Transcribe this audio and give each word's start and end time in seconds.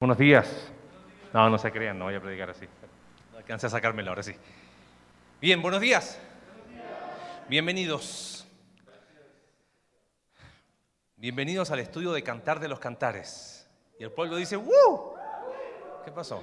Buenos 0.00 0.16
días. 0.16 0.72
No, 1.34 1.50
no 1.50 1.58
se 1.58 1.70
crean, 1.70 1.98
no 1.98 2.06
voy 2.06 2.14
a 2.14 2.22
predicar 2.22 2.48
así. 2.48 2.66
No 3.32 3.36
alcancé 3.36 3.66
a 3.66 3.68
sacármelo 3.68 4.08
ahora 4.08 4.22
sí. 4.22 4.32
Bien, 5.42 5.60
buenos 5.60 5.78
días. 5.78 6.18
Bienvenidos. 7.50 8.48
Bienvenidos 11.16 11.70
al 11.70 11.80
estudio 11.80 12.12
de 12.12 12.22
Cantar 12.22 12.60
de 12.60 12.68
los 12.68 12.80
Cantares. 12.80 13.68
Y 13.98 14.04
el 14.04 14.10
pueblo 14.10 14.36
dice, 14.36 14.56
¡Woo! 14.56 15.16
¿Qué 16.02 16.10
pasó? 16.10 16.42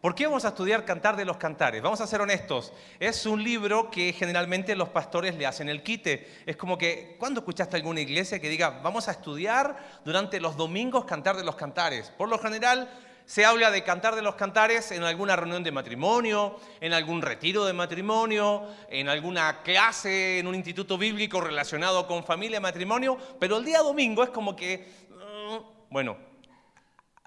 ¿Por 0.00 0.14
qué 0.14 0.26
vamos 0.26 0.46
a 0.46 0.48
estudiar 0.48 0.86
Cantar 0.86 1.14
de 1.14 1.26
los 1.26 1.36
Cantares? 1.36 1.82
Vamos 1.82 2.00
a 2.00 2.06
ser 2.06 2.22
honestos. 2.22 2.72
Es 2.98 3.26
un 3.26 3.44
libro 3.44 3.90
que 3.90 4.14
generalmente 4.14 4.74
los 4.74 4.88
pastores 4.88 5.34
le 5.34 5.44
hacen 5.44 5.68
el 5.68 5.82
quite. 5.82 6.26
Es 6.46 6.56
como 6.56 6.78
que, 6.78 7.16
¿cuándo 7.18 7.40
escuchaste 7.40 7.76
alguna 7.76 8.00
iglesia 8.00 8.40
que 8.40 8.48
diga, 8.48 8.80
vamos 8.82 9.08
a 9.08 9.10
estudiar 9.10 9.76
durante 10.02 10.40
los 10.40 10.56
domingos 10.56 11.04
Cantar 11.04 11.36
de 11.36 11.44
los 11.44 11.54
Cantares? 11.54 12.10
Por 12.16 12.30
lo 12.30 12.38
general 12.38 12.88
se 13.26 13.44
habla 13.44 13.70
de 13.70 13.84
Cantar 13.84 14.14
de 14.14 14.22
los 14.22 14.36
Cantares 14.36 14.90
en 14.90 15.02
alguna 15.02 15.36
reunión 15.36 15.62
de 15.62 15.70
matrimonio, 15.70 16.58
en 16.80 16.94
algún 16.94 17.20
retiro 17.20 17.66
de 17.66 17.74
matrimonio, 17.74 18.68
en 18.88 19.06
alguna 19.06 19.60
clase 19.62 20.38
en 20.38 20.46
un 20.46 20.54
instituto 20.54 20.96
bíblico 20.96 21.42
relacionado 21.42 22.06
con 22.06 22.24
familia 22.24 22.56
y 22.56 22.62
matrimonio, 22.62 23.18
pero 23.38 23.58
el 23.58 23.66
día 23.66 23.80
domingo 23.80 24.22
es 24.22 24.30
como 24.30 24.56
que, 24.56 24.88
mm, 25.10 25.90
bueno, 25.90 26.29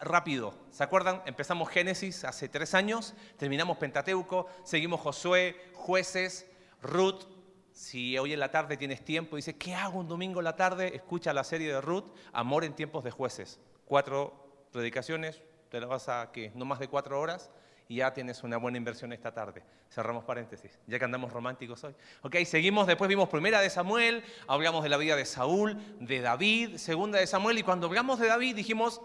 rápido. 0.04 0.54
¿Se 0.72 0.84
acuerdan? 0.84 1.22
Empezamos 1.26 1.70
Génesis 1.70 2.24
hace 2.24 2.50
tres 2.50 2.74
años, 2.74 3.14
terminamos 3.38 3.78
Pentateuco, 3.78 4.48
seguimos 4.64 5.02
Josué, 5.02 5.72
jueces, 5.74 6.50
Ruth. 6.82 7.24
Si 7.72 8.18
hoy 8.18 8.34
en 8.34 8.40
la 8.40 8.52
tarde 8.52 8.78
tienes 8.78 9.04
tiempo 9.04 9.36
dices, 9.36 9.56
¿qué 9.58 9.74
hago 9.74 10.00
un 10.00 10.08
domingo 10.08 10.40
en 10.40 10.46
la 10.46 10.56
tarde? 10.56 10.96
Escucha 10.96 11.34
la 11.34 11.44
serie 11.44 11.74
de 11.74 11.82
Ruth, 11.82 12.06
Amor 12.32 12.64
en 12.64 12.74
tiempos 12.74 13.04
de 13.04 13.12
jueces. 13.12 13.60
Cuatro 13.86 14.68
predicaciones, 14.72 15.42
te 15.70 15.80
la 15.80 15.88
vas 15.88 16.10
a, 16.10 16.32
¿qué? 16.32 16.52
No 16.56 16.66
más 16.66 16.80
de 16.80 16.88
cuatro 16.88 17.20
horas 17.20 17.50
y 17.88 17.98
ya 17.98 18.14
tienes 18.14 18.44
una 18.44 18.58
buena 18.58 18.78
inversión 18.78 19.14
esta 19.14 19.34
tarde. 19.34 19.64
Cerramos 19.90 20.24
paréntesis, 20.24 20.80
ya 20.88 20.98
que 20.98 21.06
andamos 21.06 21.32
románticos 21.32 21.84
hoy. 21.84 21.96
Ok, 22.22 22.38
seguimos, 22.46 22.88
después 22.88 23.08
vimos 23.08 23.30
primera 23.30 23.62
de 23.62 23.70
Samuel, 23.70 24.24
hablamos 24.48 24.84
de 24.84 24.90
la 24.90 24.98
vida 24.98 25.16
de 25.16 25.26
Saúl, 25.26 25.78
de 26.00 26.22
David, 26.22 26.78
segunda 26.78 27.20
de 27.20 27.28
Samuel, 27.28 27.58
y 27.58 27.64
cuando 27.64 27.88
hablamos 27.88 28.20
de 28.20 28.28
David 28.28 28.56
dijimos, 28.56 29.02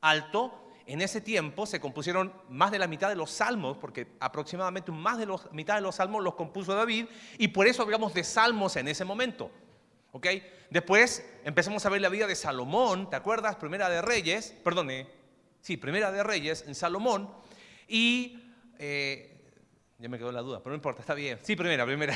alto, 0.00 0.68
en 0.86 1.02
ese 1.02 1.20
tiempo 1.20 1.66
se 1.66 1.80
compusieron 1.80 2.32
más 2.48 2.70
de 2.70 2.78
la 2.78 2.86
mitad 2.86 3.08
de 3.08 3.14
los 3.14 3.30
salmos, 3.30 3.76
porque 3.76 4.06
aproximadamente 4.20 4.90
más 4.90 5.18
de 5.18 5.26
la 5.26 5.36
mitad 5.52 5.74
de 5.74 5.82
los 5.82 5.96
salmos 5.96 6.24
los 6.24 6.34
compuso 6.34 6.74
David, 6.74 7.06
y 7.36 7.48
por 7.48 7.66
eso 7.66 7.82
hablamos 7.82 8.14
de 8.14 8.24
salmos 8.24 8.76
en 8.76 8.88
ese 8.88 9.04
momento. 9.04 9.50
¿ok? 10.12 10.26
Después 10.70 11.24
empezamos 11.44 11.84
a 11.84 11.90
ver 11.90 12.00
la 12.00 12.08
vida 12.08 12.26
de 12.26 12.34
Salomón, 12.34 13.10
¿te 13.10 13.16
acuerdas? 13.16 13.56
Primera 13.56 13.88
de 13.88 14.02
Reyes, 14.02 14.54
perdone, 14.64 15.06
sí, 15.60 15.76
Primera 15.76 16.10
de 16.10 16.22
Reyes 16.22 16.64
en 16.66 16.74
Salomón, 16.74 17.30
y 17.86 18.40
eh, 18.78 19.37
ya 20.00 20.08
me 20.08 20.16
quedó 20.16 20.30
la 20.30 20.42
duda, 20.42 20.60
pero 20.60 20.70
no 20.70 20.76
importa, 20.76 21.00
está 21.00 21.12
bien. 21.12 21.40
Sí, 21.42 21.56
primera, 21.56 21.84
primera. 21.84 22.14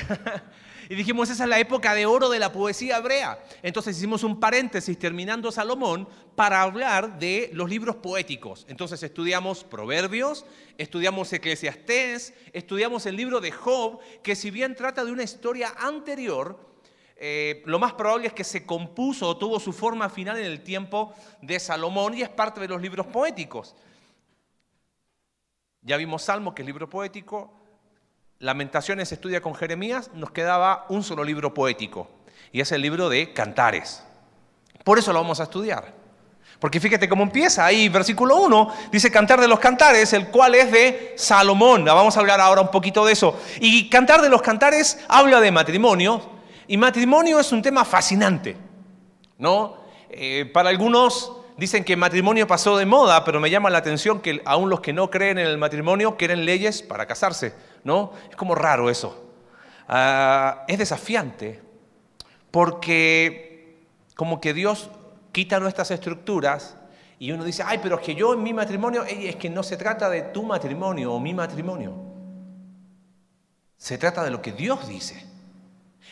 y 0.88 0.94
dijimos, 0.94 1.28
esa 1.30 1.42
es 1.42 1.48
la 1.48 1.58
época 1.58 1.94
de 1.94 2.06
oro 2.06 2.28
de 2.28 2.38
la 2.38 2.52
poesía 2.52 2.98
hebrea. 2.98 3.42
Entonces 3.60 3.96
hicimos 3.96 4.22
un 4.22 4.38
paréntesis 4.38 4.96
terminando 4.96 5.50
Salomón 5.50 6.08
para 6.36 6.62
hablar 6.62 7.18
de 7.18 7.50
los 7.52 7.68
libros 7.68 7.96
poéticos. 7.96 8.66
Entonces 8.68 9.02
estudiamos 9.02 9.64
Proverbios, 9.64 10.46
estudiamos 10.78 11.32
Eclesiastés, 11.32 12.34
estudiamos 12.52 13.04
el 13.06 13.16
libro 13.16 13.40
de 13.40 13.50
Job, 13.50 13.98
que 14.22 14.36
si 14.36 14.52
bien 14.52 14.76
trata 14.76 15.04
de 15.04 15.10
una 15.10 15.24
historia 15.24 15.74
anterior, 15.76 16.64
eh, 17.16 17.64
lo 17.66 17.80
más 17.80 17.94
probable 17.94 18.28
es 18.28 18.32
que 18.32 18.44
se 18.44 18.64
compuso 18.64 19.28
o 19.28 19.36
tuvo 19.36 19.58
su 19.58 19.72
forma 19.72 20.08
final 20.08 20.38
en 20.38 20.44
el 20.44 20.62
tiempo 20.62 21.12
de 21.40 21.58
Salomón 21.58 22.16
y 22.16 22.22
es 22.22 22.28
parte 22.28 22.60
de 22.60 22.68
los 22.68 22.80
libros 22.80 23.08
poéticos. 23.08 23.74
Ya 25.80 25.96
vimos 25.96 26.22
Salmo, 26.22 26.54
que 26.54 26.62
es 26.62 26.66
libro 26.66 26.88
poético, 26.88 27.58
Lamentaciones 28.42 29.12
estudia 29.12 29.40
con 29.40 29.54
Jeremías, 29.54 30.10
nos 30.14 30.32
quedaba 30.32 30.84
un 30.88 31.04
solo 31.04 31.22
libro 31.22 31.54
poético, 31.54 32.10
y 32.50 32.60
es 32.60 32.72
el 32.72 32.82
libro 32.82 33.08
de 33.08 33.32
Cantares. 33.32 34.02
Por 34.82 34.98
eso 34.98 35.12
lo 35.12 35.20
vamos 35.20 35.38
a 35.38 35.44
estudiar. 35.44 35.94
Porque 36.58 36.80
fíjate 36.80 37.08
cómo 37.08 37.22
empieza 37.22 37.64
ahí, 37.64 37.88
versículo 37.88 38.38
1, 38.38 38.74
dice 38.90 39.12
Cantar 39.12 39.40
de 39.40 39.46
los 39.46 39.60
Cantares, 39.60 40.12
el 40.12 40.26
cual 40.26 40.56
es 40.56 40.72
de 40.72 41.14
Salomón. 41.16 41.84
Vamos 41.84 42.16
a 42.16 42.20
hablar 42.20 42.40
ahora 42.40 42.62
un 42.62 42.72
poquito 42.72 43.06
de 43.06 43.12
eso. 43.12 43.40
Y 43.60 43.88
Cantar 43.88 44.20
de 44.20 44.28
los 44.28 44.42
Cantares 44.42 44.98
habla 45.06 45.40
de 45.40 45.52
matrimonio, 45.52 46.20
y 46.66 46.76
matrimonio 46.76 47.38
es 47.38 47.52
un 47.52 47.62
tema 47.62 47.84
fascinante, 47.84 48.56
¿no? 49.38 49.76
Eh, 50.10 50.50
para 50.52 50.68
algunos 50.68 51.32
dicen 51.56 51.84
que 51.84 51.96
matrimonio 51.96 52.46
pasó 52.46 52.76
de 52.76 52.86
moda, 52.86 53.24
pero 53.24 53.40
me 53.40 53.50
llama 53.50 53.70
la 53.70 53.78
atención 53.78 54.20
que 54.20 54.42
aún 54.44 54.70
los 54.70 54.80
que 54.80 54.92
no 54.92 55.10
creen 55.10 55.38
en 55.38 55.46
el 55.46 55.58
matrimonio 55.58 56.16
quieren 56.16 56.44
leyes 56.44 56.82
para 56.82 57.06
casarse, 57.06 57.54
¿no? 57.84 58.12
Es 58.30 58.36
como 58.36 58.54
raro 58.54 58.90
eso. 58.90 59.30
Ah, 59.88 60.64
es 60.68 60.78
desafiante 60.78 61.60
porque 62.50 63.86
como 64.14 64.40
que 64.40 64.54
Dios 64.54 64.90
quita 65.32 65.58
nuestras 65.58 65.90
estructuras 65.90 66.76
y 67.18 67.32
uno 67.32 67.44
dice, 67.44 67.62
ay, 67.64 67.78
pero 67.82 67.96
es 67.96 68.02
que 68.02 68.14
yo 68.14 68.34
en 68.34 68.42
mi 68.42 68.52
matrimonio, 68.52 69.04
es 69.04 69.36
que 69.36 69.48
no 69.48 69.62
se 69.62 69.76
trata 69.76 70.10
de 70.10 70.22
tu 70.22 70.42
matrimonio 70.42 71.12
o 71.12 71.20
mi 71.20 71.32
matrimonio. 71.32 71.94
Se 73.76 73.96
trata 73.96 74.24
de 74.24 74.30
lo 74.30 74.42
que 74.42 74.52
Dios 74.52 74.86
dice. 74.88 75.24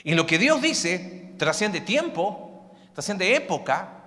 Y 0.04 0.14
lo 0.14 0.26
que 0.26 0.38
Dios 0.38 0.62
dice 0.62 1.34
trasciende 1.36 1.80
tiempo, 1.80 2.74
trasciende 2.92 3.34
época, 3.34 3.99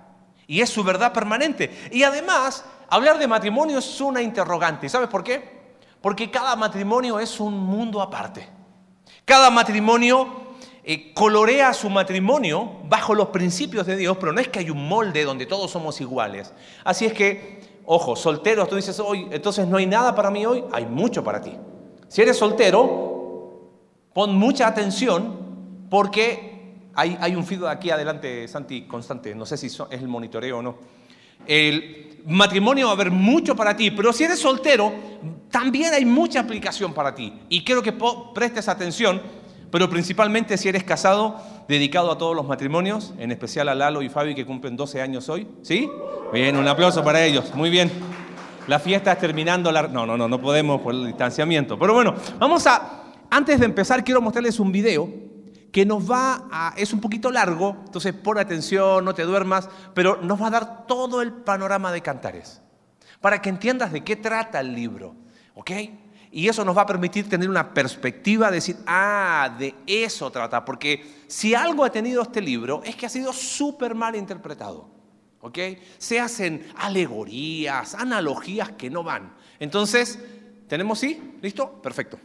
y 0.46 0.60
es 0.60 0.70
su 0.70 0.82
verdad 0.84 1.12
permanente. 1.12 1.88
Y 1.90 2.02
además, 2.02 2.64
hablar 2.88 3.18
de 3.18 3.26
matrimonio 3.26 3.78
es 3.78 4.00
una 4.00 4.22
interrogante. 4.22 4.88
¿Sabes 4.88 5.08
por 5.08 5.24
qué? 5.24 5.54
Porque 6.00 6.30
cada 6.30 6.54
matrimonio 6.56 7.18
es 7.18 7.40
un 7.40 7.58
mundo 7.58 8.00
aparte. 8.00 8.48
Cada 9.24 9.50
matrimonio 9.50 10.44
eh, 10.84 11.14
colorea 11.14 11.72
su 11.72 11.88
matrimonio 11.88 12.80
bajo 12.88 13.14
los 13.14 13.28
principios 13.28 13.86
de 13.86 13.96
Dios, 13.96 14.18
pero 14.20 14.32
no 14.32 14.40
es 14.40 14.48
que 14.48 14.58
hay 14.58 14.68
un 14.68 14.86
molde 14.86 15.24
donde 15.24 15.46
todos 15.46 15.70
somos 15.70 15.98
iguales. 16.02 16.52
Así 16.84 17.06
es 17.06 17.14
que, 17.14 17.80
ojo, 17.86 18.14
solteros, 18.16 18.68
tú 18.68 18.76
dices, 18.76 19.00
hoy, 19.00 19.26
entonces 19.30 19.66
no 19.66 19.78
hay 19.78 19.86
nada 19.86 20.14
para 20.14 20.30
mí 20.30 20.44
hoy, 20.44 20.62
hay 20.72 20.84
mucho 20.84 21.24
para 21.24 21.40
ti. 21.40 21.56
Si 22.08 22.20
eres 22.20 22.36
soltero, 22.36 23.70
pon 24.12 24.36
mucha 24.36 24.66
atención 24.66 25.86
porque 25.88 26.53
hay, 26.96 27.34
un 27.34 27.44
feed 27.44 27.64
aquí 27.64 27.90
adelante, 27.90 28.46
Santi, 28.48 28.82
constante, 28.82 29.34
no 29.34 29.46
sé 29.46 29.56
si 29.56 29.66
es 29.66 29.80
el 29.90 30.08
monitoreo 30.08 30.58
o 30.58 30.62
no. 30.62 30.78
El 31.46 32.22
matrimonio 32.26 32.86
va 32.86 32.92
a 32.92 32.94
haber 32.94 33.10
mucho 33.10 33.54
para 33.54 33.76
ti, 33.76 33.90
pero 33.90 34.12
si 34.12 34.24
eres 34.24 34.38
soltero, 34.38 34.92
también 35.50 35.92
hay 35.92 36.04
mucha 36.04 36.40
aplicación 36.40 36.94
para 36.94 37.14
ti. 37.14 37.32
Y 37.48 37.64
quiero 37.64 37.82
que 37.82 37.94
prestes 38.34 38.68
atención, 38.68 39.20
pero 39.70 39.90
principalmente 39.90 40.56
si 40.56 40.68
eres 40.68 40.84
casado, 40.84 41.40
dedicado 41.68 42.10
a 42.12 42.18
todos 42.18 42.34
los 42.34 42.46
matrimonios, 42.46 43.12
en 43.18 43.32
especial 43.32 43.68
a 43.68 43.74
Lalo 43.74 44.02
y 44.02 44.08
Fabi 44.08 44.34
que 44.34 44.46
cumplen 44.46 44.76
12 44.76 45.02
años 45.02 45.28
hoy. 45.28 45.46
¿Sí? 45.62 45.90
Bien, 46.32 46.56
un 46.56 46.68
aplauso 46.68 47.02
para 47.02 47.24
ellos. 47.24 47.54
Muy 47.54 47.70
bien. 47.70 47.90
La 48.68 48.78
fiesta 48.78 49.12
es 49.12 49.18
terminando. 49.18 49.70
No, 49.72 50.06
no, 50.06 50.16
no, 50.16 50.28
no 50.28 50.40
podemos 50.40 50.80
por 50.80 50.94
el 50.94 51.06
distanciamiento. 51.06 51.78
Pero 51.78 51.92
bueno, 51.92 52.14
vamos 52.38 52.66
a... 52.66 53.02
Antes 53.30 53.58
de 53.58 53.66
empezar, 53.66 54.04
quiero 54.04 54.20
mostrarles 54.20 54.60
un 54.60 54.70
video 54.70 55.23
que 55.74 55.84
nos 55.84 56.08
va 56.08 56.46
a, 56.52 56.72
es 56.76 56.92
un 56.92 57.00
poquito 57.00 57.32
largo, 57.32 57.76
entonces 57.86 58.12
pon 58.14 58.38
atención, 58.38 59.04
no 59.04 59.12
te 59.12 59.24
duermas, 59.24 59.68
pero 59.92 60.20
nos 60.22 60.40
va 60.40 60.46
a 60.46 60.50
dar 60.50 60.86
todo 60.86 61.20
el 61.20 61.32
panorama 61.32 61.90
de 61.90 62.00
Cantares, 62.00 62.62
para 63.20 63.42
que 63.42 63.48
entiendas 63.48 63.90
de 63.90 64.04
qué 64.04 64.14
trata 64.14 64.60
el 64.60 64.72
libro, 64.72 65.16
¿ok? 65.56 65.72
Y 66.30 66.46
eso 66.46 66.64
nos 66.64 66.76
va 66.76 66.82
a 66.82 66.86
permitir 66.86 67.28
tener 67.28 67.50
una 67.50 67.74
perspectiva, 67.74 68.50
de 68.50 68.58
decir, 68.58 68.76
ah, 68.86 69.52
de 69.58 69.74
eso 69.84 70.30
trata, 70.30 70.64
porque 70.64 71.24
si 71.26 71.56
algo 71.56 71.84
ha 71.84 71.90
tenido 71.90 72.22
este 72.22 72.40
libro 72.40 72.80
es 72.84 72.94
que 72.94 73.06
ha 73.06 73.08
sido 73.08 73.32
súper 73.32 73.96
mal 73.96 74.14
interpretado, 74.14 74.88
¿ok? 75.40 75.58
Se 75.98 76.20
hacen 76.20 76.68
alegorías, 76.76 77.96
analogías 77.96 78.70
que 78.70 78.90
no 78.90 79.02
van. 79.02 79.34
Entonces, 79.58 80.20
¿tenemos 80.68 81.00
sí? 81.00 81.36
¿Listo? 81.42 81.82
Perfecto. 81.82 82.20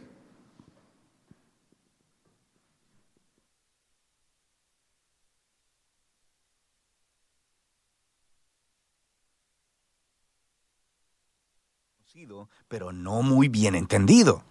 Pero 12.68 12.92
no 12.92 13.22
muy 13.22 13.48
bien 13.48 13.74
entendido. 13.74 14.42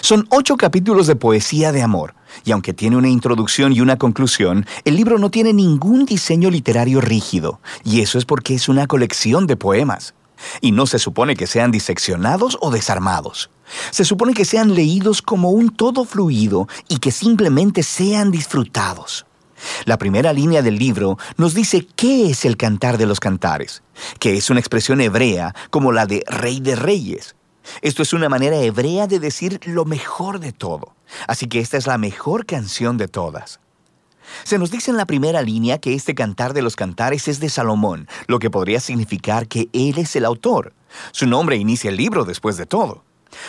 Son 0.00 0.26
ocho 0.30 0.56
capítulos 0.56 1.06
de 1.06 1.16
poesía 1.16 1.70
de 1.70 1.82
amor, 1.82 2.14
y 2.44 2.52
aunque 2.52 2.72
tiene 2.72 2.96
una 2.96 3.08
introducción 3.08 3.72
y 3.72 3.80
una 3.80 3.98
conclusión, 3.98 4.64
el 4.84 4.96
libro 4.96 5.18
no 5.18 5.30
tiene 5.30 5.52
ningún 5.52 6.06
diseño 6.06 6.50
literario 6.50 7.02
rígido, 7.02 7.60
y 7.84 8.00
eso 8.00 8.16
es 8.16 8.24
porque 8.24 8.54
es 8.54 8.68
una 8.68 8.86
colección 8.86 9.46
de 9.46 9.56
poemas. 9.56 10.14
Y 10.60 10.72
no 10.72 10.86
se 10.86 10.98
supone 10.98 11.36
que 11.36 11.46
sean 11.46 11.70
diseccionados 11.70 12.56
o 12.60 12.70
desarmados. 12.70 13.50
Se 13.90 14.04
supone 14.04 14.32
que 14.32 14.44
sean 14.44 14.74
leídos 14.74 15.20
como 15.20 15.50
un 15.50 15.68
todo 15.68 16.04
fluido 16.04 16.66
y 16.88 16.98
que 16.98 17.12
simplemente 17.12 17.82
sean 17.82 18.30
disfrutados. 18.30 19.26
La 19.84 19.98
primera 19.98 20.32
línea 20.32 20.62
del 20.62 20.78
libro 20.78 21.18
nos 21.36 21.54
dice 21.54 21.86
qué 21.96 22.30
es 22.30 22.44
el 22.44 22.56
cantar 22.56 22.98
de 22.98 23.06
los 23.06 23.20
cantares, 23.20 23.82
que 24.18 24.36
es 24.36 24.50
una 24.50 24.60
expresión 24.60 25.00
hebrea 25.00 25.54
como 25.70 25.92
la 25.92 26.06
de 26.06 26.24
rey 26.26 26.60
de 26.60 26.76
reyes. 26.76 27.36
Esto 27.80 28.02
es 28.02 28.12
una 28.12 28.28
manera 28.28 28.56
hebrea 28.56 29.06
de 29.06 29.20
decir 29.20 29.60
lo 29.64 29.84
mejor 29.84 30.40
de 30.40 30.52
todo. 30.52 30.94
Así 31.28 31.46
que 31.46 31.60
esta 31.60 31.76
es 31.76 31.86
la 31.86 31.98
mejor 31.98 32.46
canción 32.46 32.96
de 32.96 33.08
todas. 33.08 33.60
Se 34.44 34.58
nos 34.58 34.70
dice 34.70 34.90
en 34.90 34.96
la 34.96 35.06
primera 35.06 35.42
línea 35.42 35.78
que 35.78 35.94
este 35.94 36.14
cantar 36.14 36.54
de 36.54 36.62
los 36.62 36.76
cantares 36.76 37.28
es 37.28 37.40
de 37.40 37.48
Salomón, 37.48 38.08
lo 38.26 38.38
que 38.38 38.50
podría 38.50 38.80
significar 38.80 39.46
que 39.46 39.68
él 39.72 39.98
es 39.98 40.16
el 40.16 40.24
autor. 40.24 40.72
Su 41.12 41.26
nombre 41.26 41.56
inicia 41.56 41.90
el 41.90 41.96
libro 41.96 42.24
después 42.24 42.56
de 42.56 42.66
todo. 42.66 43.04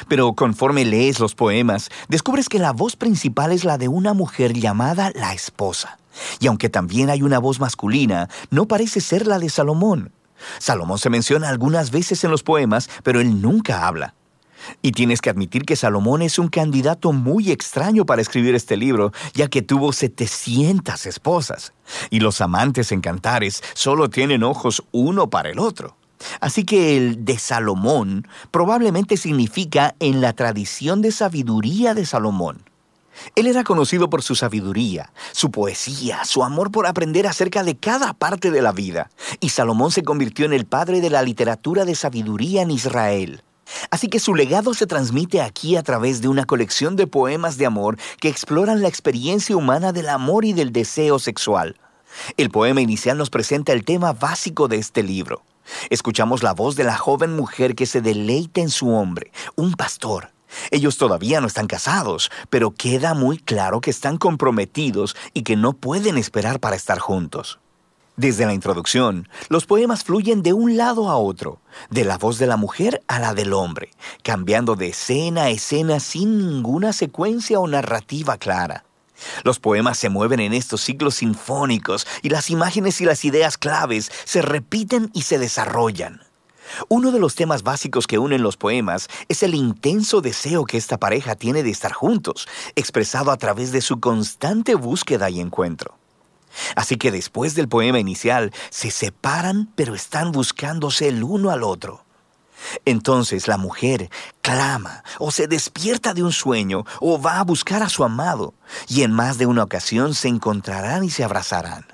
Pero 0.08 0.34
conforme 0.34 0.86
lees 0.86 1.20
los 1.20 1.36
poemas, 1.36 1.90
descubres 2.08 2.50
que 2.50 2.60
la 2.60 2.72
voz 2.72 2.96
principal 2.96 3.52
es 3.52 3.66
la 3.66 3.78
de 3.78 3.88
una 3.88 4.14
mujer 4.14 4.54
llamada 4.54 5.12
la 5.14 5.34
esposa. 5.34 5.98
Y 6.40 6.48
aunque 6.48 6.70
también 6.70 7.10
hay 7.10 7.22
una 7.22 7.40
voz 7.40 7.60
masculina, 7.60 8.30
no 8.50 8.68
parece 8.68 9.02
ser 9.02 9.28
la 9.28 9.40
de 9.40 9.50
Salomón. 9.50 10.12
Salomón 10.60 11.00
se 11.00 11.10
menciona 11.10 11.50
algunas 11.50 11.92
veces 11.92 12.24
en 12.24 12.32
los 12.32 12.44
poemas, 12.44 12.90
pero 13.04 13.22
él 13.22 13.42
nunca 13.42 13.88
habla. 13.88 14.14
Y 14.82 14.92
tienes 14.92 15.22
que 15.22 15.30
admitir 15.30 15.66
que 15.66 15.76
Salomón 15.76 16.22
es 16.22 16.40
un 16.40 16.48
candidato 16.48 17.12
muy 17.12 17.52
extraño 17.52 18.06
para 18.06 18.22
escribir 18.22 18.56
este 18.56 18.78
libro, 18.78 19.12
ya 19.34 19.48
que 19.48 19.62
tuvo 19.62 19.92
700 19.92 21.06
esposas. 21.06 21.74
Y 22.10 22.20
los 22.20 22.42
amantes 22.42 22.92
en 22.92 23.02
cantares 23.02 23.62
solo 23.74 24.10
tienen 24.10 24.44
ojos 24.44 24.84
uno 24.92 25.30
para 25.30 25.50
el 25.50 25.60
otro. 25.60 25.98
Así 26.40 26.64
que 26.64 26.96
el 26.96 27.26
de 27.26 27.38
Salomón 27.38 28.28
probablemente 28.52 29.18
significa 29.18 29.96
en 30.00 30.22
la 30.22 30.34
tradición 30.34 31.02
de 31.02 31.12
sabiduría 31.12 31.94
de 31.94 32.06
Salomón. 32.06 32.64
Él 33.36 33.48
era 33.48 33.64
conocido 33.64 34.10
por 34.10 34.24
su 34.24 34.36
sabiduría, 34.36 35.12
su 35.32 35.52
poesía, 35.52 36.24
su 36.26 36.44
amor 36.44 36.72
por 36.72 36.88
aprender 36.88 37.28
acerca 37.28 37.64
de 37.64 37.78
cada 37.78 38.14
parte 38.14 38.52
de 38.52 38.62
la 38.62 38.72
vida, 38.72 39.10
y 39.40 39.50
Salomón 39.50 39.92
se 39.92 40.04
convirtió 40.04 40.46
en 40.46 40.54
el 40.54 40.66
padre 40.66 41.02
de 41.02 41.10
la 41.10 41.22
literatura 41.22 41.86
de 41.86 41.96
sabiduría 41.96 42.62
en 42.62 42.72
Israel. 42.72 43.44
Así 43.90 44.08
que 44.08 44.20
su 44.20 44.36
legado 44.36 44.74
se 44.74 44.88
transmite 44.88 45.42
aquí 45.42 45.76
a 45.76 45.84
través 45.84 46.22
de 46.22 46.28
una 46.28 46.46
colección 46.46 46.96
de 46.96 47.08
poemas 47.08 47.58
de 47.58 47.66
amor 47.66 47.98
que 48.20 48.30
exploran 48.30 48.82
la 48.82 48.88
experiencia 48.88 49.56
humana 49.56 49.92
del 49.92 50.10
amor 50.10 50.46
y 50.46 50.54
del 50.54 50.72
deseo 50.72 51.20
sexual. 51.20 51.78
El 52.38 52.50
poema 52.50 52.82
inicial 52.82 53.18
nos 53.18 53.30
presenta 53.30 53.74
el 53.74 53.86
tema 53.86 54.14
básico 54.14 54.68
de 54.68 54.78
este 54.78 55.02
libro. 55.02 55.42
Escuchamos 55.90 56.44
la 56.44 56.54
voz 56.54 56.76
de 56.76 56.84
la 56.84 56.98
joven 56.98 57.36
mujer 57.36 57.74
que 57.74 57.86
se 57.86 58.02
deleita 58.02 58.62
en 58.62 58.70
su 58.70 58.90
hombre, 58.90 59.32
un 59.56 59.74
pastor. 59.74 60.33
Ellos 60.72 60.98
todavía 60.98 61.42
no 61.42 61.48
están 61.48 61.68
casados, 61.68 62.32
pero 62.50 62.72
queda 62.72 63.14
muy 63.14 63.38
claro 63.38 63.82
que 63.82 63.92
están 63.92 64.18
comprometidos 64.18 65.16
y 65.34 65.44
que 65.44 65.56
no 65.56 65.74
pueden 65.74 66.18
esperar 66.18 66.60
para 66.60 66.76
estar 66.76 67.00
juntos. 67.00 67.60
Desde 68.16 68.46
la 68.46 68.54
introducción, 68.54 69.28
los 69.50 69.66
poemas 69.66 70.04
fluyen 70.04 70.44
de 70.44 70.54
un 70.54 70.78
lado 70.78 71.10
a 71.10 71.18
otro, 71.18 71.60
de 71.90 72.06
la 72.06 72.20
voz 72.20 72.38
de 72.38 72.46
la 72.46 72.58
mujer 72.58 73.02
a 73.08 73.18
la 73.18 73.34
del 73.34 73.54
hombre, 73.54 73.90
cambiando 74.22 74.76
de 74.76 74.90
escena 74.90 75.44
a 75.44 75.50
escena 75.50 76.00
sin 76.00 76.38
ninguna 76.38 76.94
secuencia 76.94 77.60
o 77.60 77.68
narrativa 77.68 78.38
clara. 78.38 78.84
Los 79.44 79.60
poemas 79.60 79.98
se 79.98 80.10
mueven 80.10 80.40
en 80.42 80.54
estos 80.54 80.82
ciclos 80.82 81.16
sinfónicos 81.16 82.06
y 82.22 82.30
las 82.30 82.52
imágenes 82.52 83.02
y 83.02 83.06
las 83.06 83.26
ideas 83.26 83.58
claves 83.58 84.12
se 84.26 84.44
repiten 84.44 85.10
y 85.14 85.24
se 85.24 85.40
desarrollan. 85.40 86.22
Uno 86.88 87.12
de 87.12 87.20
los 87.20 87.36
temas 87.36 87.64
básicos 87.64 88.08
que 88.08 88.20
unen 88.20 88.44
los 88.44 88.58
poemas 88.58 89.08
es 89.28 89.44
el 89.44 89.56
intenso 89.56 90.22
deseo 90.22 90.66
que 90.66 90.78
esta 90.78 90.98
pareja 90.98 91.36
tiene 91.36 91.64
de 91.64 91.70
estar 91.70 91.94
juntos, 91.94 92.48
expresado 92.76 93.32
a 93.32 93.38
través 93.38 93.72
de 93.72 93.82
su 93.82 94.00
constante 94.00 94.76
búsqueda 94.76 95.30
y 95.30 95.40
encuentro. 95.40 95.98
Así 96.76 96.98
que 96.98 97.12
después 97.12 97.56
del 97.56 97.68
poema 97.68 98.00
inicial, 98.00 98.52
se 98.70 98.92
separan 98.92 99.72
pero 99.76 99.96
están 99.96 100.32
buscándose 100.32 101.08
el 101.08 101.24
uno 101.24 101.50
al 101.50 101.64
otro. 101.64 102.04
Entonces 102.86 103.48
la 103.48 103.58
mujer 103.58 104.10
clama 104.42 105.04
o 105.20 105.32
se 105.32 105.48
despierta 105.48 106.14
de 106.14 106.24
un 106.24 106.32
sueño 106.32 106.86
o 107.02 107.22
va 107.22 107.40
a 107.40 107.44
buscar 107.44 107.84
a 107.84 107.90
su 107.90 108.04
amado 108.04 108.54
y 108.88 109.04
en 109.04 109.12
más 109.12 109.38
de 109.38 109.46
una 109.46 109.64
ocasión 109.64 110.14
se 110.14 110.30
encontrarán 110.30 111.04
y 111.04 111.10
se 111.10 111.24
abrazarán. 111.24 111.93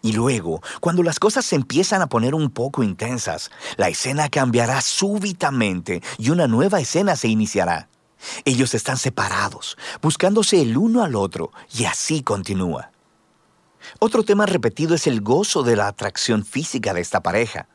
Y 0.00 0.12
luego, 0.12 0.62
cuando 0.80 1.02
las 1.02 1.18
cosas 1.18 1.44
se 1.44 1.56
empiezan 1.56 2.02
a 2.02 2.08
poner 2.08 2.34
un 2.34 2.50
poco 2.50 2.82
intensas, 2.82 3.50
la 3.76 3.88
escena 3.88 4.28
cambiará 4.28 4.80
súbitamente 4.80 6.02
y 6.18 6.30
una 6.30 6.46
nueva 6.46 6.80
escena 6.80 7.16
se 7.16 7.28
iniciará. 7.28 7.88
Ellos 8.44 8.74
están 8.74 8.98
separados, 8.98 9.76
buscándose 10.00 10.62
el 10.62 10.76
uno 10.76 11.02
al 11.02 11.16
otro, 11.16 11.50
y 11.74 11.84
así 11.84 12.22
continúa. 12.22 12.90
Otro 13.98 14.22
tema 14.22 14.46
repetido 14.46 14.94
es 14.94 15.06
el 15.06 15.20
gozo 15.20 15.62
de 15.62 15.76
la 15.76 15.88
atracción 15.88 16.44
física 16.44 16.94
de 16.94 17.00
esta 17.00 17.20
pareja. 17.20 17.66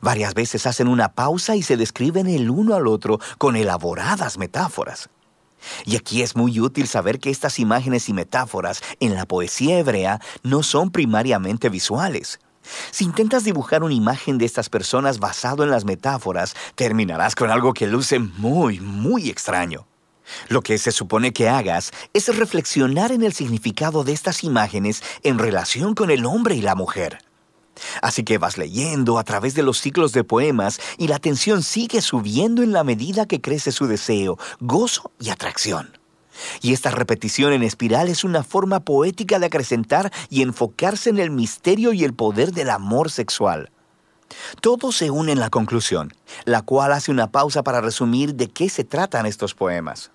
Varias 0.00 0.34
veces 0.34 0.66
hacen 0.66 0.88
una 0.88 1.14
pausa 1.14 1.56
y 1.56 1.62
se 1.62 1.76
describen 1.76 2.28
el 2.28 2.50
uno 2.50 2.74
al 2.74 2.86
otro 2.86 3.18
con 3.38 3.56
elaboradas 3.56 4.38
metáforas. 4.38 5.08
Y 5.84 5.96
aquí 5.96 6.22
es 6.22 6.36
muy 6.36 6.60
útil 6.60 6.88
saber 6.88 7.18
que 7.18 7.30
estas 7.30 7.58
imágenes 7.58 8.08
y 8.08 8.12
metáforas 8.12 8.82
en 9.00 9.14
la 9.14 9.26
poesía 9.26 9.78
hebrea 9.78 10.20
no 10.42 10.62
son 10.62 10.90
primariamente 10.90 11.68
visuales. 11.68 12.40
Si 12.90 13.04
intentas 13.04 13.44
dibujar 13.44 13.82
una 13.82 13.94
imagen 13.94 14.38
de 14.38 14.44
estas 14.44 14.68
personas 14.68 15.18
basado 15.18 15.64
en 15.64 15.70
las 15.70 15.84
metáforas, 15.84 16.54
terminarás 16.74 17.34
con 17.34 17.50
algo 17.50 17.74
que 17.74 17.86
luce 17.86 18.18
muy, 18.18 18.80
muy 18.80 19.30
extraño. 19.30 19.86
Lo 20.48 20.62
que 20.62 20.78
se 20.78 20.92
supone 20.92 21.32
que 21.32 21.48
hagas 21.48 21.90
es 22.12 22.34
reflexionar 22.36 23.12
en 23.12 23.22
el 23.22 23.32
significado 23.32 24.04
de 24.04 24.12
estas 24.12 24.44
imágenes 24.44 25.02
en 25.22 25.38
relación 25.38 25.94
con 25.94 26.10
el 26.10 26.24
hombre 26.24 26.54
y 26.54 26.62
la 26.62 26.74
mujer. 26.74 27.18
Así 28.00 28.24
que 28.24 28.38
vas 28.38 28.58
leyendo 28.58 29.18
a 29.18 29.24
través 29.24 29.54
de 29.54 29.62
los 29.62 29.80
ciclos 29.80 30.12
de 30.12 30.24
poemas 30.24 30.80
y 30.98 31.08
la 31.08 31.18
tensión 31.18 31.62
sigue 31.62 32.00
subiendo 32.00 32.62
en 32.62 32.72
la 32.72 32.84
medida 32.84 33.26
que 33.26 33.40
crece 33.40 33.72
su 33.72 33.86
deseo, 33.86 34.38
gozo 34.60 35.10
y 35.20 35.30
atracción. 35.30 35.98
Y 36.60 36.72
esta 36.72 36.90
repetición 36.90 37.52
en 37.52 37.62
espiral 37.62 38.08
es 38.08 38.24
una 38.24 38.42
forma 38.42 38.80
poética 38.80 39.38
de 39.38 39.46
acrecentar 39.46 40.12
y 40.30 40.42
enfocarse 40.42 41.10
en 41.10 41.18
el 41.18 41.30
misterio 41.30 41.92
y 41.92 42.04
el 42.04 42.14
poder 42.14 42.52
del 42.52 42.70
amor 42.70 43.10
sexual. 43.10 43.70
Todo 44.60 44.92
se 44.92 45.10
une 45.10 45.32
en 45.32 45.40
la 45.40 45.50
conclusión, 45.50 46.14
la 46.44 46.62
cual 46.62 46.92
hace 46.92 47.10
una 47.10 47.30
pausa 47.30 47.62
para 47.62 47.80
resumir 47.80 48.34
de 48.34 48.48
qué 48.48 48.68
se 48.68 48.84
tratan 48.84 49.26
estos 49.26 49.54
poemas. 49.54 50.10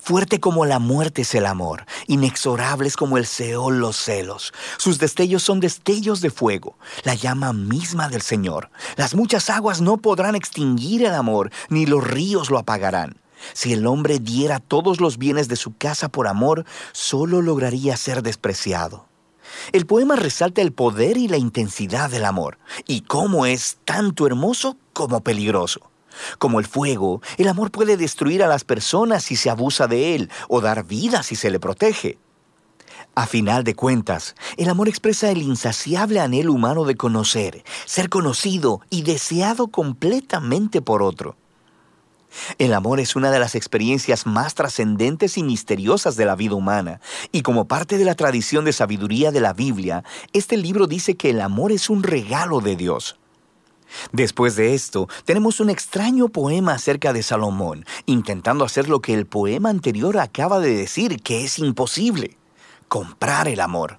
Fuerte 0.00 0.40
como 0.40 0.66
la 0.66 0.78
muerte 0.78 1.22
es 1.22 1.34
el 1.34 1.46
amor, 1.46 1.86
inexorables 2.06 2.96
como 2.96 3.18
el 3.18 3.26
Seol 3.26 3.78
los 3.78 3.96
celos. 3.96 4.52
Sus 4.78 4.98
destellos 4.98 5.42
son 5.42 5.60
destellos 5.60 6.20
de 6.20 6.30
fuego, 6.30 6.76
la 7.04 7.14
llama 7.14 7.52
misma 7.52 8.08
del 8.08 8.22
Señor. 8.22 8.70
Las 8.96 9.14
muchas 9.14 9.50
aguas 9.50 9.80
no 9.80 9.96
podrán 9.98 10.34
extinguir 10.34 11.04
el 11.04 11.14
amor, 11.14 11.50
ni 11.68 11.86
los 11.86 12.04
ríos 12.04 12.50
lo 12.50 12.58
apagarán. 12.58 13.20
Si 13.52 13.72
el 13.72 13.86
hombre 13.86 14.18
diera 14.18 14.60
todos 14.60 15.00
los 15.00 15.18
bienes 15.18 15.48
de 15.48 15.56
su 15.56 15.76
casa 15.76 16.08
por 16.08 16.26
amor, 16.26 16.64
solo 16.92 17.42
lograría 17.42 17.96
ser 17.96 18.22
despreciado. 18.22 19.06
El 19.72 19.86
poema 19.86 20.16
resalta 20.16 20.62
el 20.62 20.72
poder 20.72 21.16
y 21.16 21.28
la 21.28 21.36
intensidad 21.36 22.10
del 22.10 22.24
amor, 22.24 22.58
y 22.86 23.02
cómo 23.02 23.46
es 23.46 23.78
tanto 23.84 24.26
hermoso 24.26 24.76
como 24.92 25.20
peligroso. 25.22 25.90
Como 26.38 26.60
el 26.60 26.66
fuego, 26.66 27.20
el 27.38 27.48
amor 27.48 27.70
puede 27.70 27.96
destruir 27.96 28.42
a 28.42 28.48
las 28.48 28.64
personas 28.64 29.24
si 29.24 29.36
se 29.36 29.50
abusa 29.50 29.86
de 29.86 30.14
él 30.14 30.30
o 30.48 30.60
dar 30.60 30.84
vida 30.84 31.22
si 31.22 31.36
se 31.36 31.50
le 31.50 31.60
protege. 31.60 32.18
A 33.14 33.26
final 33.26 33.64
de 33.64 33.74
cuentas, 33.74 34.34
el 34.58 34.68
amor 34.68 34.88
expresa 34.88 35.30
el 35.30 35.40
insaciable 35.40 36.20
anhelo 36.20 36.52
humano 36.52 36.84
de 36.84 36.96
conocer, 36.96 37.64
ser 37.86 38.10
conocido 38.10 38.82
y 38.90 39.02
deseado 39.02 39.68
completamente 39.68 40.82
por 40.82 41.02
otro. 41.02 41.36
El 42.58 42.74
amor 42.74 43.00
es 43.00 43.16
una 43.16 43.30
de 43.30 43.38
las 43.38 43.54
experiencias 43.54 44.26
más 44.26 44.54
trascendentes 44.54 45.38
y 45.38 45.42
misteriosas 45.42 46.16
de 46.16 46.26
la 46.26 46.36
vida 46.36 46.54
humana, 46.54 47.00
y 47.32 47.40
como 47.40 47.66
parte 47.66 47.96
de 47.96 48.04
la 48.04 48.14
tradición 48.14 48.66
de 48.66 48.74
sabiduría 48.74 49.32
de 49.32 49.40
la 49.40 49.54
Biblia, 49.54 50.04
este 50.34 50.58
libro 50.58 50.86
dice 50.86 51.16
que 51.16 51.30
el 51.30 51.40
amor 51.40 51.72
es 51.72 51.88
un 51.88 52.02
regalo 52.02 52.60
de 52.60 52.76
Dios. 52.76 53.18
Después 54.12 54.56
de 54.56 54.74
esto, 54.74 55.08
tenemos 55.24 55.60
un 55.60 55.70
extraño 55.70 56.28
poema 56.28 56.74
acerca 56.74 57.12
de 57.12 57.22
Salomón, 57.22 57.84
intentando 58.06 58.64
hacer 58.64 58.88
lo 58.88 59.00
que 59.00 59.14
el 59.14 59.26
poema 59.26 59.70
anterior 59.70 60.18
acaba 60.18 60.60
de 60.60 60.74
decir 60.74 61.22
que 61.22 61.44
es 61.44 61.58
imposible, 61.58 62.36
comprar 62.88 63.48
el 63.48 63.60
amor. 63.60 63.98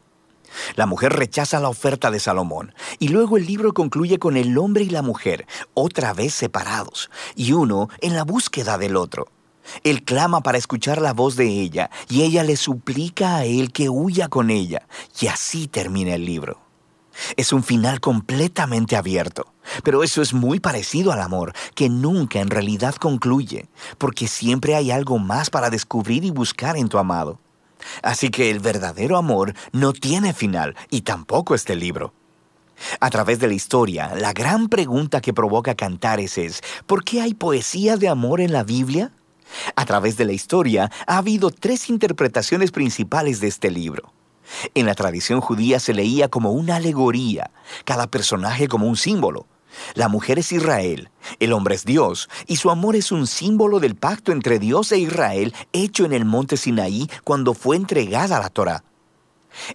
La 0.76 0.86
mujer 0.86 1.14
rechaza 1.14 1.60
la 1.60 1.70
oferta 1.70 2.12
de 2.12 2.20
Salomón, 2.20 2.74
y 3.00 3.10
luego 3.10 3.38
el 3.38 3.46
libro 3.46 3.74
concluye 3.74 4.18
con 4.20 4.38
el 4.38 4.58
hombre 4.58 4.84
y 4.84 4.90
la 4.90 5.02
mujer, 5.02 5.46
otra 5.74 6.14
vez 6.14 6.34
separados, 6.34 7.10
y 7.36 7.54
uno 7.54 7.90
en 8.02 8.16
la 8.16 8.24
búsqueda 8.24 8.78
del 8.78 8.96
otro. 8.96 9.28
Él 9.84 10.04
clama 10.04 10.42
para 10.42 10.58
escuchar 10.58 11.02
la 11.02 11.14
voz 11.14 11.36
de 11.36 11.48
ella, 11.48 11.90
y 12.10 12.24
ella 12.24 12.44
le 12.44 12.56
suplica 12.56 13.38
a 13.38 13.46
él 13.46 13.72
que 13.72 13.90
huya 13.90 14.30
con 14.30 14.50
ella, 14.50 14.88
y 15.20 15.28
así 15.28 15.68
termina 15.68 16.16
el 16.16 16.26
libro. 16.26 16.67
Es 17.36 17.54
un 17.54 17.64
final 17.64 18.00
completamente 18.00 18.96
abierto. 18.96 19.48
Pero 19.84 20.04
eso 20.04 20.22
es 20.22 20.34
muy 20.34 20.60
parecido 20.60 21.12
al 21.12 21.22
amor, 21.22 21.54
que 21.76 21.90
nunca 21.90 22.40
en 22.40 22.50
realidad 22.50 22.96
concluye, 22.96 23.68
porque 23.98 24.28
siempre 24.28 24.76
hay 24.76 24.92
algo 24.92 25.20
más 25.20 25.50
para 25.50 25.70
descubrir 25.70 26.24
y 26.24 26.32
buscar 26.32 26.78
en 26.78 26.90
tu 26.90 26.98
amado. 26.98 27.40
Así 28.02 28.30
que 28.30 28.50
el 28.50 28.60
verdadero 28.60 29.18
amor 29.18 29.54
no 29.72 29.94
tiene 29.94 30.34
final 30.34 30.76
y 30.90 31.02
tampoco 31.02 31.56
este 31.56 31.76
libro. 31.76 32.14
A 33.00 33.10
través 33.10 33.40
de 33.40 33.48
la 33.48 33.54
historia, 33.54 34.14
la 34.16 34.34
gran 34.34 34.70
pregunta 34.70 35.22
que 35.22 35.34
provoca 35.34 35.76
Cantares 35.76 36.38
es, 36.38 36.62
¿por 36.86 37.04
qué 37.04 37.22
hay 37.22 37.34
poesía 37.34 37.98
de 37.98 38.08
amor 38.08 38.40
en 38.40 38.54
la 38.54 38.64
Biblia? 38.64 39.12
A 39.76 39.86
través 39.86 40.18
de 40.18 40.26
la 40.26 40.34
historia 40.34 40.92
ha 41.08 41.18
habido 41.18 41.50
tres 41.50 41.90
interpretaciones 41.90 42.72
principales 42.72 43.40
de 43.40 43.48
este 43.48 43.72
libro. 43.72 44.14
En 44.74 44.86
la 44.86 44.96
tradición 44.96 45.42
judía 45.42 45.80
se 45.80 45.94
leía 45.94 46.28
como 46.30 46.52
una 46.52 46.78
alegoría, 46.78 47.52
cada 47.86 48.08
personaje 48.08 48.68
como 48.68 48.88
un 48.88 48.98
símbolo. 48.98 49.48
La 49.94 50.08
mujer 50.08 50.40
es 50.40 50.52
Israel, 50.52 51.10
el 51.40 51.54
hombre 51.54 51.76
es 51.76 51.86
Dios, 51.86 52.30
y 52.48 52.56
su 52.58 52.72
amor 52.72 52.96
es 52.96 53.12
un 53.12 53.28
símbolo 53.28 53.80
del 53.80 53.96
pacto 53.96 54.32
entre 54.32 54.60
Dios 54.60 54.92
e 54.92 54.98
Israel 54.98 55.54
hecho 55.74 56.06
en 56.06 56.14
el 56.14 56.26
monte 56.26 56.58
Sinaí 56.58 57.10
cuando 57.24 57.54
fue 57.54 57.76
entregada 57.76 58.40
la 58.40 58.50
Torá. 58.50 58.84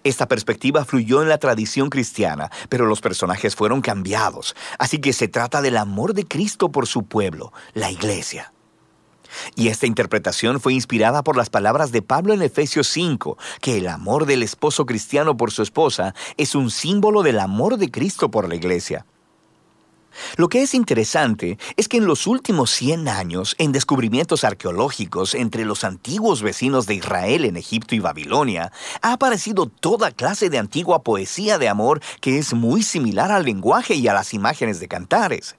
Esta 0.03 0.27
perspectiva 0.27 0.85
fluyó 0.85 1.21
en 1.21 1.29
la 1.29 1.37
tradición 1.37 1.89
cristiana, 1.89 2.49
pero 2.69 2.85
los 2.85 3.01
personajes 3.01 3.55
fueron 3.55 3.81
cambiados, 3.81 4.55
así 4.79 4.99
que 4.99 5.13
se 5.13 5.27
trata 5.27 5.61
del 5.61 5.77
amor 5.77 6.13
de 6.13 6.25
Cristo 6.25 6.71
por 6.71 6.87
su 6.87 7.03
pueblo, 7.03 7.51
la 7.73 7.91
iglesia. 7.91 8.52
Y 9.55 9.67
esta 9.67 9.87
interpretación 9.87 10.59
fue 10.59 10.73
inspirada 10.73 11.23
por 11.23 11.37
las 11.37 11.49
palabras 11.49 11.91
de 11.91 12.01
Pablo 12.01 12.33
en 12.33 12.41
Efesios 12.41 12.87
5, 12.87 13.37
que 13.61 13.77
el 13.77 13.87
amor 13.87 14.25
del 14.25 14.43
esposo 14.43 14.85
cristiano 14.85 15.37
por 15.37 15.51
su 15.51 15.61
esposa 15.63 16.13
es 16.37 16.55
un 16.55 16.71
símbolo 16.71 17.23
del 17.23 17.39
amor 17.39 17.77
de 17.77 17.91
Cristo 17.91 18.29
por 18.29 18.47
la 18.47 18.55
iglesia. 18.55 19.05
Lo 20.37 20.49
que 20.49 20.61
es 20.61 20.73
interesante 20.73 21.57
es 21.75 21.87
que 21.87 21.97
en 21.97 22.05
los 22.05 22.27
últimos 22.27 22.71
100 22.71 23.07
años, 23.07 23.55
en 23.57 23.71
descubrimientos 23.71 24.43
arqueológicos 24.43 25.33
entre 25.35 25.65
los 25.65 25.83
antiguos 25.83 26.41
vecinos 26.41 26.85
de 26.85 26.95
Israel 26.95 27.45
en 27.45 27.57
Egipto 27.57 27.95
y 27.95 27.99
Babilonia, 27.99 28.71
ha 29.01 29.13
aparecido 29.13 29.67
toda 29.67 30.11
clase 30.11 30.49
de 30.49 30.59
antigua 30.59 31.03
poesía 31.03 31.57
de 31.57 31.69
amor 31.69 32.01
que 32.21 32.37
es 32.37 32.53
muy 32.53 32.83
similar 32.83 33.31
al 33.31 33.45
lenguaje 33.45 33.95
y 33.95 34.07
a 34.07 34.13
las 34.13 34.33
imágenes 34.33 34.79
de 34.79 34.87
cantares. 34.87 35.55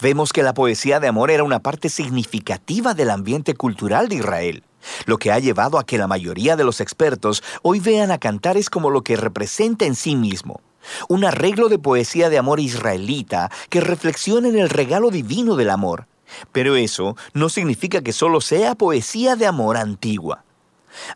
Vemos 0.00 0.32
que 0.32 0.42
la 0.42 0.54
poesía 0.54 1.00
de 1.00 1.08
amor 1.08 1.30
era 1.30 1.44
una 1.44 1.60
parte 1.60 1.88
significativa 1.88 2.94
del 2.94 3.10
ambiente 3.10 3.54
cultural 3.54 4.08
de 4.08 4.16
Israel, 4.16 4.62
lo 5.06 5.18
que 5.18 5.32
ha 5.32 5.38
llevado 5.38 5.78
a 5.78 5.84
que 5.84 5.98
la 5.98 6.06
mayoría 6.06 6.56
de 6.56 6.64
los 6.64 6.80
expertos 6.80 7.42
hoy 7.62 7.80
vean 7.80 8.10
a 8.10 8.18
cantares 8.18 8.70
como 8.70 8.90
lo 8.90 9.02
que 9.02 9.16
representa 9.16 9.84
en 9.84 9.94
sí 9.94 10.16
mismo, 10.16 10.60
un 11.08 11.24
arreglo 11.24 11.68
de 11.68 11.78
poesía 11.78 12.30
de 12.30 12.38
amor 12.38 12.60
israelita 12.60 13.50
que 13.68 13.80
reflexiona 13.80 14.48
en 14.48 14.58
el 14.58 14.70
regalo 14.70 15.10
divino 15.10 15.56
del 15.56 15.70
amor. 15.70 16.06
Pero 16.52 16.76
eso 16.76 17.16
no 17.32 17.48
significa 17.48 18.02
que 18.02 18.12
solo 18.12 18.40
sea 18.40 18.74
poesía 18.74 19.34
de 19.36 19.46
amor 19.46 19.76
antigua. 19.76 20.44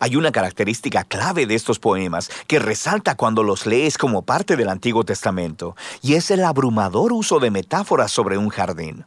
Hay 0.00 0.16
una 0.16 0.32
característica 0.32 1.04
clave 1.04 1.46
de 1.46 1.54
estos 1.54 1.78
poemas 1.78 2.30
que 2.46 2.58
resalta 2.58 3.14
cuando 3.14 3.42
los 3.42 3.66
lees 3.66 3.98
como 3.98 4.22
parte 4.22 4.56
del 4.56 4.68
Antiguo 4.68 5.04
Testamento, 5.04 5.76
y 6.02 6.14
es 6.14 6.30
el 6.30 6.44
abrumador 6.44 7.12
uso 7.12 7.38
de 7.38 7.50
metáforas 7.50 8.10
sobre 8.10 8.38
un 8.38 8.48
jardín. 8.48 9.06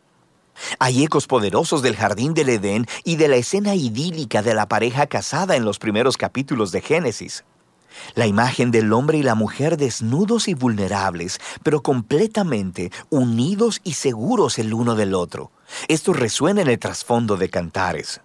Hay 0.79 1.03
ecos 1.03 1.27
poderosos 1.27 1.81
del 1.81 1.95
jardín 1.95 2.33
del 2.33 2.49
Edén 2.49 2.87
y 3.03 3.17
de 3.17 3.27
la 3.27 3.35
escena 3.35 3.75
idílica 3.75 4.41
de 4.41 4.53
la 4.53 4.67
pareja 4.67 5.07
casada 5.07 5.55
en 5.55 5.65
los 5.65 5.79
primeros 5.79 6.17
capítulos 6.17 6.71
de 6.71 6.81
Génesis. 6.81 7.43
La 8.13 8.27
imagen 8.27 8.71
del 8.71 8.91
hombre 8.93 9.17
y 9.17 9.23
la 9.23 9.35
mujer 9.35 9.77
desnudos 9.77 10.47
y 10.47 10.53
vulnerables, 10.53 11.39
pero 11.63 11.81
completamente 11.81 12.91
unidos 13.09 13.79
y 13.83 13.93
seguros 13.93 14.59
el 14.59 14.73
uno 14.73 14.95
del 14.95 15.13
otro. 15.13 15.51
Esto 15.87 16.13
resuena 16.13 16.61
en 16.61 16.69
el 16.69 16.79
trasfondo 16.79 17.37
de 17.37 17.49
Cantares. 17.49 18.21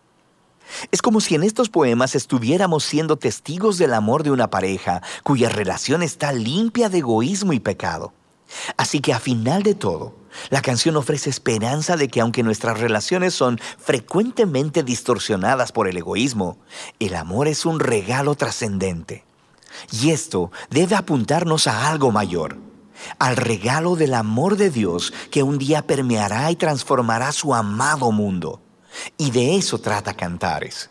Es 0.90 1.02
como 1.02 1.20
si 1.20 1.34
en 1.34 1.42
estos 1.42 1.68
poemas 1.68 2.14
estuviéramos 2.14 2.84
siendo 2.84 3.16
testigos 3.16 3.78
del 3.78 3.94
amor 3.94 4.22
de 4.22 4.30
una 4.30 4.50
pareja 4.50 5.02
cuya 5.22 5.48
relación 5.48 6.02
está 6.02 6.32
limpia 6.32 6.88
de 6.88 6.98
egoísmo 6.98 7.52
y 7.52 7.60
pecado. 7.60 8.12
Así 8.76 9.00
que 9.00 9.12
a 9.12 9.20
final 9.20 9.62
de 9.62 9.74
todo, 9.74 10.14
la 10.48 10.62
canción 10.62 10.96
ofrece 10.96 11.30
esperanza 11.30 11.96
de 11.96 12.08
que 12.08 12.20
aunque 12.20 12.42
nuestras 12.42 12.78
relaciones 12.78 13.34
son 13.34 13.60
frecuentemente 13.78 14.82
distorsionadas 14.82 15.72
por 15.72 15.88
el 15.88 15.96
egoísmo, 15.96 16.58
el 16.98 17.14
amor 17.14 17.48
es 17.48 17.64
un 17.64 17.80
regalo 17.80 18.34
trascendente. 18.34 19.24
Y 19.92 20.10
esto 20.10 20.50
debe 20.70 20.96
apuntarnos 20.96 21.66
a 21.66 21.88
algo 21.88 22.10
mayor, 22.10 22.58
al 23.18 23.36
regalo 23.36 23.96
del 23.96 24.14
amor 24.14 24.56
de 24.56 24.70
Dios 24.70 25.12
que 25.30 25.42
un 25.42 25.58
día 25.58 25.86
permeará 25.86 26.50
y 26.50 26.56
transformará 26.56 27.32
su 27.32 27.54
amado 27.54 28.10
mundo. 28.12 28.60
Y 29.16 29.30
de 29.30 29.56
eso 29.56 29.78
trata 29.78 30.14
Cantares. 30.14 30.90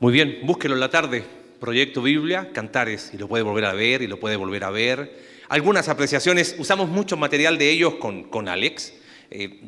Muy 0.00 0.12
bien, 0.12 0.40
búsquelo 0.44 0.74
en 0.74 0.80
la 0.80 0.90
tarde. 0.90 1.24
Proyecto 1.60 2.02
Biblia, 2.02 2.50
Cantares, 2.52 3.12
y 3.14 3.18
lo 3.18 3.28
puede 3.28 3.44
volver 3.44 3.66
a 3.66 3.72
ver 3.72 4.02
y 4.02 4.08
lo 4.08 4.18
puede 4.18 4.34
volver 4.34 4.64
a 4.64 4.70
ver. 4.70 5.22
Algunas 5.48 5.88
apreciaciones, 5.88 6.56
usamos 6.58 6.88
mucho 6.88 7.16
material 7.16 7.56
de 7.56 7.70
ellos 7.70 7.94
con, 7.94 8.48
Alex. 8.48 8.94
Eh, 9.30 9.60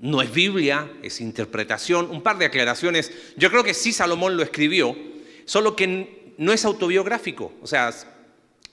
no 0.00 0.22
es 0.22 0.32
Biblia, 0.32 0.90
es 1.02 1.20
interpretación. 1.20 2.10
Un 2.10 2.22
par 2.22 2.38
de 2.38 2.44
aclaraciones. 2.44 3.10
Yo 3.36 3.50
creo 3.50 3.64
que 3.64 3.74
sí 3.74 3.92
Salomón 3.92 4.36
lo 4.36 4.42
escribió, 4.42 4.96
solo 5.44 5.74
que 5.74 6.34
no 6.38 6.52
es 6.52 6.64
autobiográfico. 6.64 7.52
O 7.60 7.66
sea, 7.66 7.92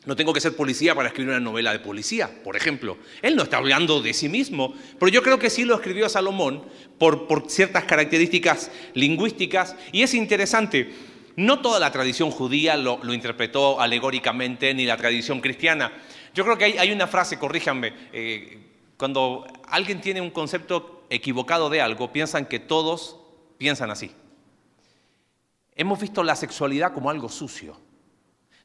no 0.05 0.15
tengo 0.15 0.33
que 0.33 0.39
ser 0.39 0.55
policía 0.55 0.95
para 0.95 1.09
escribir 1.09 1.31
una 1.31 1.41
novela 1.41 1.73
de 1.73 1.79
policía, 1.79 2.29
por 2.43 2.55
ejemplo. 2.55 2.97
Él 3.21 3.35
no 3.35 3.43
está 3.43 3.57
hablando 3.57 4.01
de 4.01 4.13
sí 4.13 4.29
mismo, 4.29 4.73
pero 4.97 5.11
yo 5.11 5.21
creo 5.21 5.39
que 5.39 5.49
sí 5.49 5.65
lo 5.65 5.75
escribió 5.75 6.07
Salomón 6.07 6.63
por, 6.97 7.27
ciertas 7.49 7.83
características 7.83 8.71
lingüísticas. 8.93 9.75
Y 9.91 10.03
es 10.03 10.13
interesante, 10.13 10.93
no 11.35 11.59
toda 11.59 11.81
la 11.81 11.91
tradición 11.91 12.31
judía 12.31 12.77
lo, 12.77 13.13
interpretó 13.13 13.81
alegóricamente, 13.81 14.73
ni 14.73 14.85
la 14.85 14.95
tradición 14.95 15.41
cristiana. 15.41 15.91
Yo 16.33 16.45
creo 16.45 16.57
que 16.57 16.79
hay, 16.79 16.91
una 16.93 17.07
frase, 17.07 17.37
corríjanme, 17.37 17.93
eh, 18.13 18.57
cuando 18.95 19.45
alguien 19.67 19.99
tiene 19.99 20.21
un 20.21 20.29
concepto 20.29 21.03
equivocado 21.09 21.69
de 21.69 21.81
algo, 21.81 22.13
piensan 22.13 22.45
que 22.45 22.59
todos 22.59 23.19
piensan 23.57 23.91
así. 23.91 24.11
Hemos 25.75 25.99
visto 25.99 26.23
la 26.23 26.37
sexualidad 26.37 26.93
como 26.93 27.09
algo 27.09 27.27
sucio. 27.27 27.88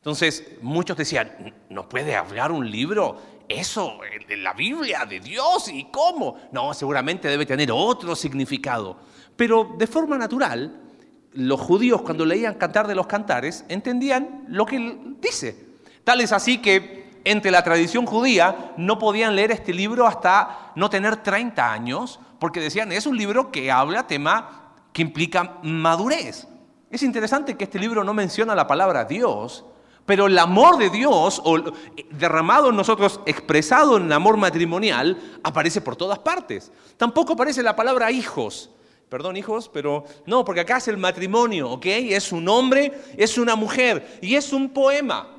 Entonces, 0.05 0.45
muchos 0.61 0.99
decían, 0.99 1.55
¿no 1.71 1.89
puede 1.89 2.15
hablar 2.15 2.53
un 2.53 2.71
libro 2.71 3.17
eso 3.49 4.01
de 4.29 4.37
la 4.37 4.53
Biblia, 4.53 5.07
de 5.07 5.19
Dios? 5.19 5.69
¿Y 5.69 5.85
cómo? 5.85 6.37
No, 6.53 6.75
seguramente 6.75 7.27
debe 7.27 7.47
tener 7.47 7.73
otro 7.73 8.15
significado. 8.15 8.99
Pero 9.35 9.75
de 9.79 9.87
forma 9.87 10.19
natural, 10.19 10.79
los 11.33 11.59
judíos 11.59 12.03
cuando 12.03 12.27
leían 12.27 12.57
Cantar 12.57 12.87
de 12.87 12.95
los 12.95 13.07
Cantares 13.07 13.65
entendían 13.71 14.45
lo 14.49 14.67
que 14.67 14.77
él 14.77 15.17
dice. 15.23 15.69
Tal 16.05 16.21
es 16.21 16.33
así 16.33 16.59
que 16.59 17.23
entre 17.25 17.51
la 17.51 17.65
tradición 17.65 18.05
judía 18.05 18.75
no 18.77 18.99
podían 18.99 19.35
leer 19.35 19.53
este 19.53 19.73
libro 19.73 20.07
hasta 20.07 20.73
no 20.75 20.91
tener 20.91 21.17
30 21.17 21.73
años, 21.73 22.21
porque 22.39 22.61
decían, 22.61 22.93
es 22.93 23.07
un 23.07 23.17
libro 23.17 23.51
que 23.51 23.73
habla 23.73 24.07
tema 24.07 24.75
que 24.93 25.01
implica 25.01 25.61
madurez. 25.63 26.47
Es 26.91 27.03
interesante 27.03 27.57
que 27.57 27.65
este 27.65 27.79
libro 27.79 28.05
no 28.05 28.13
menciona 28.13 28.55
la 28.55 28.67
palabra 28.67 29.07
Dios, 29.07 29.65
pero 30.07 30.27
el 30.27 30.39
amor 30.39 30.79
de 30.79 30.91
Dios, 30.91 31.41
o 31.45 31.59
derramado 32.11 32.71
en 32.71 32.77
nosotros, 32.77 33.21
expresado 33.27 33.97
en 33.97 34.05
el 34.05 34.13
amor 34.13 34.37
matrimonial, 34.37 35.39
aparece 35.43 35.81
por 35.81 35.97
todas 35.97 36.19
partes. 36.19 36.71
Tampoco 36.97 37.33
aparece 37.33 37.63
la 37.63 37.75
palabra 37.75 38.11
hijos. 38.11 38.71
Perdón, 39.09 39.37
hijos, 39.37 39.71
pero 39.73 40.05
no, 40.27 40.45
porque 40.45 40.61
acá 40.61 40.79
es 40.79 40.89
el 40.89 40.97
matrimonio, 40.97 41.71
¿ok? 41.71 41.87
Es 41.87 42.33
un 42.33 42.49
hombre, 42.49 42.93
es 43.17 43.39
una 43.39 43.55
mujer 43.55 44.19
y 44.21 44.35
es 44.35 44.53
un 44.53 44.71
poema. 44.71 45.34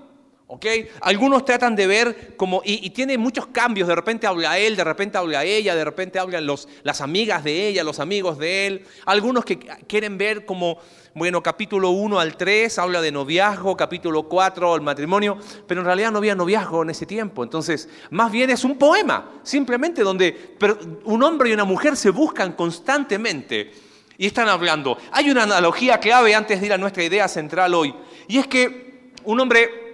¿Ok? 0.48 0.66
Algunos 1.02 1.46
tratan 1.46 1.76
de 1.76 1.88
ver 1.88 2.36
como, 2.38 2.62
y, 2.64 2.90
tiene 2.92 3.18
muchos 3.18 3.48
cambios, 3.48 3.88
de 3.88 3.96
repente 3.96 4.28
habla 4.28 4.58
él, 4.58 4.76
de 4.76 4.84
repente 4.84 5.18
habla 5.18 5.44
ella, 5.44 5.76
de 5.76 5.84
repente 5.84 6.20
hablan 6.20 6.46
los, 6.46 6.68
las 6.84 7.02
amigas 7.02 7.44
de 7.44 7.68
ella, 7.68 7.84
los 7.84 8.00
amigos 8.00 8.38
de 8.38 8.68
él. 8.68 8.86
Algunos 9.06 9.46
que 9.46 9.58
quieren 9.58 10.18
ver 10.18 10.46
como 10.46 10.78
bueno, 11.18 11.42
capítulo 11.42 11.92
1 11.92 12.20
al 12.20 12.36
3 12.36 12.78
habla 12.78 13.02
de 13.02 13.10
noviazgo, 13.10 13.78
capítulo 13.78 14.24
4 14.24 14.76
el 14.76 14.82
matrimonio, 14.82 15.38
pero 15.66 15.80
en 15.80 15.86
realidad 15.86 16.12
no 16.12 16.18
había 16.18 16.36
noviazgo 16.36 16.84
en 16.84 16.90
ese 16.90 17.06
tiempo. 17.06 17.42
Entonces, 17.42 17.88
más 18.10 18.34
bien 18.34 18.50
es 18.50 18.66
un 18.66 18.78
poema, 18.78 19.32
simplemente 19.42 20.02
donde 20.02 20.58
un 21.06 21.24
hombre 21.24 21.50
y 21.50 21.54
una 21.54 21.64
mujer 21.64 21.96
se 21.96 22.10
buscan 22.10 22.52
constantemente 22.52 23.72
y 24.18 24.28
están 24.28 24.50
hablando. 24.50 24.98
Hay 25.14 25.30
una 25.30 25.44
analogía 25.44 26.02
clave 26.02 26.36
antes 26.36 26.60
de 26.60 26.66
ir 26.66 26.74
a 26.74 26.78
nuestra 26.78 27.06
idea 27.06 27.30
central 27.30 27.74
hoy, 27.76 27.96
y 28.28 28.38
es 28.38 28.48
que 28.48 29.14
un 29.24 29.40
hombre 29.40 29.85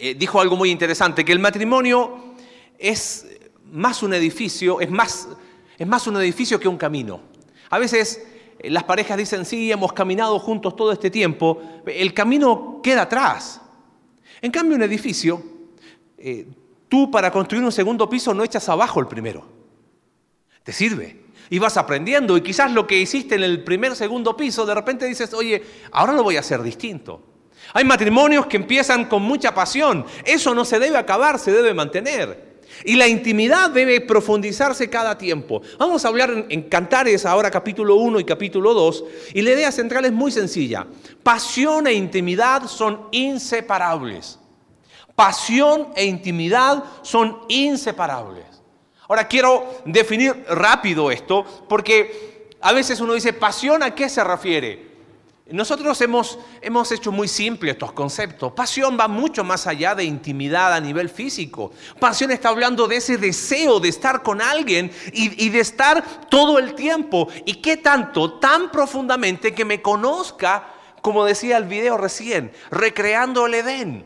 eh, 0.00 0.14
dijo 0.14 0.40
algo 0.40 0.56
muy 0.56 0.70
interesante, 0.70 1.24
que 1.24 1.32
el 1.32 1.38
matrimonio 1.38 2.34
es 2.78 3.26
más 3.70 4.02
un 4.02 4.14
edificio, 4.14 4.80
es 4.80 4.90
más, 4.90 5.28
es 5.76 5.86
más 5.86 6.06
un 6.06 6.16
edificio 6.16 6.58
que 6.58 6.68
un 6.68 6.78
camino. 6.78 7.20
A 7.68 7.78
veces 7.78 8.26
las 8.64 8.84
parejas 8.84 9.18
dicen, 9.18 9.44
sí, 9.44 9.70
hemos 9.70 9.92
caminado 9.92 10.38
juntos 10.38 10.74
todo 10.74 10.90
este 10.90 11.10
tiempo, 11.10 11.62
el 11.86 12.14
camino 12.14 12.80
queda 12.82 13.02
atrás. 13.02 13.60
En 14.40 14.50
cambio, 14.50 14.76
un 14.76 14.82
edificio, 14.82 15.42
eh, 16.16 16.46
tú 16.88 17.10
para 17.10 17.30
construir 17.30 17.62
un 17.62 17.72
segundo 17.72 18.08
piso 18.08 18.32
no 18.32 18.42
echas 18.42 18.68
abajo 18.68 19.00
el 19.00 19.06
primero. 19.06 19.46
Te 20.62 20.72
sirve. 20.72 21.20
Y 21.50 21.58
vas 21.58 21.76
aprendiendo 21.76 22.36
y 22.36 22.42
quizás 22.42 22.72
lo 22.72 22.86
que 22.86 22.98
hiciste 22.98 23.34
en 23.34 23.42
el 23.42 23.64
primer, 23.64 23.96
segundo 23.96 24.36
piso, 24.36 24.64
de 24.64 24.74
repente 24.74 25.06
dices, 25.06 25.34
oye, 25.34 25.62
ahora 25.90 26.12
lo 26.12 26.22
voy 26.22 26.36
a 26.36 26.40
hacer 26.40 26.62
distinto. 26.62 27.29
Hay 27.72 27.84
matrimonios 27.84 28.46
que 28.46 28.56
empiezan 28.56 29.04
con 29.04 29.22
mucha 29.22 29.54
pasión. 29.54 30.04
Eso 30.24 30.54
no 30.54 30.64
se 30.64 30.78
debe 30.78 30.96
acabar, 30.96 31.38
se 31.38 31.52
debe 31.52 31.74
mantener. 31.74 32.50
Y 32.84 32.96
la 32.96 33.06
intimidad 33.06 33.70
debe 33.70 34.00
profundizarse 34.00 34.88
cada 34.88 35.18
tiempo. 35.18 35.60
Vamos 35.78 36.04
a 36.04 36.08
hablar 36.08 36.46
en, 36.48 36.62
Cantares 36.62 37.26
ahora 37.26 37.50
capítulo 37.50 37.96
1 37.96 38.20
y 38.20 38.24
capítulo 38.24 38.72
2. 38.72 39.04
Y 39.34 39.42
la 39.42 39.50
idea 39.50 39.72
central 39.72 40.04
es 40.04 40.12
muy 40.12 40.32
sencilla. 40.32 40.86
Pasión 41.22 41.86
e 41.86 41.92
intimidad 41.92 42.66
son 42.66 43.08
inseparables. 43.10 44.38
Pasión 45.14 45.88
e 45.94 46.06
intimidad 46.06 46.82
son 47.02 47.40
inseparables. 47.48 48.46
Ahora 49.08 49.28
quiero 49.28 49.82
definir 49.84 50.44
rápido 50.48 51.10
esto 51.10 51.44
porque 51.68 52.54
a 52.60 52.72
veces 52.72 53.00
uno 53.00 53.14
dice, 53.14 53.32
pasión 53.32 53.82
a 53.82 53.94
qué 53.94 54.08
se 54.08 54.22
refiere? 54.22 54.89
Nosotros 55.52 56.00
hemos, 56.00 56.38
hemos 56.60 56.92
hecho 56.92 57.10
muy 57.10 57.26
simple 57.26 57.72
estos 57.72 57.92
conceptos. 57.92 58.52
Pasión 58.52 58.96
va 58.98 59.08
mucho 59.08 59.42
más 59.42 59.66
allá 59.66 59.94
de 59.94 60.04
intimidad 60.04 60.72
a 60.72 60.80
nivel 60.80 61.08
físico. 61.08 61.72
Pasión 61.98 62.30
está 62.30 62.50
hablando 62.50 62.86
de 62.86 62.96
ese 62.96 63.16
deseo 63.16 63.80
de 63.80 63.88
estar 63.88 64.22
con 64.22 64.40
alguien 64.40 64.92
y, 65.12 65.44
y 65.44 65.48
de 65.48 65.60
estar 65.60 66.28
todo 66.28 66.58
el 66.58 66.74
tiempo. 66.74 67.28
¿Y 67.44 67.54
qué 67.54 67.76
tanto? 67.76 68.34
Tan 68.34 68.70
profundamente 68.70 69.54
que 69.54 69.64
me 69.64 69.82
conozca, 69.82 70.72
como 71.02 71.24
decía 71.24 71.56
el 71.56 71.64
video 71.64 71.96
recién, 71.96 72.52
recreando 72.70 73.46
el 73.46 73.54
Edén. 73.54 74.04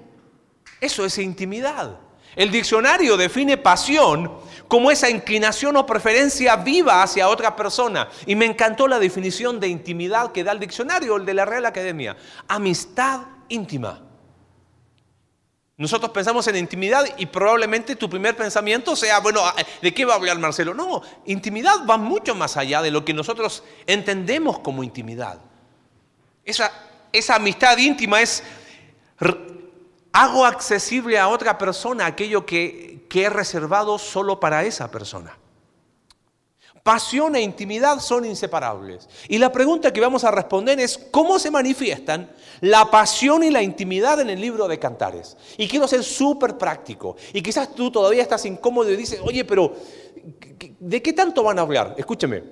Eso 0.81 1.05
es 1.05 1.19
intimidad. 1.19 1.99
El 2.37 2.51
diccionario 2.51 3.17
define 3.17 3.57
pasión 3.57 4.33
como 4.75 4.91
esa 4.91 5.09
inclinación 5.09 5.77
o 5.77 5.87
preferencia 5.87 6.57
viva 6.57 7.01
hacia 7.01 7.29
otra 7.29 7.55
persona. 7.55 8.09
Y 8.27 8.35
me 8.35 8.45
encantó 8.45 8.89
la 8.89 8.99
definición 8.99 9.61
de 9.61 9.69
intimidad 9.69 10.33
que 10.33 10.43
da 10.43 10.51
el 10.51 10.59
diccionario, 10.59 11.15
el 11.15 11.25
de 11.25 11.33
la 11.33 11.45
Real 11.45 11.65
Academia. 11.65 12.17
Amistad 12.49 13.21
íntima. 13.49 14.03
Nosotros 15.77 16.11
pensamos 16.11 16.49
en 16.49 16.57
intimidad 16.57 17.05
y 17.19 17.27
probablemente 17.27 17.95
tu 17.95 18.11
primer 18.11 18.37
pensamiento 18.37 18.97
sea, 18.97 19.21
bueno, 19.21 19.43
¿de 19.81 19.95
qué 19.95 20.05
va 20.05 20.15
a 20.15 20.17
hablar 20.17 20.41
Marcelo? 20.41 20.75
No, 20.75 21.03
intimidad 21.25 21.87
va 21.89 21.97
mucho 21.97 22.35
más 22.35 22.57
allá 22.57 22.83
de 22.83 22.91
lo 22.91 23.05
que 23.05 23.15
nosotros 23.15 23.63
entendemos 23.87 24.59
como 24.59 24.83
intimidad. 24.83 25.39
Esa, 26.45 26.73
esa 27.13 27.37
amistad 27.37 27.79
íntima 27.79 28.21
es 28.21 28.43
hago 30.11 30.45
accesible 30.45 31.17
a 31.17 31.29
otra 31.29 31.59
persona 31.59 32.07
aquello 32.07 32.45
que, 32.45 32.94
que 33.09 33.25
he 33.25 33.31
reservado 33.31 33.99
solo 33.99 34.41
para 34.41 34.65
esa 34.65 34.91
persona. 34.91 35.39
Pasión 36.85 37.35
e 37.35 37.41
intimidad 37.41 37.99
son 37.99 38.27
inseparables. 38.27 39.09
Y 39.29 39.39
la 39.39 39.51
pregunta 39.51 39.91
que 39.91 40.03
vamos 40.03 40.23
a 40.23 40.31
responder 40.31 40.79
es, 40.79 40.99
¿cómo 41.11 41.39
se 41.39 41.51
manifiestan 41.51 42.31
la 42.61 42.91
pasión 42.91 43.43
y 43.43 43.51
la 43.51 43.63
intimidad 43.63 44.21
en 44.21 44.29
el 44.29 44.39
libro 44.39 44.69
de 44.69 44.79
Cantares? 44.79 45.35
Y 45.57 45.67
quiero 45.67 45.89
ser 45.89 46.05
súper 46.05 46.59
práctico. 46.59 47.17
Y 47.33 47.41
quizás 47.41 47.75
tú 47.75 47.91
todavía 47.91 48.23
estás 48.23 48.45
incómodo 48.45 48.91
y 48.91 48.97
dices, 48.97 49.19
oye, 49.25 49.47
pero 49.47 49.75
¿de 50.79 51.03
qué 51.03 51.15
tanto 51.15 51.43
van 51.43 51.59
a 51.59 51.63
hablar? 51.63 51.95
Escúcheme. 51.97 52.43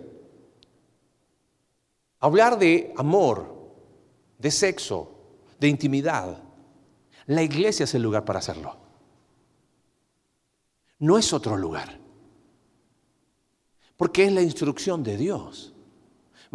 Hablar 2.18 2.58
de 2.58 2.94
amor, 2.96 3.54
de 4.38 4.50
sexo, 4.50 5.12
de 5.60 5.68
intimidad, 5.68 6.42
la 7.26 7.42
iglesia 7.42 7.84
es 7.84 7.94
el 7.94 8.02
lugar 8.02 8.24
para 8.24 8.38
hacerlo. 8.38 8.81
No 11.02 11.18
es 11.18 11.32
otro 11.32 11.56
lugar. 11.56 11.98
Porque 13.96 14.24
es 14.24 14.32
la 14.32 14.40
instrucción 14.40 15.02
de 15.02 15.16
Dios. 15.16 15.74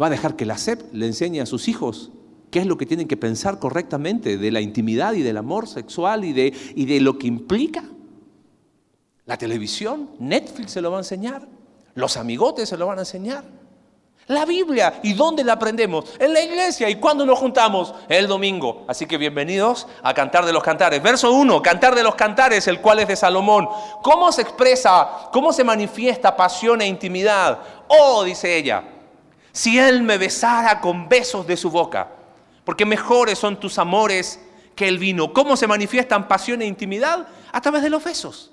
Va 0.00 0.06
a 0.06 0.10
dejar 0.10 0.36
que 0.36 0.46
la 0.46 0.56
SEP 0.56 0.94
le 0.94 1.04
enseñe 1.04 1.42
a 1.42 1.46
sus 1.46 1.68
hijos 1.68 2.12
qué 2.50 2.60
es 2.60 2.66
lo 2.66 2.78
que 2.78 2.86
tienen 2.86 3.08
que 3.08 3.18
pensar 3.18 3.58
correctamente 3.58 4.38
de 4.38 4.50
la 4.50 4.62
intimidad 4.62 5.12
y 5.12 5.20
del 5.20 5.36
amor 5.36 5.68
sexual 5.68 6.24
y 6.24 6.32
de, 6.32 6.54
y 6.74 6.86
de 6.86 6.98
lo 7.02 7.18
que 7.18 7.26
implica. 7.26 7.84
La 9.26 9.36
televisión, 9.36 10.12
Netflix 10.18 10.72
se 10.72 10.80
lo 10.80 10.92
va 10.92 10.96
a 10.96 11.00
enseñar, 11.00 11.46
los 11.94 12.16
amigotes 12.16 12.70
se 12.70 12.78
lo 12.78 12.86
van 12.86 12.96
a 12.96 13.02
enseñar. 13.02 13.44
La 14.28 14.44
Biblia. 14.44 15.00
¿Y 15.02 15.14
dónde 15.14 15.42
la 15.42 15.54
aprendemos? 15.54 16.04
En 16.18 16.34
la 16.34 16.42
iglesia. 16.42 16.90
¿Y 16.90 16.96
cuándo 16.96 17.24
nos 17.24 17.38
juntamos? 17.38 17.94
El 18.10 18.26
domingo. 18.26 18.84
Así 18.86 19.06
que 19.06 19.16
bienvenidos 19.16 19.86
a 20.02 20.12
Cantar 20.12 20.44
de 20.44 20.52
los 20.52 20.62
Cantares. 20.62 21.02
Verso 21.02 21.32
1, 21.32 21.62
Cantar 21.62 21.94
de 21.94 22.02
los 22.02 22.14
Cantares, 22.14 22.68
el 22.68 22.82
cual 22.82 22.98
es 22.98 23.08
de 23.08 23.16
Salomón. 23.16 23.70
¿Cómo 24.02 24.30
se 24.30 24.42
expresa, 24.42 25.30
cómo 25.32 25.50
se 25.50 25.64
manifiesta 25.64 26.36
pasión 26.36 26.82
e 26.82 26.86
intimidad? 26.86 27.58
Oh, 27.88 28.22
dice 28.22 28.54
ella, 28.54 28.84
si 29.50 29.78
él 29.78 30.02
me 30.02 30.18
besara 30.18 30.78
con 30.82 31.08
besos 31.08 31.46
de 31.46 31.56
su 31.56 31.70
boca, 31.70 32.08
porque 32.64 32.84
mejores 32.84 33.38
son 33.38 33.58
tus 33.58 33.78
amores 33.78 34.40
que 34.76 34.88
el 34.88 34.98
vino. 34.98 35.32
¿Cómo 35.32 35.56
se 35.56 35.66
manifiestan 35.66 36.28
pasión 36.28 36.60
e 36.60 36.66
intimidad? 36.66 37.28
A 37.50 37.62
través 37.62 37.82
de 37.82 37.88
los 37.88 38.04
besos. 38.04 38.52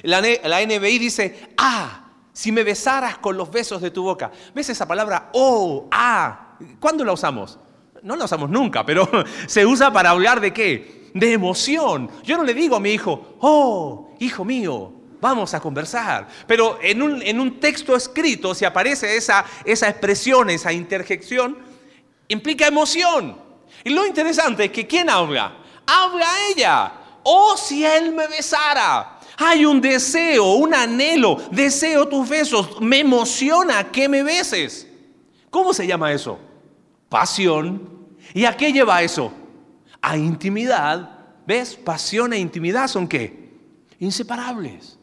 La, 0.00 0.22
la 0.22 0.64
NBI 0.64 0.98
dice, 0.98 1.50
ah, 1.58 2.03
si 2.34 2.50
me 2.50 2.64
besaras 2.64 3.16
con 3.18 3.36
los 3.36 3.50
besos 3.50 3.80
de 3.80 3.92
tu 3.92 4.02
boca. 4.02 4.30
¿Ves 4.54 4.68
esa 4.68 4.86
palabra? 4.86 5.30
Oh, 5.32 5.88
ah. 5.92 6.56
¿Cuándo 6.80 7.04
la 7.04 7.12
usamos? 7.12 7.58
No 8.02 8.16
la 8.16 8.24
usamos 8.24 8.50
nunca, 8.50 8.84
pero 8.84 9.08
se 9.46 9.64
usa 9.64 9.92
para 9.92 10.10
hablar 10.10 10.40
de 10.40 10.52
qué? 10.52 11.10
De 11.14 11.32
emoción. 11.32 12.10
Yo 12.24 12.36
no 12.36 12.42
le 12.42 12.52
digo 12.52 12.74
a 12.74 12.80
mi 12.80 12.90
hijo, 12.90 13.36
oh, 13.40 14.10
hijo 14.18 14.44
mío, 14.44 14.92
vamos 15.20 15.54
a 15.54 15.60
conversar. 15.60 16.26
Pero 16.48 16.78
en 16.82 17.02
un, 17.02 17.22
en 17.22 17.38
un 17.40 17.60
texto 17.60 17.94
escrito, 17.94 18.52
si 18.52 18.64
aparece 18.64 19.16
esa, 19.16 19.44
esa 19.64 19.88
expresión, 19.88 20.50
esa 20.50 20.72
interjección, 20.72 21.56
implica 22.26 22.66
emoción. 22.66 23.38
Y 23.84 23.90
lo 23.90 24.04
interesante 24.04 24.64
es 24.64 24.72
que 24.72 24.88
¿quién 24.88 25.08
habla? 25.08 25.56
Habla 25.86 26.26
ella. 26.50 26.92
Oh, 27.22 27.56
si 27.56 27.86
él 27.86 28.12
me 28.12 28.26
besara. 28.26 29.13
Hay 29.36 29.64
un 29.64 29.80
deseo, 29.80 30.54
un 30.54 30.74
anhelo, 30.74 31.36
deseo 31.50 32.06
tus 32.08 32.28
besos, 32.28 32.80
me 32.80 33.00
emociona 33.00 33.90
que 33.90 34.08
me 34.08 34.22
beses. 34.22 34.88
¿Cómo 35.50 35.72
se 35.72 35.86
llama 35.86 36.12
eso? 36.12 36.38
Pasión. 37.08 38.08
¿Y 38.32 38.44
a 38.44 38.56
qué 38.56 38.72
lleva 38.72 39.02
eso? 39.02 39.32
A 40.00 40.16
intimidad. 40.16 41.10
¿Ves? 41.46 41.76
Pasión 41.76 42.32
e 42.32 42.38
intimidad 42.38 42.88
son 42.88 43.06
qué? 43.06 43.52
Inseparables. 44.00 44.98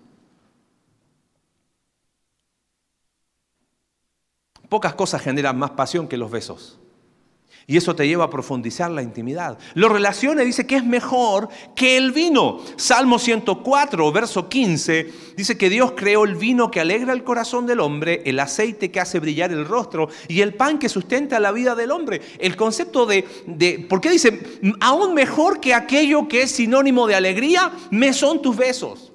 Pocas 4.67 4.93
cosas 4.93 5.21
generan 5.21 5.57
más 5.57 5.71
pasión 5.71 6.07
que 6.07 6.17
los 6.17 6.31
besos. 6.31 6.80
Y 7.71 7.77
eso 7.77 7.95
te 7.95 8.05
lleva 8.05 8.25
a 8.25 8.29
profundizar 8.29 8.91
la 8.91 9.01
intimidad. 9.01 9.57
Lo 9.75 9.87
relaciona 9.87 10.43
y 10.43 10.47
dice 10.47 10.67
que 10.67 10.75
es 10.75 10.83
mejor 10.83 11.47
que 11.73 11.95
el 11.95 12.11
vino. 12.11 12.59
Salmo 12.75 13.17
104, 13.17 14.11
verso 14.11 14.49
15, 14.49 15.13
dice 15.37 15.57
que 15.57 15.69
Dios 15.69 15.93
creó 15.95 16.25
el 16.25 16.35
vino 16.35 16.69
que 16.69 16.81
alegra 16.81 17.13
el 17.13 17.23
corazón 17.23 17.65
del 17.65 17.79
hombre, 17.79 18.23
el 18.25 18.41
aceite 18.41 18.91
que 18.91 18.99
hace 18.99 19.21
brillar 19.21 19.53
el 19.53 19.65
rostro 19.65 20.09
y 20.27 20.41
el 20.41 20.53
pan 20.53 20.79
que 20.79 20.89
sustenta 20.89 21.39
la 21.39 21.53
vida 21.53 21.73
del 21.73 21.91
hombre. 21.91 22.21
El 22.39 22.57
concepto 22.57 23.05
de, 23.05 23.25
de 23.47 23.79
¿por 23.87 24.01
qué 24.01 24.09
dice, 24.09 24.59
aún 24.81 25.13
mejor 25.13 25.61
que 25.61 25.73
aquello 25.73 26.27
que 26.27 26.41
es 26.41 26.51
sinónimo 26.51 27.07
de 27.07 27.15
alegría, 27.15 27.71
me 27.89 28.11
son 28.11 28.41
tus 28.41 28.57
besos? 28.57 29.13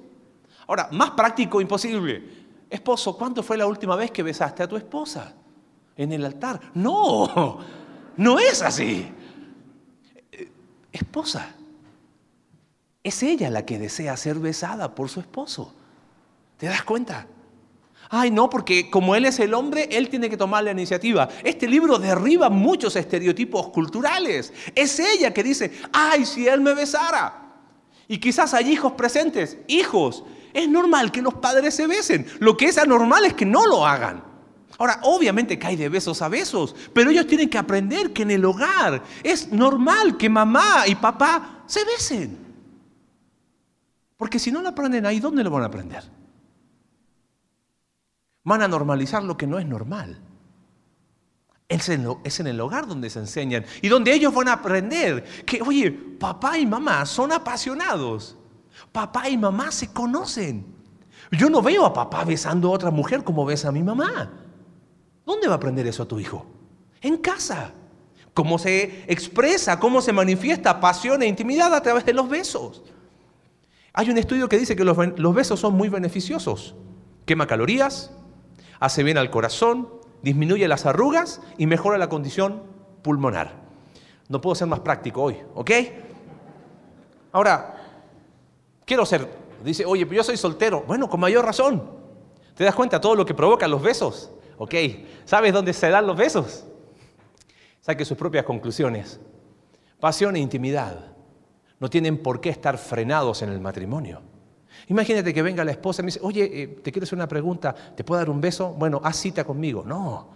Ahora, 0.65 0.89
más 0.93 1.11
práctico 1.11 1.61
imposible. 1.61 2.23
Esposo, 2.71 3.15
¿cuándo 3.15 3.43
fue 3.43 3.55
la 3.55 3.67
última 3.67 3.95
vez 3.95 4.09
que 4.09 4.23
besaste 4.23 4.63
a 4.63 4.67
tu 4.67 4.77
esposa? 4.77 5.35
En 5.95 6.11
el 6.11 6.25
altar. 6.25 6.59
No, 6.73 7.59
no 8.17 8.39
es 8.39 8.61
así. 8.61 9.07
Esposa. 10.91 11.55
Es 13.03 13.23
ella 13.23 13.49
la 13.49 13.65
que 13.65 13.79
desea 13.79 14.17
ser 14.17 14.35
besada 14.39 14.93
por 14.93 15.09
su 15.09 15.19
esposo. 15.19 15.73
¿Te 16.57 16.65
das 16.65 16.83
cuenta? 16.83 17.27
Ay, 18.09 18.31
no, 18.31 18.49
porque 18.49 18.89
como 18.89 19.15
él 19.15 19.25
es 19.25 19.39
el 19.39 19.53
hombre, 19.53 19.89
él 19.91 20.09
tiene 20.09 20.29
que 20.29 20.37
tomar 20.37 20.63
la 20.63 20.71
iniciativa. 20.71 21.27
Este 21.43 21.67
libro 21.67 21.99
derriba 21.99 22.49
muchos 22.49 22.95
estereotipos 22.95 23.69
culturales. 23.69 24.53
Es 24.73 24.99
ella 24.99 25.33
que 25.33 25.43
dice, 25.43 25.71
ay, 25.91 26.25
si 26.25 26.47
él 26.47 26.61
me 26.61 26.73
besara. 26.73 27.43
Y 28.07 28.17
quizás 28.19 28.53
hay 28.53 28.71
hijos 28.71 28.93
presentes. 28.93 29.57
Hijos, 29.67 30.23
es 30.53 30.69
normal 30.69 31.11
que 31.11 31.21
los 31.21 31.35
padres 31.35 31.75
se 31.75 31.87
besen. 31.87 32.25
Lo 32.39 32.55
que 32.55 32.65
es 32.65 32.77
anormal 32.77 33.25
es 33.25 33.33
que 33.33 33.45
no 33.45 33.65
lo 33.67 33.85
hagan. 33.85 34.23
Ahora, 34.77 34.99
obviamente 35.03 35.57
cae 35.57 35.75
de 35.75 35.89
besos 35.89 36.21
a 36.21 36.29
besos, 36.29 36.75
pero 36.93 37.09
ellos 37.09 37.25
tienen 37.25 37.49
que 37.49 37.57
aprender 37.57 38.13
que 38.13 38.21
en 38.21 38.31
el 38.31 38.45
hogar 38.45 39.03
es 39.23 39.51
normal 39.51 40.17
que 40.17 40.29
mamá 40.29 40.87
y 40.87 40.95
papá 40.95 41.63
se 41.65 41.83
besen. 41.83 42.37
Porque 44.17 44.39
si 44.39 44.51
no 44.51 44.61
lo 44.61 44.69
aprenden 44.69 45.05
ahí, 45.05 45.19
¿dónde 45.19 45.43
lo 45.43 45.51
van 45.51 45.63
a 45.63 45.67
aprender? 45.67 46.03
Van 48.43 48.61
a 48.61 48.67
normalizar 48.67 49.23
lo 49.23 49.35
que 49.35 49.47
no 49.47 49.59
es 49.59 49.65
normal. 49.65 50.21
Es 51.67 51.89
en, 51.89 52.47
el 52.47 52.61
hogar 52.61 52.87
donde 52.87 53.09
se 53.09 53.19
enseñan 53.19 53.65
y 53.81 53.89
donde 53.89 54.13
ellos 54.13 54.33
van 54.33 54.47
a 54.47 54.53
aprender 54.53 55.23
que, 55.45 55.61
oye, 55.61 55.91
papá 55.91 56.57
y 56.57 56.65
mamá 56.65 57.05
son 57.05 57.31
apasionados. 57.31 58.37
Papá 58.91 59.27
y 59.27 59.37
mamá 59.37 59.71
se 59.71 59.91
conocen. 59.91 60.65
Yo 61.31 61.49
no 61.49 61.61
veo 61.61 61.85
a 61.85 61.93
papá 61.93 62.23
besando 62.23 62.69
a 62.69 62.71
otra 62.71 62.89
mujer 62.89 63.23
como 63.23 63.45
besa 63.45 63.67
a 63.67 63.73
mi 63.73 63.83
mamá. 63.83 64.31
¿Dónde 65.27 65.49
va 65.49 65.55
a 65.55 65.57
aprender 65.57 65.85
eso 65.85 66.03
a 66.03 66.07
tu 66.07 66.21
hijo? 66.21 66.45
En 67.01 67.17
casa. 67.17 67.73
¿Cómo 68.33 68.57
se 68.57 69.03
expresa, 69.11 69.77
cómo 69.77 70.01
se 70.01 70.13
manifiesta 70.13 70.79
pasión 70.79 71.21
e 71.21 71.27
intimidad 71.27 71.73
a 71.73 71.81
través 71.81 72.05
de 72.05 72.13
los 72.13 72.29
besos? 72.29 72.81
Hay 73.91 74.09
un 74.09 74.17
estudio 74.17 74.47
que 74.47 74.57
dice 74.57 74.77
que 74.77 74.85
los, 74.85 75.35
besos 75.35 75.59
son 75.59 75.73
muy 75.73 75.89
beneficiosos. 75.89 76.75
Quema 77.25 77.45
calorías, 77.45 78.13
hace 78.79 79.03
bien 79.03 79.17
al 79.17 79.29
corazón, 79.29 79.89
disminuye 80.21 80.65
las 80.69 80.85
arrugas 80.85 81.41
y 81.57 81.65
mejora 81.65 81.97
la 81.97 82.07
condición 82.07 82.63
pulmonar. 83.01 83.51
No 84.29 84.39
puedo 84.39 84.55
ser 84.55 84.67
más 84.67 84.79
práctico 84.79 85.23
hoy, 85.23 85.35
¿ok? 85.55 85.71
Ahora, 87.33 87.75
quiero 88.85 89.05
ser, 89.05 89.27
dice, 89.61 89.83
oye, 89.85 90.05
pero 90.05 90.17
yo 90.17 90.23
soy 90.23 90.37
soltero. 90.37 90.85
Bueno, 90.87 91.09
con 91.09 91.19
mayor 91.19 91.43
razón. 91.43 91.83
¿Te 92.55 92.63
das 92.63 92.75
cuenta 92.75 93.01
todo 93.01 93.15
lo 93.15 93.25
que 93.25 93.33
provocan 93.33 93.69
los 93.69 93.81
besos? 93.81 94.31
¿Ok? 94.57 94.73
¿Sabes 95.25 95.53
dónde 95.53 95.73
se 95.73 95.89
dan 95.89 96.07
los 96.07 96.17
besos? 96.17 96.65
Saque 97.81 98.05
sus 98.05 98.17
propias 98.17 98.43
conclusiones. 98.43 99.19
Pasión 99.99 100.35
e 100.35 100.39
intimidad 100.39 101.13
no 101.79 101.89
tienen 101.89 102.21
por 102.21 102.41
qué 102.41 102.49
estar 102.49 102.77
frenados 102.77 103.41
en 103.41 103.49
el 103.49 103.61
matrimonio. 103.61 104.21
Imagínate 104.87 105.33
que 105.33 105.41
venga 105.41 105.63
la 105.63 105.71
esposa 105.71 106.01
y 106.01 106.05
me 106.05 106.07
dice, 106.07 106.19
oye, 106.23 106.43
eh, 106.43 106.67
te 106.83 106.91
quiero 106.91 107.03
hacer 107.03 107.17
una 107.17 107.27
pregunta, 107.27 107.73
¿te 107.73 108.03
puedo 108.03 108.19
dar 108.19 108.29
un 108.29 108.41
beso? 108.41 108.73
Bueno, 108.73 109.01
haz 109.03 109.17
cita 109.17 109.43
conmigo. 109.43 109.83
No, 109.85 110.29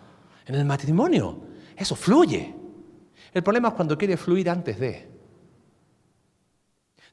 en 0.45 0.55
el 0.55 0.65
matrimonio 0.65 1.39
eso 1.75 1.95
fluye. 1.95 2.53
El 3.34 3.43
problema 3.43 3.69
es 3.69 3.73
cuando 3.75 3.97
quiere 3.97 4.17
fluir 4.17 4.49
antes 4.49 4.79
de. 4.79 5.10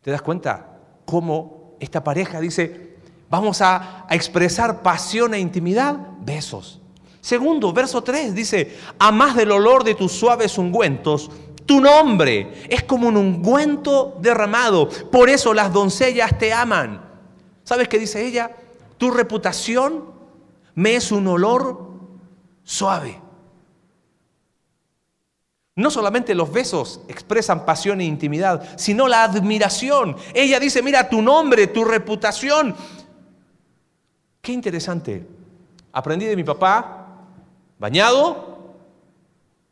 ¿Te 0.03 0.11
das 0.11 0.23
cuenta 0.23 0.81
cómo 1.05 1.77
esta 1.81 2.03
pareja 2.03 2.40
dice, 2.40 2.97
vamos 3.31 3.61
a, 3.61 4.07
a 4.09 4.14
expresar 4.14 4.83
pasión 4.83 5.35
e 5.35 5.38
intimidad? 5.38 5.97
Besos. 6.21 6.81
Segundo, 7.29 7.75
verso 7.75 8.03
3 8.03 8.35
dice, 8.35 8.79
a 8.99 9.12
más 9.12 9.37
del 9.37 9.53
olor 9.53 9.85
de 9.85 9.95
tus 9.95 10.12
suaves 10.12 10.57
ungüentos, 10.57 11.31
tu 11.67 11.79
nombre 11.79 12.64
es 12.71 12.85
como 12.85 13.07
un 13.07 13.19
ungüento 13.19 14.17
derramado. 14.19 14.88
Por 14.88 15.29
eso 15.29 15.53
las 15.53 15.71
doncellas 15.71 16.38
te 16.38 16.55
aman. 16.55 17.05
¿Sabes 17.64 17.87
qué 17.87 17.99
dice 17.99 18.27
ella? 18.27 18.57
Tu 18.97 19.11
reputación 19.11 20.07
me 20.75 20.97
es 20.97 21.12
un 21.12 21.27
olor 21.27 21.91
suave. 22.64 23.21
No 25.77 25.91
solamente 25.91 26.35
los 26.35 26.51
besos 26.51 27.03
expresan 27.09 27.67
pasión 27.67 28.01
e 28.01 28.05
intimidad, 28.05 28.67
sino 28.79 29.07
la 29.07 29.25
admiración. 29.25 30.17
Ella 30.33 30.59
dice, 30.59 30.81
mira, 30.81 31.11
tu 31.11 31.21
nombre, 31.21 31.67
tu 31.67 31.85
reputación. 31.85 32.75
Qué 34.41 34.53
interesante. 34.53 35.27
Aprendí 35.93 36.25
de 36.25 36.35
mi 36.35 36.45
papá, 36.45 36.98
bañado, 37.79 38.75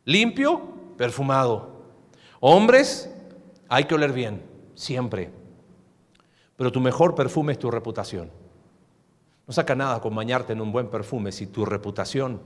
limpio, 0.04 0.60
perfumado. 0.96 1.82
Hombres, 2.40 3.10
hay 3.68 3.84
que 3.84 3.94
oler 3.94 4.12
bien, 4.12 4.42
siempre. 4.74 5.30
Pero 6.56 6.72
tu 6.72 6.80
mejor 6.80 7.14
perfume 7.14 7.52
es 7.52 7.58
tu 7.58 7.70
reputación. 7.70 8.30
No 9.46 9.52
saca 9.52 9.74
nada 9.74 10.00
con 10.00 10.14
bañarte 10.14 10.52
en 10.52 10.60
un 10.60 10.72
buen 10.72 10.88
perfume 10.88 11.32
si 11.32 11.46
tu 11.46 11.64
reputación 11.64 12.40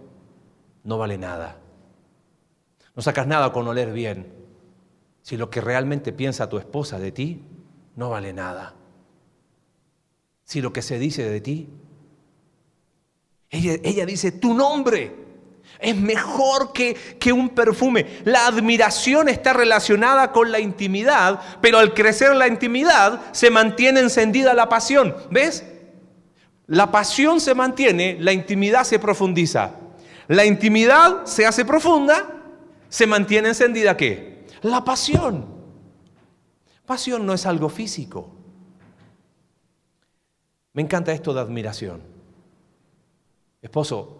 no 0.85 0.99
vale 0.99 1.16
nada. 1.16 1.59
No 2.94 3.03
sacas 3.03 3.27
nada 3.27 3.53
con 3.53 3.66
oler 3.68 3.92
bien 3.92 4.40
si 5.23 5.37
lo 5.37 5.51
que 5.51 5.61
realmente 5.61 6.12
piensa 6.12 6.49
tu 6.49 6.59
esposa 6.59 6.99
de 6.99 7.12
ti 7.12 7.42
no 7.96 8.11
vale 8.11 8.33
nada. 8.33 8.75
Si 10.44 10.61
lo 10.61 10.73
que 10.73 10.83
se 10.83 10.99
dice 10.99 11.29
de 11.29 11.40
ti, 11.40 11.68
ella, 13.51 13.75
ella 13.83 14.07
dice, 14.07 14.33
tu 14.33 14.55
nombre 14.55 15.30
es 15.78 15.96
mejor 15.96 16.72
que, 16.72 16.94
que 17.18 17.33
un 17.33 17.50
perfume. 17.50 18.06
La 18.24 18.46
admiración 18.46 19.28
está 19.28 19.52
relacionada 19.52 20.33
con 20.33 20.50
la 20.50 20.61
intimidad, 20.61 21.40
pero 21.61 21.78
al 21.78 21.94
crecer 21.94 22.35
la 22.35 22.48
intimidad 22.48 23.20
se 23.33 23.50
mantiene 23.50 24.00
encendida 24.00 24.54
la 24.54 24.68
pasión. 24.68 25.14
¿Ves? 25.30 25.64
La 26.66 26.90
pasión 26.90 27.40
se 27.40 27.54
mantiene, 27.54 28.16
la 28.20 28.33
intimidad 28.33 28.85
se 28.85 28.98
profundiza. 28.98 29.72
La 30.28 30.44
intimidad 30.44 31.24
se 31.24 31.46
hace 31.46 31.64
profunda 31.64 32.37
se 32.90 33.06
mantiene 33.06 33.48
encendida 33.48 33.96
qué? 33.96 34.44
La 34.62 34.85
pasión. 34.85 35.46
Pasión 36.85 37.24
no 37.24 37.33
es 37.33 37.46
algo 37.46 37.68
físico. 37.68 38.28
Me 40.72 40.83
encanta 40.83 41.12
esto 41.12 41.33
de 41.33 41.40
admiración. 41.40 42.02
Esposo, 43.62 44.19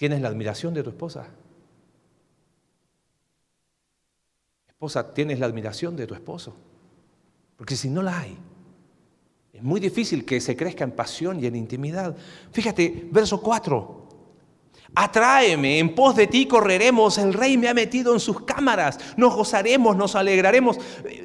¿tienes 0.00 0.22
la 0.22 0.28
admiración 0.28 0.72
de 0.72 0.82
tu 0.82 0.88
esposa? 0.88 1.28
Esposa, 4.66 5.12
¿tienes 5.12 5.38
la 5.38 5.44
admiración 5.44 5.94
de 5.94 6.06
tu 6.06 6.14
esposo? 6.14 6.56
Porque 7.58 7.76
si 7.76 7.90
no 7.90 8.00
la 8.00 8.18
hay, 8.18 8.38
es 9.52 9.62
muy 9.62 9.78
difícil 9.78 10.24
que 10.24 10.40
se 10.40 10.56
crezca 10.56 10.84
en 10.84 10.92
pasión 10.92 11.38
y 11.44 11.44
en 11.44 11.54
intimidad. 11.54 12.16
Fíjate, 12.50 13.10
verso 13.12 13.42
4. 13.42 14.08
Atráeme, 14.94 15.78
en 15.78 15.94
pos 15.94 16.16
de 16.16 16.26
ti 16.26 16.46
correremos, 16.46 17.16
el 17.18 17.32
rey 17.32 17.56
me 17.56 17.68
ha 17.68 17.74
metido 17.74 18.12
en 18.12 18.18
sus 18.18 18.40
cámaras, 18.42 18.98
nos 19.16 19.34
gozaremos, 19.34 19.96
nos 19.96 20.16
alegraremos. 20.16 20.78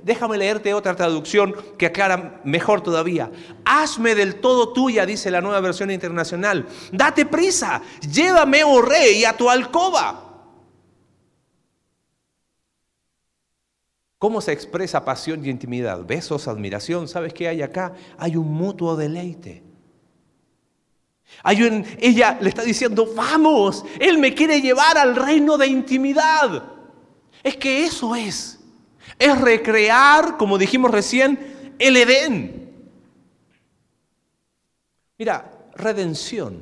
Déjame 0.03 0.37
leerte 0.37 0.73
otra 0.73 0.95
traducción 0.95 1.55
que 1.77 1.87
aclara 1.87 2.41
mejor 2.43 2.81
todavía. 2.81 3.31
Hazme 3.65 4.13
del 4.13 4.35
todo 4.35 4.71
tuya, 4.71 5.05
dice 5.05 5.31
la 5.31 5.41
nueva 5.41 5.59
versión 5.61 5.89
internacional. 5.89 6.67
Date 6.91 7.25
prisa, 7.25 7.81
llévame, 8.11 8.63
oh 8.63 8.81
rey, 8.81 9.25
a 9.25 9.35
tu 9.35 9.49
alcoba. 9.49 10.21
¿Cómo 14.19 14.41
se 14.41 14.53
expresa 14.53 15.03
pasión 15.03 15.45
y 15.45 15.49
intimidad? 15.49 16.05
Besos, 16.05 16.47
admiración. 16.47 17.07
¿Sabes 17.07 17.33
qué 17.33 17.47
hay 17.47 17.61
acá? 17.61 17.93
Hay 18.17 18.35
un 18.37 18.51
mutuo 18.51 18.95
deleite. 18.95 19.74
Ella 21.43 22.37
le 22.41 22.49
está 22.49 22.63
diciendo, 22.63 23.07
vamos, 23.15 23.85
Él 23.99 24.17
me 24.17 24.33
quiere 24.33 24.61
llevar 24.61 24.97
al 24.97 25.15
reino 25.15 25.57
de 25.57 25.67
intimidad. 25.67 26.63
Es 27.43 27.57
que 27.57 27.85
eso 27.85 28.15
es. 28.15 28.59
Es 29.19 29.39
recrear, 29.39 30.37
como 30.37 30.57
dijimos 30.57 30.91
recién, 30.91 31.73
el 31.77 31.97
Edén. 31.97 32.71
Mira, 35.17 35.51
redención. 35.75 36.61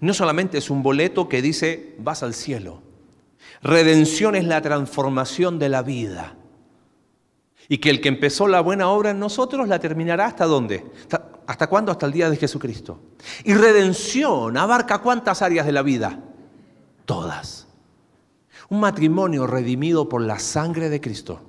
No 0.00 0.12
solamente 0.12 0.58
es 0.58 0.68
un 0.68 0.82
boleto 0.82 1.28
que 1.28 1.40
dice, 1.40 1.94
vas 1.98 2.22
al 2.22 2.34
cielo. 2.34 2.82
Redención 3.62 4.34
es 4.34 4.44
la 4.44 4.60
transformación 4.60 5.58
de 5.58 5.68
la 5.68 5.82
vida. 5.82 6.34
Y 7.68 7.78
que 7.78 7.90
el 7.90 8.00
que 8.00 8.08
empezó 8.08 8.48
la 8.48 8.60
buena 8.60 8.88
obra 8.88 9.10
en 9.10 9.20
nosotros 9.20 9.68
la 9.68 9.78
terminará 9.78 10.26
hasta 10.26 10.46
dónde? 10.46 10.84
¿Hasta 11.52 11.66
cuándo? 11.66 11.92
Hasta 11.92 12.06
el 12.06 12.12
día 12.12 12.30
de 12.30 12.38
Jesucristo. 12.38 12.98
Y 13.44 13.52
redención 13.52 14.56
abarca 14.56 15.02
cuántas 15.02 15.42
áreas 15.42 15.66
de 15.66 15.72
la 15.72 15.82
vida? 15.82 16.18
Todas. 17.04 17.66
Un 18.70 18.80
matrimonio 18.80 19.46
redimido 19.46 20.08
por 20.08 20.22
la 20.22 20.38
sangre 20.38 20.88
de 20.88 21.02
Cristo 21.02 21.42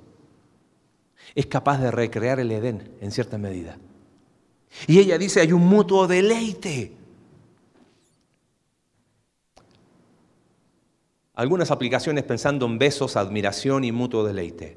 es 1.34 1.46
capaz 1.46 1.78
de 1.78 1.90
recrear 1.90 2.38
el 2.38 2.52
Edén 2.52 2.92
en 3.00 3.12
cierta 3.12 3.38
medida. 3.38 3.78
Y 4.86 4.98
ella 4.98 5.16
dice, 5.16 5.40
hay 5.40 5.52
un 5.52 5.66
mutuo 5.66 6.06
deleite. 6.06 6.94
Algunas 11.32 11.70
aplicaciones 11.70 12.24
pensando 12.24 12.66
en 12.66 12.78
besos, 12.78 13.16
admiración 13.16 13.84
y 13.84 13.90
mutuo 13.90 14.22
deleite. 14.22 14.76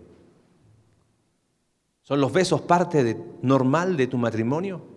¿Son 2.04 2.22
los 2.22 2.32
besos 2.32 2.62
parte 2.62 3.18
normal 3.42 3.98
de 3.98 4.08
tu 4.08 4.18
matrimonio? 4.18 4.96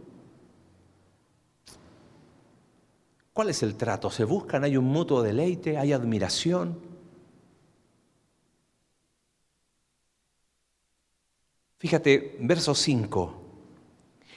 ¿Cuál 3.33 3.51
es 3.51 3.63
el 3.63 3.77
trato? 3.77 4.11
¿Se 4.11 4.25
buscan? 4.25 4.65
¿Hay 4.65 4.77
un 4.77 4.87
mutuo 4.87 5.23
deleite? 5.23 5.79
¿Hay 5.79 5.93
admiración? 5.93 6.79
Fíjate, 11.79 12.37
verso 12.41 12.75
5. 12.75 13.35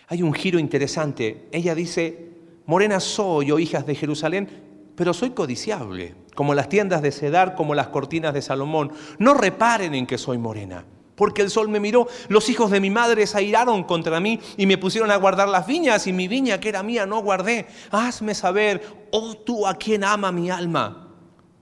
Hay 0.07 0.21
un 0.21 0.33
giro 0.33 0.59
interesante. 0.59 1.47
Ella 1.51 1.75
dice, 1.75 2.29
morena 2.65 2.99
soy, 2.99 3.51
oh 3.51 3.59
hijas 3.59 3.85
de 3.85 3.95
Jerusalén, 3.95 4.47
pero 4.95 5.13
soy 5.13 5.31
codiciable, 5.31 6.15
como 6.35 6.53
las 6.53 6.69
tiendas 6.69 7.01
de 7.01 7.11
Cedar, 7.11 7.55
como 7.55 7.75
las 7.75 7.87
cortinas 7.87 8.33
de 8.33 8.41
Salomón. 8.41 8.91
No 9.17 9.33
reparen 9.33 9.95
en 9.95 10.05
que 10.07 10.17
soy 10.17 10.37
morena 10.37 10.85
porque 11.15 11.41
el 11.41 11.49
sol 11.49 11.69
me 11.69 11.79
miró. 11.79 12.07
Los 12.27 12.49
hijos 12.49 12.71
de 12.71 12.79
mi 12.79 12.89
madre 12.89 13.27
se 13.27 13.37
airaron 13.37 13.83
contra 13.83 14.19
mí 14.19 14.39
y 14.57 14.65
me 14.65 14.77
pusieron 14.77 15.11
a 15.11 15.15
guardar 15.15 15.49
las 15.49 15.67
viñas 15.67 16.07
y 16.07 16.13
mi 16.13 16.27
viña 16.27 16.59
que 16.59 16.69
era 16.69 16.83
mía 16.83 17.05
no 17.05 17.21
guardé. 17.21 17.67
Hazme 17.91 18.33
saber, 18.35 18.81
oh 19.11 19.35
tú 19.35 19.67
a 19.67 19.75
quien 19.75 20.03
ama 20.03 20.31
mi 20.31 20.49
alma. 20.49 21.09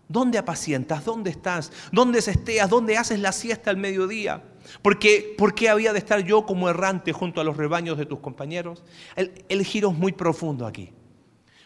¿Dónde 0.08 0.38
apacientas? 0.38 1.06
¿Dónde 1.06 1.30
estás? 1.30 1.72
¿Dónde 1.92 2.22
se 2.22 2.32
esteas? 2.32 2.70
¿Dónde 2.70 2.98
haces 2.98 3.20
la 3.20 3.32
siesta 3.32 3.70
al 3.70 3.78
mediodía? 3.78 4.44
Porque, 4.82 5.36
¿Por 5.38 5.56
qué 5.56 5.70
había 5.70 5.94
de 5.94 6.00
estar 6.00 6.20
yo 6.22 6.46
como 6.46 6.70
errante 6.70 7.14
junto 7.14 7.40
a 7.40 7.44
los 7.44 7.56
rebaños 7.56 7.98
de 7.98 8.06
tus 8.06 8.20
compañeros? 8.20 8.84
El, 9.16 9.32
el 9.48 9.64
giro 9.66 9.90
es 9.90 9.98
muy 9.98 10.12
profundo 10.12 10.68
aquí. 10.68 10.92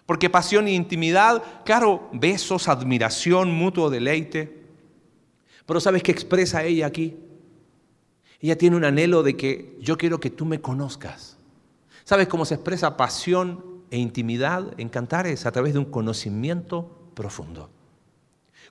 Porque 0.06 0.30
pasión 0.30 0.68
e 0.68 0.74
intimidad, 0.74 1.42
claro, 1.66 2.08
besos, 2.14 2.68
admiración, 2.68 3.52
mutuo 3.52 3.90
deleite. 3.90 4.64
Pero 5.66 5.80
¿sabes 5.80 6.04
qué 6.04 6.12
expresa 6.12 6.64
ella 6.64 6.86
aquí? 6.86 7.18
Ella 8.42 8.58
tiene 8.58 8.76
un 8.76 8.86
anhelo 8.86 9.24
de 9.24 9.38
que 9.38 9.78
yo 9.80 9.98
quiero 9.98 10.20
que 10.20 10.30
tú 10.30 10.46
me 10.46 10.62
conozcas. 10.62 11.38
¿Sabes 12.04 12.28
cómo 12.28 12.46
se 12.46 12.56
expresa 12.56 12.98
pasión 12.98 13.84
e 13.90 13.98
intimidad 13.98 14.74
en 14.78 14.90
cantares? 14.90 15.46
A 15.46 15.52
través 15.52 15.74
de 15.74 15.80
un 15.80 15.86
conocimiento 15.86 16.90
profundo. 17.16 17.70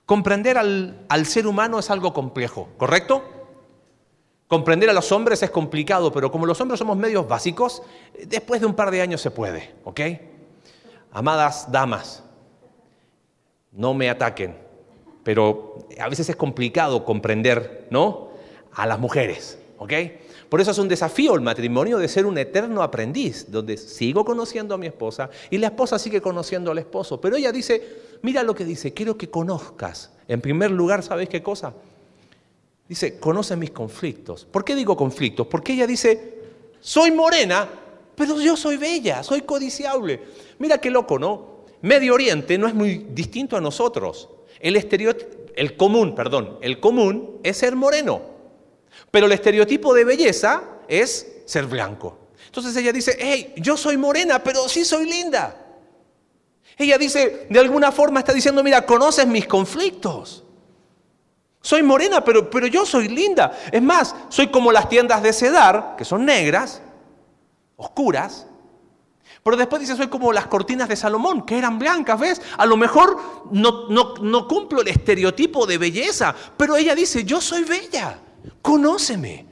Comprender 0.05 0.57
al, 0.57 1.05
al 1.09 1.25
ser 1.25 1.47
humano 1.47 1.79
es 1.79 1.89
algo 1.89 2.13
complejo, 2.13 2.69
¿correcto? 2.77 3.23
Comprender 4.47 4.89
a 4.89 4.93
los 4.93 5.11
hombres 5.11 5.41
es 5.41 5.49
complicado, 5.49 6.11
pero 6.11 6.31
como 6.31 6.45
los 6.45 6.61
hombres 6.61 6.77
somos 6.77 6.95
medios 6.95 7.27
básicos, 7.27 7.81
después 8.27 8.61
de 8.61 8.67
un 8.67 8.75
par 8.75 8.91
de 8.91 9.01
años 9.01 9.19
se 9.19 9.31
puede, 9.31 9.73
¿ok? 9.83 10.01
Amadas 11.11 11.71
damas, 11.71 12.23
no 13.71 13.95
me 13.95 14.09
ataquen, 14.09 14.55
pero 15.23 15.87
a 15.99 16.07
veces 16.07 16.29
es 16.29 16.35
complicado 16.35 17.03
comprender, 17.03 17.87
¿no? 17.89 18.24
A 18.75 18.85
las 18.85 18.99
mujeres, 18.99 19.57
¿ok? 19.77 19.93
Por 20.49 20.61
eso 20.61 20.71
es 20.71 20.77
un 20.77 20.87
desafío 20.87 21.33
el 21.33 21.41
matrimonio 21.41 21.97
de 21.97 22.07
ser 22.07 22.25
un 22.25 22.37
eterno 22.37 22.83
aprendiz, 22.83 23.47
donde 23.49 23.77
sigo 23.77 24.23
conociendo 24.23 24.75
a 24.75 24.77
mi 24.77 24.87
esposa 24.87 25.29
y 25.49 25.57
la 25.57 25.67
esposa 25.67 25.97
sigue 25.97 26.21
conociendo 26.21 26.71
al 26.71 26.77
esposo. 26.77 27.19
Pero 27.19 27.35
ella 27.35 27.51
dice, 27.51 27.81
mira 28.21 28.43
lo 28.43 28.53
que 28.53 28.63
dice, 28.63 28.93
quiero 28.93 29.17
que 29.17 29.29
conozcas. 29.29 30.11
En 30.27 30.41
primer 30.41 30.71
lugar, 30.71 31.03
¿sabes 31.03 31.29
qué 31.29 31.41
cosa? 31.41 31.73
Dice, 32.87 33.19
conoce 33.19 33.55
mis 33.55 33.71
conflictos. 33.71 34.45
¿Por 34.45 34.63
qué 34.63 34.75
digo 34.75 34.95
conflictos? 34.95 35.47
Porque 35.47 35.73
ella 35.73 35.87
dice, 35.87 36.35
soy 36.79 37.11
morena, 37.11 37.67
pero 38.15 38.39
yo 38.39 38.55
soy 38.55 38.77
bella, 38.77 39.23
soy 39.23 39.41
codiciable. 39.41 40.21
Mira 40.59 40.77
qué 40.77 40.91
loco, 40.91 41.17
¿no? 41.17 41.55
Medio 41.81 42.13
Oriente 42.13 42.57
no 42.57 42.67
es 42.67 42.73
muy 42.73 43.07
distinto 43.09 43.57
a 43.57 43.61
nosotros. 43.61 44.29
El 44.59 44.75
el 45.55 45.77
común, 45.77 46.15
perdón, 46.15 46.57
el 46.61 46.79
común 46.79 47.39
es 47.43 47.57
ser 47.57 47.75
moreno. 47.75 48.34
Pero 49.15 49.27
el 49.27 49.31
estereotipo 49.31 49.93
de 49.93 50.03
belleza 50.03 50.61
es 50.89 51.25
ser 51.45 51.67
blanco. 51.67 52.17
Entonces 52.47 52.75
ella 52.75 52.91
dice, 52.91 53.15
hey, 53.17 53.53
yo 53.55 53.77
soy 53.77 53.95
morena, 53.95 54.43
pero 54.43 54.67
sí 54.67 54.83
soy 54.83 55.09
linda. 55.09 55.55
Ella 56.77 56.97
dice, 56.97 57.47
de 57.49 57.59
alguna 57.61 57.93
forma 57.93 58.19
está 58.19 58.33
diciendo, 58.33 58.61
mira, 58.61 58.85
conoces 58.85 59.25
mis 59.25 59.47
conflictos. 59.47 60.43
Soy 61.61 61.81
morena, 61.81 62.25
pero, 62.25 62.49
pero 62.49 62.67
yo 62.67 62.85
soy 62.85 63.07
linda. 63.07 63.57
Es 63.71 63.81
más, 63.81 64.13
soy 64.27 64.47
como 64.47 64.69
las 64.69 64.89
tiendas 64.89 65.23
de 65.23 65.31
Cedar, 65.31 65.95
que 65.97 66.03
son 66.03 66.25
negras, 66.25 66.81
oscuras. 67.77 68.47
Pero 69.41 69.55
después 69.55 69.79
dice, 69.79 69.95
soy 69.95 70.09
como 70.09 70.33
las 70.33 70.47
cortinas 70.47 70.89
de 70.89 70.97
Salomón, 70.97 71.45
que 71.45 71.57
eran 71.57 71.79
blancas, 71.79 72.19
¿ves? 72.19 72.41
A 72.57 72.65
lo 72.65 72.75
mejor 72.75 73.17
no, 73.49 73.87
no, 73.87 74.15
no 74.15 74.45
cumplo 74.45 74.81
el 74.81 74.89
estereotipo 74.89 75.65
de 75.65 75.77
belleza, 75.77 76.35
pero 76.57 76.75
ella 76.75 76.93
dice, 76.93 77.23
yo 77.23 77.39
soy 77.39 77.63
bella, 77.63 78.19
conóceme. 78.61 79.45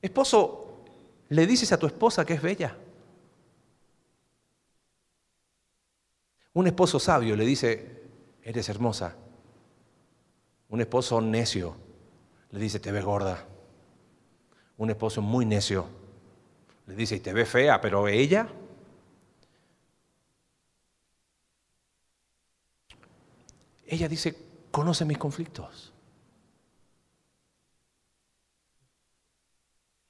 Esposo, 0.00 0.82
¿le 1.28 1.46
dices 1.46 1.72
a 1.72 1.78
tu 1.78 1.86
esposa 1.86 2.24
que 2.24 2.34
es 2.34 2.42
bella? 2.42 2.76
Un 6.54 6.66
esposo 6.66 6.98
sabio 6.98 7.36
le 7.36 7.44
dice, 7.46 8.02
eres 8.42 8.68
hermosa. 8.68 9.16
Un 10.68 10.80
esposo 10.80 11.20
necio 11.20 11.76
le 12.50 12.60
dice, 12.60 12.80
te 12.80 12.92
ves 12.92 13.04
gorda. 13.04 13.46
Un 14.76 14.90
esposo 14.90 15.22
muy 15.22 15.46
necio 15.46 15.86
le 16.86 16.94
dice, 16.94 17.16
y 17.16 17.20
te 17.20 17.32
ve 17.32 17.46
fea, 17.46 17.80
pero 17.80 18.08
ella... 18.08 18.48
Ella 23.86 24.08
dice, 24.08 24.34
conoce 24.70 25.04
mis 25.04 25.18
conflictos. 25.18 25.91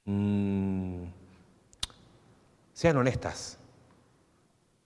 Mm, 0.05 1.05
sean 2.73 2.97
honestas. 2.97 3.57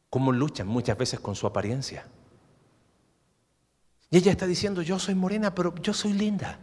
¿Cómo 0.10 0.32
luchan 0.32 0.68
muchas 0.68 0.98
veces 0.98 1.20
con 1.20 1.36
su 1.36 1.48
apariencia? 1.48 2.06
Y 4.10 4.18
ella 4.18 4.32
está 4.32 4.48
diciendo, 4.48 4.82
yo 4.82 5.00
soy 5.00 5.16
morena, 5.16 5.54
pero 5.54 5.76
yo 5.76 5.94
soy 5.94 6.14
linda. 6.14 6.60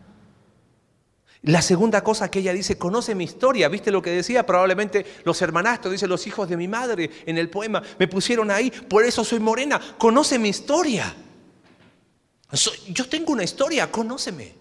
La 1.43 1.61
segunda 1.61 2.03
cosa 2.03 2.31
que 2.31 2.39
ella 2.39 2.55
dice, 2.55 2.79
conoce 2.79 3.15
mi 3.15 3.25
historia, 3.25 3.69
¿viste 3.69 3.91
lo 3.91 4.01
que 4.01 4.11
decía? 4.11 4.47
Probablemente 4.47 5.05
los 5.25 5.43
hermanastros, 5.43 5.93
dice 5.93 6.07
los 6.07 6.27
hijos 6.27 6.49
de 6.49 6.57
mi 6.57 6.69
madre 6.69 7.11
en 7.27 7.37
el 7.37 7.51
poema, 7.51 7.83
me 7.99 8.09
pusieron 8.09 8.51
ahí, 8.51 8.71
por 8.71 9.05
eso 9.05 9.23
soy 9.25 9.41
morena, 9.41 9.79
conoce 9.99 10.39
mi 10.39 10.49
historia. 10.49 11.15
yo 12.89 13.09
tengo 13.11 13.35
una 13.35 13.45
historia, 13.45 13.91
conóceme. 13.91 14.55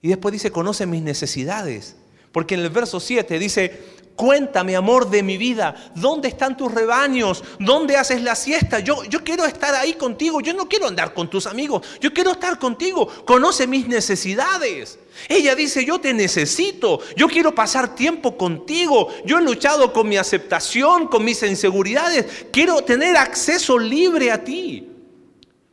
Y 0.00 0.08
después 0.08 0.32
dice, 0.32 0.50
conoce 0.50 0.84
mis 0.84 1.00
necesidades. 1.00 1.94
Porque 2.32 2.54
en 2.54 2.60
el 2.60 2.70
verso 2.70 2.98
7 2.98 3.38
dice, 3.38 4.02
Cuéntame, 4.16 4.76
amor 4.76 5.08
de 5.08 5.22
mi 5.22 5.38
vida, 5.38 5.74
¿dónde 5.94 6.28
están 6.28 6.56
tus 6.56 6.70
rebaños? 6.70 7.42
¿Dónde 7.58 7.96
haces 7.96 8.22
la 8.22 8.34
siesta? 8.34 8.78
Yo, 8.80 9.04
yo 9.04 9.24
quiero 9.24 9.46
estar 9.46 9.74
ahí 9.74 9.94
contigo, 9.94 10.40
yo 10.40 10.52
no 10.52 10.68
quiero 10.68 10.86
andar 10.86 11.14
con 11.14 11.30
tus 11.30 11.46
amigos, 11.46 11.86
yo 11.98 12.12
quiero 12.12 12.32
estar 12.32 12.58
contigo, 12.58 13.08
conoce 13.24 13.66
mis 13.66 13.88
necesidades. 13.88 14.98
Ella 15.28 15.54
dice, 15.54 15.84
yo 15.84 15.98
te 15.98 16.12
necesito, 16.12 17.00
yo 17.16 17.26
quiero 17.26 17.54
pasar 17.54 17.94
tiempo 17.94 18.36
contigo, 18.36 19.08
yo 19.24 19.38
he 19.38 19.42
luchado 19.42 19.92
con 19.92 20.08
mi 20.08 20.18
aceptación, 20.18 21.08
con 21.08 21.24
mis 21.24 21.42
inseguridades, 21.42 22.46
quiero 22.52 22.82
tener 22.82 23.16
acceso 23.16 23.78
libre 23.78 24.30
a 24.30 24.44
ti. 24.44 24.88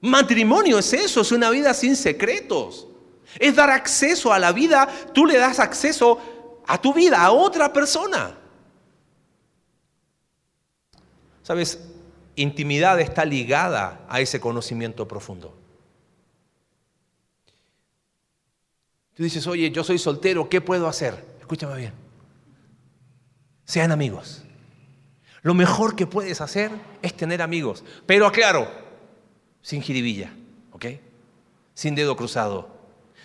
Matrimonio 0.02 0.80
es 0.80 0.94
eso, 0.94 1.22
es 1.22 1.32
una 1.34 1.50
vida 1.50 1.74
sin 1.74 1.96
secretos. 1.96 2.88
Es 3.38 3.56
dar 3.56 3.70
acceso 3.70 4.34
a 4.34 4.40
la 4.40 4.52
vida, 4.52 4.90
tú 5.14 5.26
le 5.26 5.38
das 5.38 5.60
acceso 5.60 6.20
a 6.70 6.80
tu 6.80 6.94
vida, 6.94 7.20
a 7.20 7.32
otra 7.32 7.74
persona. 7.74 8.38
Sabes, 11.42 11.80
intimidad 12.36 13.00
está 13.00 13.26
ligada 13.26 14.06
a 14.08 14.22
ese 14.22 14.40
conocimiento 14.40 15.08
profundo. 15.08 15.58
Tú 19.16 19.24
dices, 19.24 19.48
oye, 19.48 19.72
yo 19.72 19.84
soy 19.84 19.98
soltero, 19.98 20.48
¿qué 20.48 20.62
puedo 20.62 20.88
hacer? 20.88 21.26
Escúchame 21.40 21.76
bien. 21.76 21.94
Sean 23.66 23.92
amigos. 23.92 24.44
Lo 25.42 25.56
mejor 25.56 25.96
que 25.96 26.06
puedes 26.06 26.40
hacer 26.40 26.70
es 27.02 27.18
tener 27.18 27.42
amigos. 27.42 27.84
Pero 28.06 28.28
aclaro, 28.28 28.70
sin 29.64 29.82
jiribilla, 29.82 30.32
¿ok? 30.72 30.86
Sin 31.74 31.96
dedo 31.96 32.16
cruzado. 32.16 32.79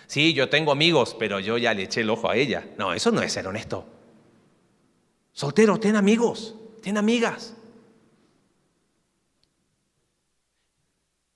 Sí, 0.07 0.33
yo 0.33 0.49
tengo 0.49 0.71
amigos, 0.71 1.15
pero 1.17 1.39
yo 1.39 1.57
ya 1.57 1.73
le 1.73 1.83
eché 1.83 2.01
el 2.01 2.09
ojo 2.09 2.29
a 2.29 2.35
ella. 2.35 2.67
No, 2.77 2.93
eso 2.93 3.11
no 3.11 3.21
es 3.21 3.33
ser 3.33 3.47
honesto. 3.47 3.85
Soltero, 5.31 5.79
ten 5.79 5.95
amigos, 5.95 6.55
ten 6.81 6.97
amigas. 6.97 7.55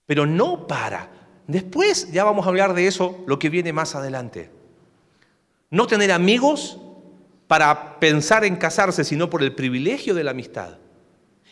Pero 0.06 0.26
no 0.26 0.68
para. 0.68 1.10
Después 1.48 2.12
ya 2.12 2.24
vamos 2.24 2.46
a 2.46 2.50
hablar 2.50 2.74
de 2.74 2.88
eso, 2.88 3.24
lo 3.28 3.40
que 3.40 3.50
viene 3.50 3.74
más 3.74 3.96
adelante. 3.96 4.50
No 5.70 5.88
tener 5.88 6.12
amigos 6.12 6.80
para 7.48 8.00
pensar 8.00 8.46
en 8.46 8.56
casarse, 8.56 9.04
sino 9.04 9.30
por 9.30 9.44
el 9.44 9.54
privilegio 9.54 10.14
de 10.14 10.24
la 10.24 10.32
amistad. 10.32 10.78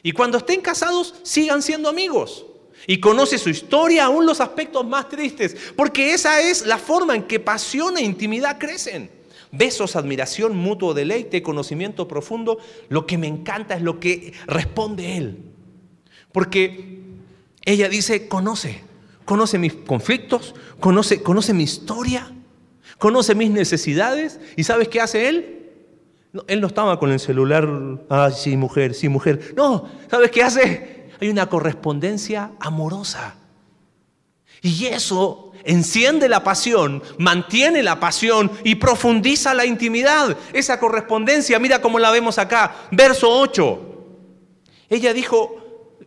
Y 0.04 0.12
cuando 0.12 0.38
estén 0.38 0.62
casados, 0.62 1.16
sigan 1.24 1.62
siendo 1.62 1.90
amigos 1.90 2.47
y 2.88 3.02
conoce 3.02 3.38
su 3.38 3.50
historia, 3.50 4.06
aún 4.06 4.26
los 4.26 4.40
aspectos 4.40 4.88
más 4.88 5.10
tristes, 5.10 5.56
porque 5.76 6.14
esa 6.14 6.42
es 6.42 6.66
la 6.66 6.78
forma 6.78 7.16
en 7.16 7.24
que 7.24 7.42
pasión 7.42 7.98
e 7.98 8.02
intimidad 8.02 8.58
crecen. 8.58 9.12
Besos, 9.52 9.96
admiración, 9.96 10.56
mutuo 10.58 10.94
deleite, 10.94 11.44
conocimiento 11.44 12.08
profundo. 12.08 12.58
Lo 12.90 13.06
que 13.06 13.18
me 13.18 13.28
encanta 13.28 13.76
es 13.76 13.82
lo 13.82 14.00
que 14.00 14.34
responde 14.48 15.18
él. 15.18 15.38
Porque 16.32 17.02
ella 17.64 17.90
dice, 17.90 18.28
conoce, 18.28 18.84
conoce 19.26 19.58
mis 19.58 19.74
conflictos, 19.74 20.56
conoce, 20.80 21.22
conoce 21.22 21.54
mi 21.54 21.64
historia, 21.64 22.32
conoce 22.98 23.36
mis 23.36 23.50
necesidades. 23.50 24.40
¿Y 24.56 24.64
sabes 24.64 24.88
qué 24.88 25.02
hace 25.02 25.28
él? 25.30 25.54
él 26.48 26.62
no 26.62 26.68
estaba 26.68 27.00
con 27.00 27.12
el 27.12 27.20
celular, 27.20 27.68
ah, 28.10 28.30
sí, 28.32 28.58
mujer, 28.58 28.94
sí, 28.94 29.10
mujer. 29.10 29.54
No, 29.56 29.90
¿sabes 30.10 30.30
qué 30.32 30.44
hace? 30.44 30.97
Hay 31.20 31.30
una 31.30 31.48
correspondencia 31.48 32.52
amorosa. 32.60 33.36
Y 34.62 34.86
eso 34.86 35.52
enciende 35.64 36.30
la 36.30 36.44
pasión, 36.44 37.04
mantiene 37.18 37.84
la 37.84 38.00
pasión 38.00 38.52
y 38.64 38.76
profundiza 38.76 39.54
la 39.54 39.66
intimidad. 39.66 40.38
Esa 40.54 40.80
correspondencia, 40.80 41.60
mira 41.60 41.82
cómo 41.82 42.00
la 42.00 42.12
vemos 42.12 42.38
acá, 42.38 42.88
verso 42.92 43.30
8. 43.30 43.82
Ella 44.90 45.14
dijo, 45.14 45.98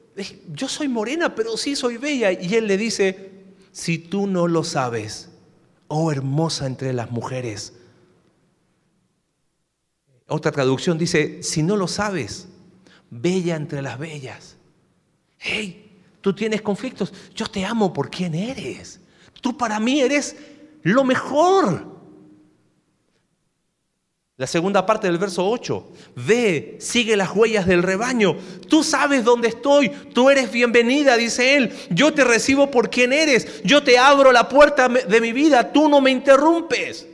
yo 0.53 0.69
soy 0.69 0.89
morena, 0.89 1.35
pero 1.35 1.57
sí 1.57 1.77
soy 1.77 1.97
bella. 1.97 2.33
Y 2.33 2.55
él 2.55 2.67
le 2.67 2.77
dice, 2.77 3.31
si 3.73 3.99
tú 3.99 4.27
no 4.27 4.49
lo 4.49 4.65
sabes, 4.65 5.29
oh 5.89 6.11
hermosa 6.11 6.67
entre 6.67 6.93
las 6.93 7.11
mujeres. 7.11 7.75
Otra 10.27 10.53
traducción 10.53 10.97
dice, 10.97 11.43
si 11.43 11.63
no 11.63 11.77
lo 11.77 11.89
sabes, 11.89 12.49
bella 13.11 13.57
entre 13.57 13.83
las 13.83 13.99
bellas. 13.99 14.57
Hey, 15.43 15.99
tú 16.21 16.35
tienes 16.35 16.61
conflictos, 16.61 17.13
yo 17.35 17.47
te 17.47 17.65
amo 17.65 17.93
por 17.93 18.11
quien 18.11 18.35
eres. 18.35 19.01
Tú 19.41 19.57
para 19.57 19.81
mí 19.81 20.01
eres 20.03 20.37
lo 20.83 21.03
mejor. 21.03 21.99
La 24.37 24.47
segunda 24.47 24.85
parte 24.85 25.07
del 25.07 25.19
verso 25.19 25.49
8. 25.49 25.93
Ve, 26.17 26.77
sigue 26.79 27.17
las 27.17 27.35
huellas 27.35 27.67
del 27.67 27.83
rebaño. 27.83 28.37
Tú 28.69 28.83
sabes 28.83 29.25
dónde 29.25 29.49
estoy. 29.49 29.91
Tú 30.15 30.31
eres 30.31 30.53
bienvenida, 30.53 31.17
dice 31.17 31.57
él. 31.57 31.73
Yo 31.91 32.13
te 32.13 32.25
recibo 32.25 32.71
por 32.71 32.91
quien 32.91 33.13
eres. 33.13 33.63
Yo 33.65 33.83
te 33.83 33.99
abro 33.99 34.33
la 34.33 34.49
puerta 34.49 34.89
de 34.89 35.21
mi 35.21 35.33
vida. 35.33 35.73
Tú 35.73 35.89
no 35.89 36.01
me 36.01 36.11
interrumpes. 36.11 37.07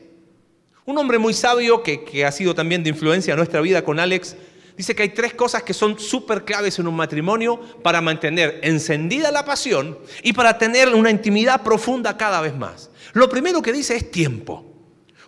Un 0.84 0.98
hombre 0.98 1.18
muy 1.18 1.34
sabio 1.34 1.82
que, 1.82 2.04
que 2.04 2.24
ha 2.24 2.30
sido 2.30 2.54
también 2.54 2.84
de 2.84 2.90
influencia 2.90 3.32
en 3.32 3.38
nuestra 3.38 3.60
vida 3.60 3.82
con 3.82 3.98
Alex, 3.98 4.36
dice 4.76 4.94
que 4.94 5.02
hay 5.02 5.08
tres 5.10 5.34
cosas 5.34 5.62
que 5.62 5.72
son 5.72 5.98
súper 5.98 6.44
claves 6.44 6.78
en 6.78 6.86
un 6.86 6.94
matrimonio 6.94 7.58
para 7.82 8.00
mantener 8.00 8.60
encendida 8.62 9.30
la 9.30 9.44
pasión 9.44 9.98
y 10.22 10.32
para 10.32 10.58
tener 10.58 10.94
una 10.94 11.10
intimidad 11.10 11.62
profunda 11.62 12.16
cada 12.16 12.40
vez 12.40 12.54
más. 12.54 12.90
Lo 13.12 13.28
primero 13.28 13.62
que 13.62 13.72
dice 13.72 13.96
es 13.96 14.10
tiempo. 14.10 14.64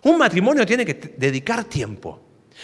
Un 0.03 0.17
matrimonio 0.17 0.65
tiene 0.65 0.85
que 0.85 0.93
dedicar 1.17 1.63
tiempo. 1.63 2.21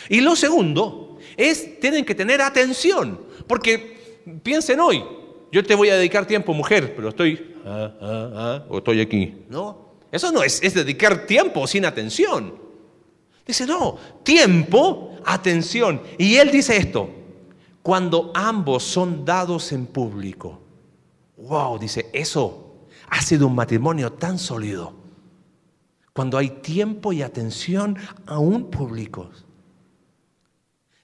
Y 0.10 0.22
lo 0.22 0.36
segundo 0.36 1.18
es, 1.36 1.80
tienen 1.80 2.06
que 2.06 2.16
tener 2.16 2.42
atención. 2.42 3.20
Porque 3.48 4.20
piensen 4.44 4.80
hoy, 4.80 5.04
yo 5.52 5.64
te 5.64 5.76
voy 5.76 5.90
a 5.90 5.96
dedicar 5.96 6.26
tiempo, 6.26 6.54
mujer, 6.54 6.94
pero 6.96 7.10
estoy, 7.10 7.56
ah, 7.66 7.94
ah, 8.02 8.30
ah, 8.36 8.66
o 8.70 8.78
estoy 8.78 9.02
aquí. 9.02 9.34
No, 9.50 9.96
eso 10.12 10.32
no 10.32 10.44
es, 10.44 10.62
es 10.62 10.74
dedicar 10.74 11.26
tiempo 11.26 11.66
sin 11.68 11.86
atención. 11.86 12.65
Dice, 13.46 13.66
no, 13.66 13.98
tiempo, 14.24 15.18
atención. 15.26 16.02
Y 16.18 16.36
él 16.36 16.52
dice 16.52 16.78
esto, 16.78 17.10
cuando 17.84 18.32
ambos 18.34 18.84
son 18.84 19.24
dados 19.24 19.72
en 19.72 19.86
público. 19.86 20.62
Wow, 21.38 21.78
dice, 21.78 22.10
eso 22.14 22.88
ha 23.10 23.22
sido 23.22 23.48
un 23.48 23.56
matrimonio 23.56 24.14
tan 24.14 24.40
sólido 24.40 24.94
cuando 26.14 26.38
hay 26.38 26.50
tiempo 26.50 27.12
y 27.14 27.22
atención 27.22 27.98
aún 28.26 28.72
públicos. 28.72 29.46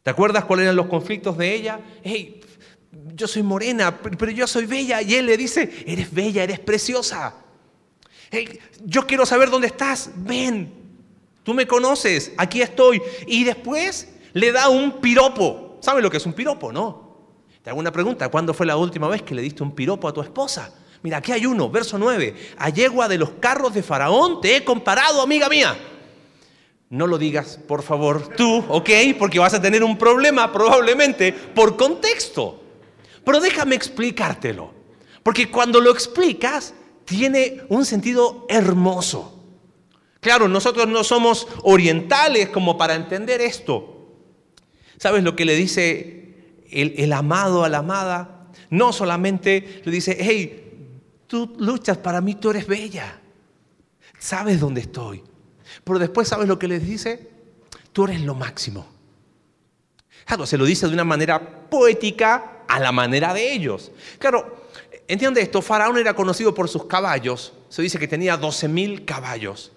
¿Te 0.03 0.09
acuerdas 0.09 0.45
cuáles 0.45 0.63
eran 0.63 0.77
los 0.77 0.87
conflictos 0.87 1.37
de 1.37 1.53
ella? 1.53 1.79
Hey, 2.01 2.41
yo 3.13 3.27
soy 3.27 3.43
morena, 3.43 3.99
pero 3.99 4.31
yo 4.31 4.47
soy 4.47 4.65
bella. 4.65 5.01
Y 5.01 5.15
él 5.15 5.27
le 5.27 5.37
dice, 5.37 5.83
eres 5.85 6.11
bella, 6.11 6.43
eres 6.43 6.59
preciosa. 6.59 7.35
Hey, 8.31 8.59
yo 8.83 9.05
quiero 9.05 9.25
saber 9.25 9.49
dónde 9.49 9.67
estás. 9.67 10.09
Ven, 10.15 10.80
tú 11.43 11.53
me 11.53 11.67
conoces, 11.67 12.31
aquí 12.37 12.61
estoy. 12.61 13.01
Y 13.27 13.43
después 13.43 14.09
le 14.33 14.51
da 14.51 14.69
un 14.69 14.99
piropo. 15.01 15.77
¿Sabes 15.81 16.03
lo 16.03 16.09
que 16.09 16.17
es 16.17 16.25
un 16.25 16.33
piropo, 16.33 16.71
no? 16.71 17.11
Te 17.63 17.69
hago 17.69 17.79
una 17.79 17.91
pregunta, 17.91 18.29
¿cuándo 18.29 18.53
fue 18.53 18.65
la 18.65 18.77
última 18.77 19.07
vez 19.07 19.21
que 19.21 19.35
le 19.35 19.41
diste 19.41 19.61
un 19.61 19.73
piropo 19.73 20.07
a 20.07 20.13
tu 20.13 20.21
esposa? 20.21 20.73
Mira, 21.03 21.17
aquí 21.17 21.31
hay 21.31 21.45
uno, 21.45 21.69
verso 21.69 21.97
9. 21.97 22.35
A 22.57 22.69
yegua 22.69 23.07
de 23.07 23.17
los 23.17 23.31
carros 23.39 23.73
de 23.73 23.83
Faraón 23.83 24.41
te 24.41 24.55
he 24.55 24.63
comparado, 24.63 25.21
amiga 25.21 25.49
mía. 25.49 25.77
No 26.89 27.07
lo 27.07 27.17
digas, 27.17 27.59
por 27.67 27.83
favor, 27.83 28.35
tú, 28.35 28.63
¿ok? 28.67 28.89
Porque 29.17 29.39
vas 29.39 29.53
a 29.53 29.61
tener 29.61 29.83
un 29.83 29.97
problema 29.97 30.51
probablemente 30.51 31.31
por 31.31 31.77
contexto. 31.77 32.61
Pero 33.23 33.39
déjame 33.39 33.75
explicártelo. 33.75 34.73
Porque 35.23 35.49
cuando 35.49 35.79
lo 35.79 35.91
explicas, 35.91 36.73
tiene 37.05 37.61
un 37.69 37.85
sentido 37.85 38.45
hermoso. 38.49 39.40
Claro, 40.21 40.47
nosotros 40.47 40.87
no 40.87 41.03
somos 41.03 41.47
orientales 41.63 42.47
como 42.49 42.77
para 42.77 42.95
entender 42.95 43.41
esto. 43.41 44.07
¿Sabes 44.97 45.23
lo 45.23 45.35
que 45.35 45.45
le 45.45 45.55
dice 45.55 46.61
el, 46.71 46.93
el 46.97 47.11
amado 47.11 47.65
a 47.65 47.69
la 47.69 47.79
amada? 47.79 48.51
No 48.69 48.93
solamente 48.93 49.81
le 49.83 49.91
dice, 49.91 50.15
hey, 50.19 50.61
Tú 51.31 51.55
luchas 51.59 51.97
para 51.97 52.19
mí, 52.19 52.35
tú 52.35 52.49
eres 52.49 52.67
bella. 52.67 53.21
Sabes 54.19 54.59
dónde 54.59 54.81
estoy. 54.81 55.23
Pero 55.81 55.97
después, 55.97 56.27
¿sabes 56.27 56.45
lo 56.45 56.59
que 56.59 56.67
les 56.67 56.85
dice? 56.85 57.29
Tú 57.93 58.03
eres 58.03 58.19
lo 58.19 58.35
máximo. 58.35 58.85
Claro, 60.25 60.45
se 60.45 60.57
lo 60.57 60.65
dice 60.65 60.87
de 60.89 60.93
una 60.93 61.05
manera 61.05 61.69
poética 61.69 62.65
a 62.67 62.81
la 62.81 62.91
manera 62.91 63.33
de 63.33 63.53
ellos. 63.53 63.93
Claro, 64.19 64.67
entiende 65.07 65.39
esto, 65.39 65.61
Faraón 65.61 65.97
era 65.97 66.13
conocido 66.13 66.53
por 66.53 66.67
sus 66.67 66.83
caballos. 66.83 67.53
Se 67.69 67.81
dice 67.81 67.97
que 67.97 68.09
tenía 68.09 68.37
12.000 68.37 69.05
caballos. 69.05 69.71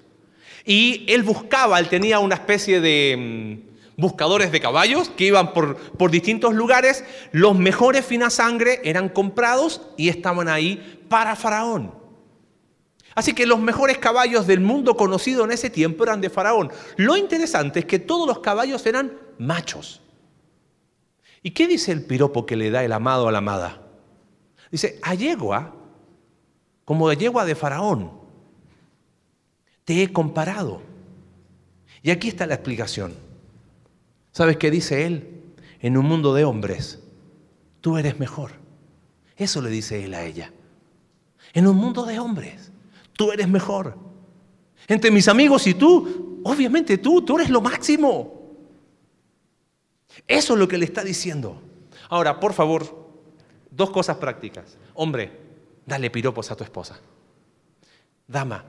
Y 0.65 1.05
él 1.09 1.23
buscaba, 1.23 1.79
él 1.79 1.89
tenía 1.89 2.19
una 2.19 2.37
especie 2.37 2.81
de 2.81 3.61
mm, 3.67 4.01
buscadores 4.01 4.51
de 4.51 4.61
caballos 4.61 5.11
que 5.11 5.27
iban 5.27 5.53
por, 5.53 5.77
por 5.77 6.11
distintos 6.11 6.55
lugares. 6.55 7.05
Los 7.33 7.57
mejores 7.57 8.05
finas 8.05 8.35
sangre 8.35 8.81
eran 8.85 9.09
comprados 9.09 9.83
y 9.97 10.09
estaban 10.09 10.49
ahí 10.49 11.01
para 11.09 11.37
Faraón. 11.37 11.93
Así 13.15 13.33
que 13.33 13.47
los 13.47 13.61
mejores 13.61 13.99
caballos 13.99 14.47
del 14.47 14.61
mundo 14.61 14.97
conocido 14.97 15.45
en 15.45 15.53
ese 15.53 15.71
tiempo 15.71 16.03
eran 16.05 16.21
de 16.21 16.31
Faraón. 16.31 16.73
Lo 16.97 17.17
interesante 17.17 17.81
es 17.81 17.85
que 17.85 17.99
todos 17.99 18.27
los 18.27 18.41
caballos 18.41 18.85
eran 18.87 19.13
machos. 19.39 20.01
¿Y 21.43 21.51
qué 21.51 21.69
dice 21.69 21.93
el 21.93 22.05
piropo 22.05 22.47
que 22.47 22.57
le 22.57 22.71
da 22.71 22.83
el 22.83 22.93
amado 22.93 23.29
a 23.29 23.33
la 23.33 23.39
amada? 23.39 23.83
Dice, 24.71 24.99
a 25.03 25.15
yegua, 25.15 25.75
como 26.85 27.09
de 27.09 27.17
yegua 27.17 27.45
de 27.45 27.55
Faraón, 27.55 28.24
te 29.85 30.03
he 30.03 30.13
comparado. 30.13 30.83
Y 32.03 32.11
aquí 32.11 32.29
está 32.29 32.47
la 32.47 32.55
explicación. 32.55 33.15
¿Sabes 34.33 34.57
qué 34.57 34.71
dice 34.71 35.07
él? 35.07 35.43
En 35.81 35.97
un 35.97 36.07
mundo 36.07 36.35
de 36.35 36.45
hombres, 36.45 37.01
tú 37.81 37.99
eres 37.99 38.19
mejor. 38.19 38.53
Eso 39.37 39.61
le 39.61 39.71
dice 39.71 40.05
él 40.05 40.15
a 40.15 40.25
ella 40.25 40.53
en 41.55 41.69
un 41.69 41.77
mundo 41.77 42.05
de 42.05 42.19
hombres. 42.19 42.71
Tú 43.15 43.33
eres 43.33 43.49
mejor. 43.49 43.97
Entre 44.89 45.11
mis 45.11 45.29
amigos 45.29 45.67
y 45.67 45.75
tú, 45.75 46.41
obviamente 46.45 46.99
tú, 46.99 47.23
tú 47.23 47.37
eres 47.37 47.49
lo 47.49 47.63
máximo. 47.63 48.43
Eso 50.27 50.55
es 50.55 50.59
lo 50.59 50.69
que 50.69 50.77
le 50.77 50.85
está 50.85 51.03
diciendo. 51.03 51.63
Ahora, 52.11 52.39
por 52.39 52.53
favor, 52.53 53.09
dos 53.71 53.91
cosas 53.91 54.17
prácticas. 54.17 54.77
Hombre, 54.95 55.33
dale 55.87 56.11
piropos 56.11 56.51
a 56.51 56.57
tu 56.57 56.65
esposa. 56.65 57.01
Dama, 58.27 58.65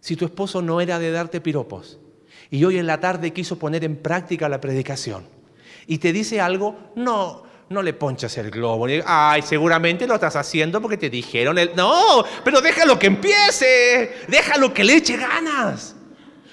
si 0.00 0.16
tu 0.16 0.24
esposo 0.24 0.62
no 0.62 0.80
era 0.80 0.98
de 0.98 1.10
darte 1.10 1.40
piropos 1.40 1.98
y 2.50 2.64
hoy 2.64 2.78
en 2.78 2.86
la 2.86 3.00
tarde 3.00 3.32
quiso 3.32 3.58
poner 3.58 3.84
en 3.84 3.96
práctica 3.96 4.48
la 4.48 4.60
predicación 4.60 5.24
y 5.86 5.98
te 5.98 6.12
dice 6.12 6.40
algo, 6.40 6.92
no, 6.96 7.42
no 7.70 7.82
le 7.82 7.94
ponchas 7.94 8.36
el 8.38 8.50
globo. 8.50 8.86
Ay, 9.06 9.42
seguramente 9.42 10.06
lo 10.06 10.14
estás 10.14 10.36
haciendo 10.36 10.80
porque 10.80 10.98
te 10.98 11.10
dijeron 11.10 11.58
el... 11.58 11.74
No, 11.74 12.24
pero 12.44 12.60
déjalo 12.60 12.98
que 12.98 13.06
empiece. 13.06 14.12
Déjalo 14.28 14.72
que 14.72 14.84
le 14.84 14.96
eche 14.96 15.16
ganas. 15.16 15.94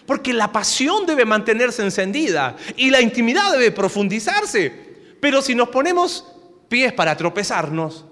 Porque 0.06 0.34
la 0.34 0.52
pasión 0.52 1.06
debe 1.06 1.26
mantenerse 1.26 1.84
encendida 1.84 2.56
y 2.78 2.90
la 2.90 3.02
intimidad 3.02 3.52
debe 3.52 3.72
profundizarse. 3.72 4.72
Pero 5.20 5.42
si 5.42 5.56
nos 5.56 5.70
ponemos 5.70 6.26
pies 6.70 6.94
para 6.94 7.18
tropezarnos, 7.18 8.06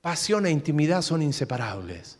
pasión 0.00 0.46
e 0.46 0.50
intimidad 0.50 1.02
son 1.02 1.22
inseparables. 1.22 2.18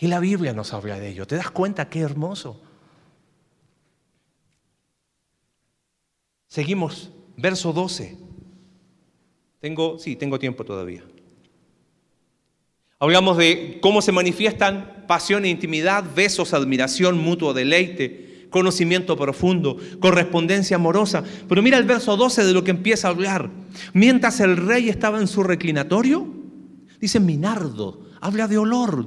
Y 0.00 0.06
la 0.06 0.20
Biblia 0.20 0.52
nos 0.52 0.72
habla 0.72 0.98
de 0.98 1.08
ello. 1.08 1.26
¿Te 1.26 1.36
das 1.36 1.50
cuenta 1.50 1.88
qué 1.88 2.00
hermoso? 2.00 2.60
Seguimos, 6.46 7.10
verso 7.36 7.72
12. 7.72 8.16
Tengo, 9.60 9.98
sí, 9.98 10.14
tengo 10.14 10.38
tiempo 10.38 10.64
todavía. 10.64 11.02
Hablamos 13.00 13.36
de 13.36 13.78
cómo 13.80 14.00
se 14.00 14.12
manifiestan 14.12 15.04
pasión 15.08 15.44
e 15.44 15.48
intimidad, 15.48 16.04
besos, 16.14 16.54
admiración, 16.54 17.18
mutuo 17.18 17.52
deleite, 17.52 18.46
conocimiento 18.50 19.16
profundo, 19.16 19.78
correspondencia 20.00 20.76
amorosa. 20.76 21.24
Pero 21.48 21.60
mira 21.60 21.76
el 21.76 21.84
verso 21.84 22.16
12 22.16 22.44
de 22.44 22.52
lo 22.52 22.62
que 22.62 22.70
empieza 22.70 23.08
a 23.08 23.10
hablar. 23.10 23.50
Mientras 23.92 24.38
el 24.40 24.56
rey 24.56 24.88
estaba 24.88 25.20
en 25.20 25.26
su 25.26 25.42
reclinatorio, 25.42 26.26
dice 27.00 27.20
Minardo, 27.20 28.06
habla 28.20 28.48
de 28.48 28.58
olor, 28.58 29.06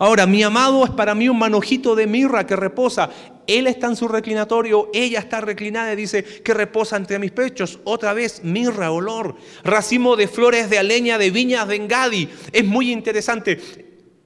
Ahora, 0.00 0.26
mi 0.26 0.42
amado 0.42 0.82
es 0.86 0.90
para 0.90 1.14
mí 1.14 1.28
un 1.28 1.38
manojito 1.38 1.94
de 1.94 2.06
mirra 2.06 2.46
que 2.46 2.56
reposa. 2.56 3.10
Él 3.46 3.66
está 3.66 3.86
en 3.86 3.96
su 3.96 4.08
reclinatorio, 4.08 4.88
ella 4.94 5.18
está 5.18 5.42
reclinada 5.42 5.92
y 5.92 5.96
dice 5.96 6.24
que 6.24 6.54
reposa 6.54 6.96
entre 6.96 7.18
mis 7.18 7.32
pechos. 7.32 7.78
Otra 7.84 8.14
vez, 8.14 8.40
mirra, 8.42 8.92
olor. 8.92 9.36
Racimo 9.62 10.16
de 10.16 10.26
flores 10.26 10.70
de 10.70 10.78
aleña 10.78 11.18
de 11.18 11.30
viñas 11.30 11.68
de 11.68 11.76
Engadi. 11.76 12.30
Es 12.50 12.64
muy 12.64 12.90
interesante. 12.90 13.60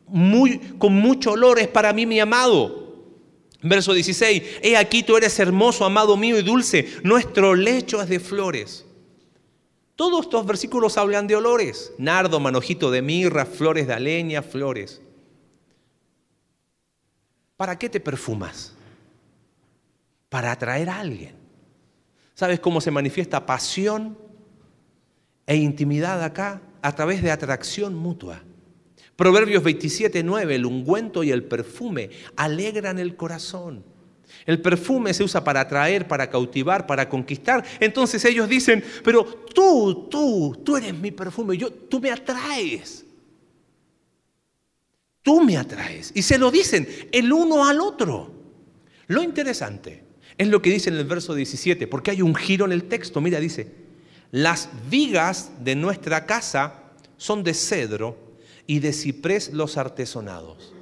Muy, 0.07 0.61
con 0.79 0.93
mucho 0.93 1.33
olor 1.33 1.59
es 1.59 1.67
para 1.67 1.93
mí 1.93 2.07
mi 2.07 2.21
amado. 2.21 2.85
Verso 3.61 3.95
16, 3.95 4.61
he 4.63 4.77
aquí 4.77 5.03
tú 5.03 5.17
eres 5.17 5.37
hermoso, 5.41 5.85
amado 5.85 6.17
mío 6.17 6.39
y 6.39 6.43
dulce. 6.43 6.87
Nuestro 7.03 7.57
lecho 7.57 8.01
es 8.01 8.09
de 8.09 8.21
flores. 8.21 8.87
Todos 9.97 10.27
estos 10.27 10.47
versículos 10.47 10.99
hablan 10.99 11.27
de 11.27 11.35
olores. 11.35 11.93
Nardo, 11.99 12.39
manojito 12.39 12.93
de 12.93 13.03
mirra, 13.03 13.45
flores 13.45 13.89
de 13.89 13.95
aleña, 13.95 14.41
flores. 14.41 15.01
¿Para 17.57 17.79
qué 17.79 17.89
te 17.89 18.01
perfumas? 18.01 18.75
Para 20.29 20.53
atraer 20.53 20.89
a 20.89 21.01
alguien. 21.01 21.35
¿Sabes 22.35 22.59
cómo 22.59 22.81
se 22.81 22.91
manifiesta 22.91 23.47
pasión 23.47 24.19
e 25.47 25.57
intimidad 25.57 26.23
acá? 26.23 26.61
A 26.83 26.95
través 26.95 27.23
de 27.23 27.31
atracción 27.31 27.95
mutua. 27.95 28.43
Proverbios 29.17 29.63
27, 29.63 30.25
9, 30.25 30.57
el 30.57 30.67
ungüento 30.67 31.23
y 31.23 31.31
el 31.31 31.45
perfume 31.45 32.11
alegran 32.37 32.99
el 32.99 33.15
corazón. 33.15 33.85
El 34.47 34.61
perfume 34.61 35.15
se 35.15 35.23
usa 35.23 35.45
para 35.45 35.61
atraer, 35.61 36.09
para 36.09 36.29
cautivar, 36.29 36.87
para 36.87 37.09
conquistar. 37.09 37.65
Entonces 37.79 38.25
ellos 38.25 38.49
dicen, 38.49 38.83
pero 39.05 39.25
tú, 39.25 40.09
tú, 40.11 40.61
tú 40.65 40.77
eres 40.77 40.95
mi 40.95 41.13
perfume, 41.13 41.57
yo, 41.57 41.73
tú 41.73 42.01
me 42.01 42.11
atraes. 42.11 43.04
Tú 45.25 45.41
me 45.41 45.57
atraes. 45.57 46.13
Y 46.15 46.21
se 46.21 46.37
lo 46.37 46.51
dicen 46.51 46.87
el 47.11 47.33
uno 47.33 47.67
al 47.67 47.81
otro. 47.81 48.31
Lo 49.07 49.23
interesante 49.23 50.05
es 50.37 50.49
lo 50.49 50.61
que 50.61 50.71
dice 50.71 50.91
en 50.91 50.97
el 50.97 51.07
verso 51.07 51.35
17, 51.35 51.87
porque 51.87 52.11
hay 52.11 52.21
un 52.21 52.35
giro 52.35 52.67
en 52.67 52.73
el 52.73 52.85
texto. 52.85 53.23
Mira, 53.23 53.41
dice, 53.41 53.73
las 54.31 54.69
vigas 54.91 55.51
de 55.61 55.77
nuestra 55.77 56.27
casa 56.27 56.93
son 57.17 57.43
de 57.43 57.55
cedro 57.55 58.19
y 58.67 58.81
de 58.81 58.93
ciprés 58.93 59.51
los 59.55 59.79
artesonados. 59.79 60.75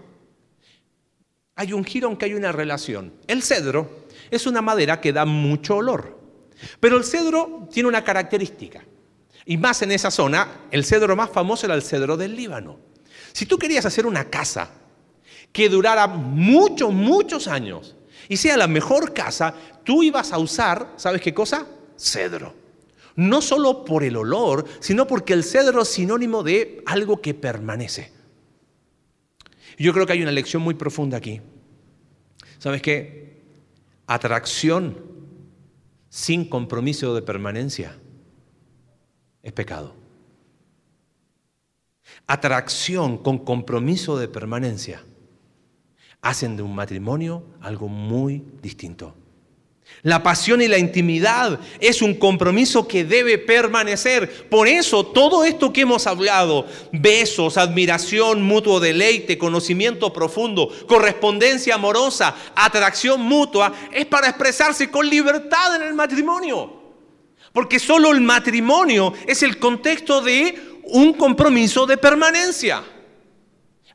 Hay 1.54 1.72
un 1.72 1.84
giro 1.84 2.08
aunque 2.08 2.24
hay 2.24 2.34
una 2.34 2.50
relación. 2.50 3.12
El 3.28 3.44
cedro 3.44 4.06
es 4.28 4.48
una 4.48 4.60
madera 4.60 5.00
que 5.00 5.12
da 5.12 5.24
mucho 5.24 5.76
olor, 5.76 6.18
pero 6.80 6.96
el 6.96 7.04
cedro 7.04 7.68
tiene 7.70 7.88
una 7.88 8.02
característica. 8.02 8.82
Y 9.44 9.56
más 9.56 9.82
en 9.82 9.92
esa 9.92 10.10
zona, 10.10 10.62
el 10.72 10.84
cedro 10.84 11.14
más 11.14 11.30
famoso 11.30 11.66
era 11.66 11.76
el 11.76 11.82
cedro 11.82 12.16
del 12.16 12.34
Líbano. 12.34 12.91
Si 13.32 13.46
tú 13.46 13.58
querías 13.58 13.86
hacer 13.86 14.06
una 14.06 14.24
casa 14.28 14.70
que 15.52 15.68
durara 15.68 16.06
muchos, 16.06 16.92
muchos 16.92 17.48
años 17.48 17.94
y 18.28 18.36
sea 18.36 18.56
la 18.56 18.66
mejor 18.66 19.12
casa, 19.12 19.54
tú 19.84 20.02
ibas 20.02 20.32
a 20.32 20.38
usar, 20.38 20.94
¿sabes 20.96 21.20
qué 21.20 21.34
cosa? 21.34 21.66
Cedro. 21.98 22.54
No 23.14 23.42
solo 23.42 23.84
por 23.84 24.04
el 24.04 24.16
olor, 24.16 24.64
sino 24.80 25.06
porque 25.06 25.34
el 25.34 25.44
cedro 25.44 25.82
es 25.82 25.88
sinónimo 25.88 26.42
de 26.42 26.82
algo 26.86 27.20
que 27.20 27.34
permanece. 27.34 28.12
Yo 29.78 29.92
creo 29.92 30.06
que 30.06 30.14
hay 30.14 30.22
una 30.22 30.32
lección 30.32 30.62
muy 30.62 30.74
profunda 30.74 31.18
aquí. 31.18 31.40
¿Sabes 32.58 32.80
qué? 32.80 33.42
Atracción 34.06 34.96
sin 36.08 36.48
compromiso 36.48 37.14
de 37.14 37.22
permanencia 37.22 37.98
es 39.42 39.52
pecado. 39.52 40.01
Atracción 42.26 43.18
con 43.18 43.38
compromiso 43.38 44.16
de 44.16 44.28
permanencia 44.28 45.04
hacen 46.22 46.56
de 46.56 46.62
un 46.62 46.74
matrimonio 46.74 47.44
algo 47.60 47.88
muy 47.88 48.44
distinto. 48.62 49.14
La 50.02 50.22
pasión 50.22 50.62
y 50.62 50.68
la 50.68 50.78
intimidad 50.78 51.60
es 51.78 52.02
un 52.02 52.14
compromiso 52.14 52.88
que 52.88 53.04
debe 53.04 53.38
permanecer. 53.38 54.48
Por 54.48 54.66
eso 54.66 55.06
todo 55.06 55.44
esto 55.44 55.72
que 55.72 55.82
hemos 55.82 56.06
hablado, 56.06 56.66
besos, 56.92 57.56
admiración, 57.56 58.42
mutuo 58.42 58.80
deleite, 58.80 59.38
conocimiento 59.38 60.12
profundo, 60.12 60.70
correspondencia 60.88 61.74
amorosa, 61.74 62.34
atracción 62.54 63.20
mutua, 63.20 63.72
es 63.92 64.06
para 64.06 64.28
expresarse 64.28 64.90
con 64.90 65.08
libertad 65.08 65.76
en 65.76 65.82
el 65.82 65.94
matrimonio. 65.94 66.80
Porque 67.52 67.78
solo 67.78 68.12
el 68.12 68.22
matrimonio 68.22 69.12
es 69.26 69.42
el 69.42 69.58
contexto 69.58 70.22
de 70.22 70.71
un 70.84 71.14
compromiso 71.14 71.86
de 71.86 71.96
permanencia. 71.96 72.82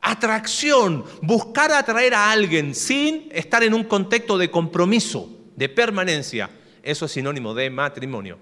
Atracción, 0.01 1.03
buscar 1.21 1.71
atraer 1.71 2.13
a 2.13 2.31
alguien 2.31 2.73
sin 2.75 3.29
estar 3.31 3.63
en 3.63 3.73
un 3.73 3.83
contexto 3.83 4.37
de 4.37 4.51
compromiso 4.51 5.29
de 5.55 5.69
permanencia, 5.69 6.49
eso 6.83 7.05
es 7.05 7.11
sinónimo 7.11 7.53
de 7.53 7.69
matrimonio, 7.69 8.37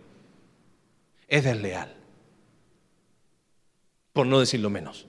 es 1.27 1.43
desleal. 1.43 1.95
Por 4.13 4.27
no 4.27 4.39
decirlo 4.39 4.69
menos. 4.69 5.07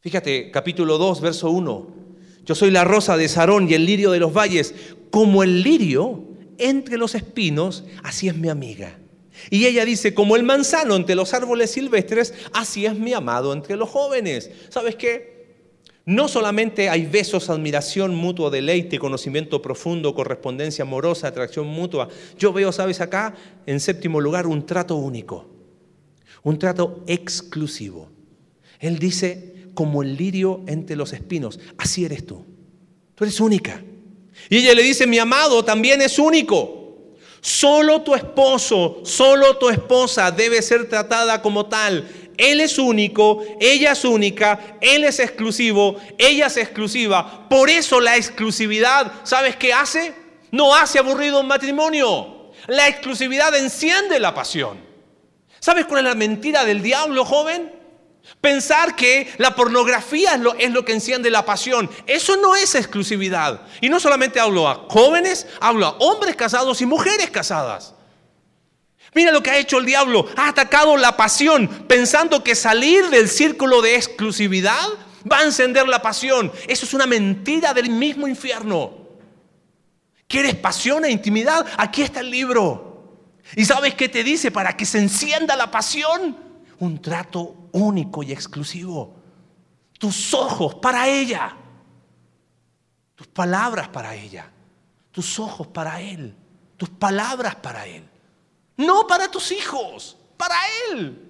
Fíjate, 0.00 0.50
capítulo 0.50 0.96
2, 0.96 1.20
verso 1.20 1.50
1. 1.50 1.88
Yo 2.44 2.54
soy 2.54 2.70
la 2.70 2.84
rosa 2.84 3.16
de 3.16 3.28
Sarón 3.28 3.68
y 3.68 3.74
el 3.74 3.84
lirio 3.84 4.10
de 4.10 4.20
los 4.20 4.32
valles. 4.32 4.74
Como 5.10 5.42
el 5.42 5.62
lirio 5.62 6.24
entre 6.56 6.96
los 6.96 7.14
espinos, 7.14 7.84
así 8.02 8.28
es 8.28 8.36
mi 8.36 8.48
amiga. 8.48 8.98
Y 9.50 9.66
ella 9.66 9.84
dice, 9.84 10.14
como 10.14 10.36
el 10.36 10.42
manzano 10.42 10.96
entre 10.96 11.14
los 11.14 11.34
árboles 11.34 11.70
silvestres, 11.70 12.34
así 12.52 12.86
es 12.86 12.98
mi 12.98 13.12
amado 13.12 13.52
entre 13.52 13.76
los 13.76 13.88
jóvenes. 13.88 14.50
¿Sabes 14.68 14.96
qué? 14.96 15.38
No 16.08 16.26
solamente 16.26 16.88
hay 16.88 17.04
besos, 17.04 17.50
admiración, 17.50 18.14
mutuo 18.14 18.48
deleite, 18.48 18.98
conocimiento 18.98 19.60
profundo, 19.60 20.14
correspondencia 20.14 20.82
amorosa, 20.82 21.28
atracción 21.28 21.66
mutua. 21.66 22.08
Yo 22.38 22.50
veo, 22.52 22.72
¿sabes 22.72 23.02
acá? 23.02 23.34
En 23.66 23.78
séptimo 23.78 24.18
lugar, 24.18 24.46
un 24.46 24.64
trato 24.64 24.96
único, 24.96 25.50
un 26.42 26.58
trato 26.58 27.04
exclusivo. 27.06 28.08
Él 28.80 28.98
dice, 28.98 29.66
como 29.74 30.02
el 30.02 30.16
lirio 30.16 30.62
entre 30.66 30.96
los 30.96 31.12
espinos, 31.12 31.60
así 31.76 32.06
eres 32.06 32.24
tú. 32.24 32.42
Tú 33.14 33.24
eres 33.24 33.38
única. 33.38 33.82
Y 34.48 34.56
ella 34.56 34.74
le 34.74 34.82
dice, 34.82 35.06
mi 35.06 35.18
amado 35.18 35.62
también 35.62 36.00
es 36.00 36.18
único. 36.18 36.77
Solo 37.48 38.02
tu 38.02 38.14
esposo, 38.14 39.00
solo 39.04 39.56
tu 39.56 39.70
esposa 39.70 40.30
debe 40.30 40.60
ser 40.60 40.86
tratada 40.86 41.40
como 41.40 41.64
tal. 41.64 42.06
Él 42.36 42.60
es 42.60 42.78
único, 42.78 43.42
ella 43.58 43.92
es 43.92 44.04
única, 44.04 44.76
Él 44.82 45.02
es 45.02 45.18
exclusivo, 45.18 45.96
ella 46.18 46.48
es 46.48 46.58
exclusiva. 46.58 47.48
Por 47.48 47.70
eso 47.70 48.00
la 48.00 48.18
exclusividad, 48.18 49.10
¿sabes 49.24 49.56
qué 49.56 49.72
hace? 49.72 50.12
No 50.50 50.74
hace 50.74 50.98
aburrido 50.98 51.40
un 51.40 51.46
matrimonio. 51.46 52.52
La 52.66 52.86
exclusividad 52.86 53.56
enciende 53.56 54.20
la 54.20 54.34
pasión. 54.34 54.78
¿Sabes 55.58 55.86
cuál 55.86 56.00
es 56.00 56.04
la 56.04 56.14
mentira 56.14 56.66
del 56.66 56.82
diablo, 56.82 57.24
joven? 57.24 57.72
Pensar 58.40 58.94
que 58.94 59.32
la 59.38 59.56
pornografía 59.56 60.34
es 60.58 60.70
lo, 60.70 60.84
que 60.84 60.92
enciende 60.92 61.30
la 61.30 61.44
pasión. 61.44 61.90
Eso 62.06 62.36
no 62.36 62.54
es 62.54 62.74
exclusividad. 62.74 63.62
Y 63.80 63.88
no 63.88 63.98
solamente 63.98 64.38
hablo 64.38 64.68
a 64.68 64.86
jóvenes, 64.88 65.46
hablo 65.60 65.86
a 65.86 65.96
hombres 65.98 66.36
casados 66.36 66.80
y 66.80 66.86
mujeres 66.86 67.30
casadas. 67.30 67.94
Mira 69.14 69.32
lo 69.32 69.42
que 69.42 69.50
ha 69.50 69.58
hecho 69.58 69.78
el 69.78 69.86
diablo. 69.86 70.26
Ha 70.36 70.48
atacado 70.48 70.96
la 70.96 71.16
pasión 71.16 71.68
pensando 71.88 72.44
que 72.44 72.54
salir 72.54 73.08
del 73.10 73.28
círculo 73.28 73.82
de 73.82 73.96
exclusividad 73.96 74.86
va 75.30 75.40
a 75.40 75.44
encender 75.44 75.88
la 75.88 76.00
pasión. 76.00 76.52
Eso 76.68 76.84
es 76.86 76.94
una 76.94 77.06
mentira 77.06 77.74
del 77.74 77.90
mismo 77.90 78.28
infierno. 78.28 79.08
¿Quieres 80.28 80.54
pasión 80.54 81.04
e 81.04 81.10
intimidad? 81.10 81.66
Aquí 81.76 82.02
está 82.02 82.20
el 82.20 82.30
libro. 82.30 82.88
¿Y 83.56 83.64
sabes 83.64 83.94
qué 83.94 84.08
te 84.08 84.22
dice 84.22 84.50
para 84.50 84.76
que 84.76 84.84
se 84.84 84.98
encienda 84.98 85.56
la 85.56 85.70
pasión? 85.70 86.47
Un 86.80 87.00
trato 87.00 87.68
único 87.72 88.22
y 88.22 88.32
exclusivo. 88.32 89.14
Tus 89.98 90.32
ojos 90.34 90.76
para 90.76 91.08
ella. 91.08 91.56
Tus 93.14 93.26
palabras 93.26 93.88
para 93.88 94.14
ella. 94.14 94.50
Tus 95.10 95.38
ojos 95.38 95.66
para 95.66 96.00
él. 96.00 96.34
Tus 96.76 96.90
palabras 96.90 97.56
para 97.56 97.86
él. 97.86 98.08
No 98.78 99.08
para 99.08 99.28
tus 99.28 99.50
hijos, 99.50 100.16
para 100.36 100.54
Él. 100.92 101.20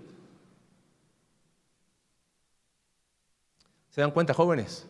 ¿Se 3.88 4.03
dan 4.03 4.11
cuenta, 4.11 4.34
jóvenes? 4.34 4.86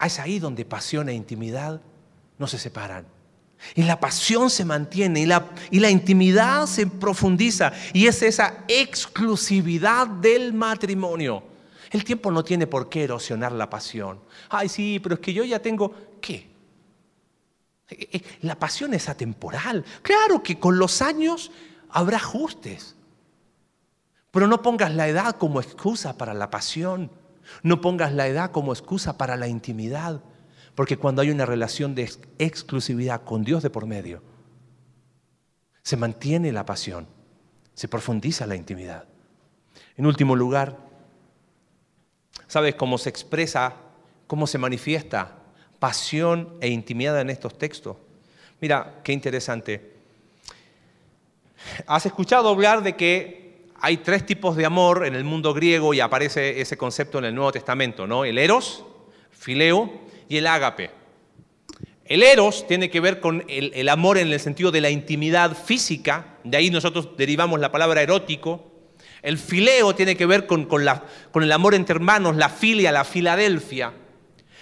Es 0.00 0.20
ahí 0.20 0.38
donde 0.38 0.64
pasión 0.64 1.08
e 1.08 1.12
intimidad 1.12 1.82
no 2.38 2.46
se 2.46 2.56
separan. 2.56 3.04
Y 3.74 3.82
la 3.82 4.00
pasión 4.00 4.50
se 4.50 4.64
mantiene 4.64 5.20
y 5.20 5.26
la, 5.26 5.50
y 5.70 5.80
la 5.80 5.90
intimidad 5.90 6.66
se 6.66 6.86
profundiza. 6.86 7.72
Y 7.92 8.06
es 8.06 8.22
esa 8.22 8.64
exclusividad 8.68 10.06
del 10.06 10.52
matrimonio. 10.52 11.42
El 11.90 12.04
tiempo 12.04 12.30
no 12.30 12.44
tiene 12.44 12.66
por 12.66 12.88
qué 12.88 13.04
erosionar 13.04 13.52
la 13.52 13.68
pasión. 13.68 14.20
Ay, 14.48 14.68
sí, 14.68 15.00
pero 15.02 15.16
es 15.16 15.20
que 15.20 15.32
yo 15.32 15.44
ya 15.44 15.60
tengo... 15.60 15.94
¿Qué? 16.20 16.50
Eh, 17.88 18.08
eh, 18.12 18.22
la 18.42 18.56
pasión 18.56 18.94
es 18.94 19.08
atemporal. 19.08 19.84
Claro 20.02 20.42
que 20.42 20.58
con 20.58 20.78
los 20.78 21.02
años 21.02 21.50
habrá 21.90 22.18
ajustes. 22.18 22.94
Pero 24.30 24.46
no 24.46 24.62
pongas 24.62 24.94
la 24.94 25.08
edad 25.08 25.36
como 25.36 25.60
excusa 25.60 26.16
para 26.16 26.34
la 26.34 26.50
pasión. 26.50 27.10
No 27.62 27.80
pongas 27.80 28.12
la 28.12 28.28
edad 28.28 28.52
como 28.52 28.72
excusa 28.72 29.18
para 29.18 29.36
la 29.36 29.48
intimidad. 29.48 30.22
Porque 30.80 30.96
cuando 30.96 31.20
hay 31.20 31.28
una 31.28 31.44
relación 31.44 31.94
de 31.94 32.10
exclusividad 32.38 33.22
con 33.22 33.44
Dios 33.44 33.62
de 33.62 33.68
por 33.68 33.84
medio, 33.84 34.22
se 35.82 35.98
mantiene 35.98 36.52
la 36.52 36.64
pasión, 36.64 37.06
se 37.74 37.86
profundiza 37.86 38.46
la 38.46 38.56
intimidad. 38.56 39.04
En 39.98 40.06
último 40.06 40.34
lugar, 40.34 40.78
¿sabes 42.46 42.76
cómo 42.76 42.96
se 42.96 43.10
expresa, 43.10 43.76
cómo 44.26 44.46
se 44.46 44.56
manifiesta 44.56 45.36
pasión 45.78 46.56
e 46.62 46.68
intimidad 46.68 47.20
en 47.20 47.28
estos 47.28 47.58
textos. 47.58 47.98
Mira, 48.62 49.02
qué 49.04 49.12
interesante. 49.12 49.96
¿Has 51.86 52.06
escuchado 52.06 52.48
hablar 52.48 52.82
de 52.82 52.96
que 52.96 53.66
hay 53.82 53.98
tres 53.98 54.24
tipos 54.24 54.56
de 54.56 54.64
amor 54.64 55.04
en 55.04 55.14
el 55.14 55.24
mundo 55.24 55.52
griego 55.52 55.92
y 55.92 56.00
aparece 56.00 56.58
ese 56.58 56.78
concepto 56.78 57.18
en 57.18 57.26
el 57.26 57.34
Nuevo 57.34 57.52
Testamento, 57.52 58.06
¿no? 58.06 58.24
El 58.24 58.38
eros, 58.38 58.86
fileo 59.30 60.08
y 60.30 60.38
el 60.38 60.46
ágape. 60.46 60.90
El 62.06 62.22
eros 62.22 62.66
tiene 62.66 62.88
que 62.88 63.00
ver 63.00 63.20
con 63.20 63.44
el, 63.48 63.88
amor 63.88 64.16
en 64.16 64.32
el 64.32 64.40
sentido 64.40 64.70
de 64.70 64.80
la 64.80 64.88
intimidad 64.88 65.56
física, 65.56 66.38
de 66.44 66.56
ahí 66.56 66.70
nosotros 66.70 67.10
derivamos 67.16 67.60
la 67.60 67.70
palabra 67.70 68.00
erótico. 68.00 68.66
El 69.22 69.36
fileo 69.36 69.94
tiene 69.94 70.16
que 70.16 70.24
ver 70.24 70.46
con, 70.46 70.64
con 70.64 71.42
el 71.42 71.52
amor 71.52 71.74
entre 71.74 71.96
hermanos, 71.96 72.36
la 72.36 72.48
filia, 72.48 72.90
la 72.90 73.04
filadelfia. 73.04 73.92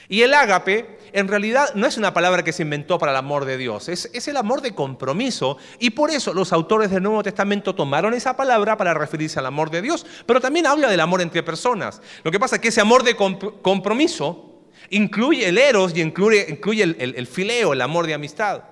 Y 0.09 0.23
el 0.23 0.35
ágape 0.35 0.99
en 1.13 1.29
realidad 1.29 1.75
no 1.75 1.87
es 1.87 1.97
una 1.97 2.15
palabra 2.15 2.43
que 2.43 2.53
se 2.53 2.63
inventó 2.63 2.99
para 2.99 3.13
el 3.13 3.19
amor 3.19 3.45
de 3.45 3.57
Dios, 3.57 3.89
es, 3.89 4.29
el 4.29 4.37
amor 4.37 4.63
de 4.63 4.75
compromiso. 4.75 5.59
Y 5.79 5.91
por 5.91 6.11
eso 6.11 6.33
los 6.33 6.53
autores 6.53 6.91
del 6.91 7.03
Nuevo 7.03 7.23
Testamento 7.23 7.75
tomaron 7.75 8.15
esa 8.15 8.37
palabra 8.37 8.77
para 8.77 8.95
referirse 8.95 9.39
al 9.39 9.47
amor 9.47 9.71
de 9.71 9.83
Dios, 9.83 10.07
pero 10.27 10.41
también 10.41 10.67
habla 10.67 10.89
del 10.89 11.01
amor 11.01 11.21
entre 11.21 11.43
personas. 11.43 12.01
Lo 12.25 12.31
que 12.31 12.41
pasa 12.41 12.57
es 12.57 12.63
que 12.63 12.69
ese 12.69 12.81
amor 12.81 13.05
de 13.05 13.17
compromiso 13.17 14.58
incluye 14.91 15.49
el 15.49 15.59
eros 15.59 15.97
y 15.97 16.01
incluye, 16.01 16.57
el, 16.99 17.27
fileo, 17.27 17.73
el 17.73 17.81
amor 17.81 18.07
de 18.07 18.15
amistad. 18.15 18.65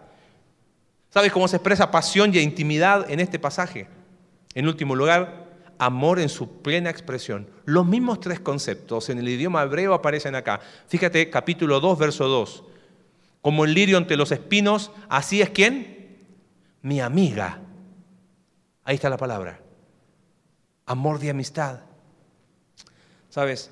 ¿Sabes 1.10 1.32
cómo 1.32 1.48
se 1.48 1.56
expresa 1.56 1.90
pasión 1.90 2.34
y 2.34 2.38
intimidad 2.38 3.10
en 3.10 3.20
este 3.20 3.38
pasaje? 3.38 3.88
En 4.54 4.66
último 4.66 4.94
lugar, 4.94 5.46
amor 5.78 6.18
en 6.18 6.28
su 6.28 6.62
plena 6.62 6.90
expresión. 6.90 7.48
Los 7.64 7.86
mismos 7.86 8.20
tres 8.20 8.40
conceptos 8.40 9.08
en 9.08 9.18
el 9.18 9.28
idioma 9.28 9.62
hebreo 9.62 9.94
aparecen 9.94 10.34
acá. 10.34 10.60
Fíjate, 10.88 11.30
capítulo 11.30 11.80
2, 11.80 11.98
verso 11.98 12.28
2. 12.28 12.64
Como 13.40 13.64
el 13.64 13.74
lirio 13.74 13.98
entre 13.98 14.16
los 14.16 14.32
espinos, 14.32 14.90
así 15.08 15.40
es 15.40 15.50
quién? 15.50 16.18
Mi 16.82 17.00
amiga. 17.00 17.60
Ahí 18.84 18.96
está 18.96 19.10
la 19.10 19.16
palabra. 19.16 19.60
Amor 20.86 21.18
de 21.18 21.30
amistad. 21.30 21.80
¿Sabes? 23.28 23.70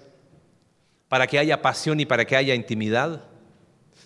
Para 1.14 1.28
que 1.28 1.38
haya 1.38 1.62
pasión 1.62 2.00
y 2.00 2.06
para 2.06 2.24
que 2.24 2.34
haya 2.34 2.56
intimidad, 2.56 3.22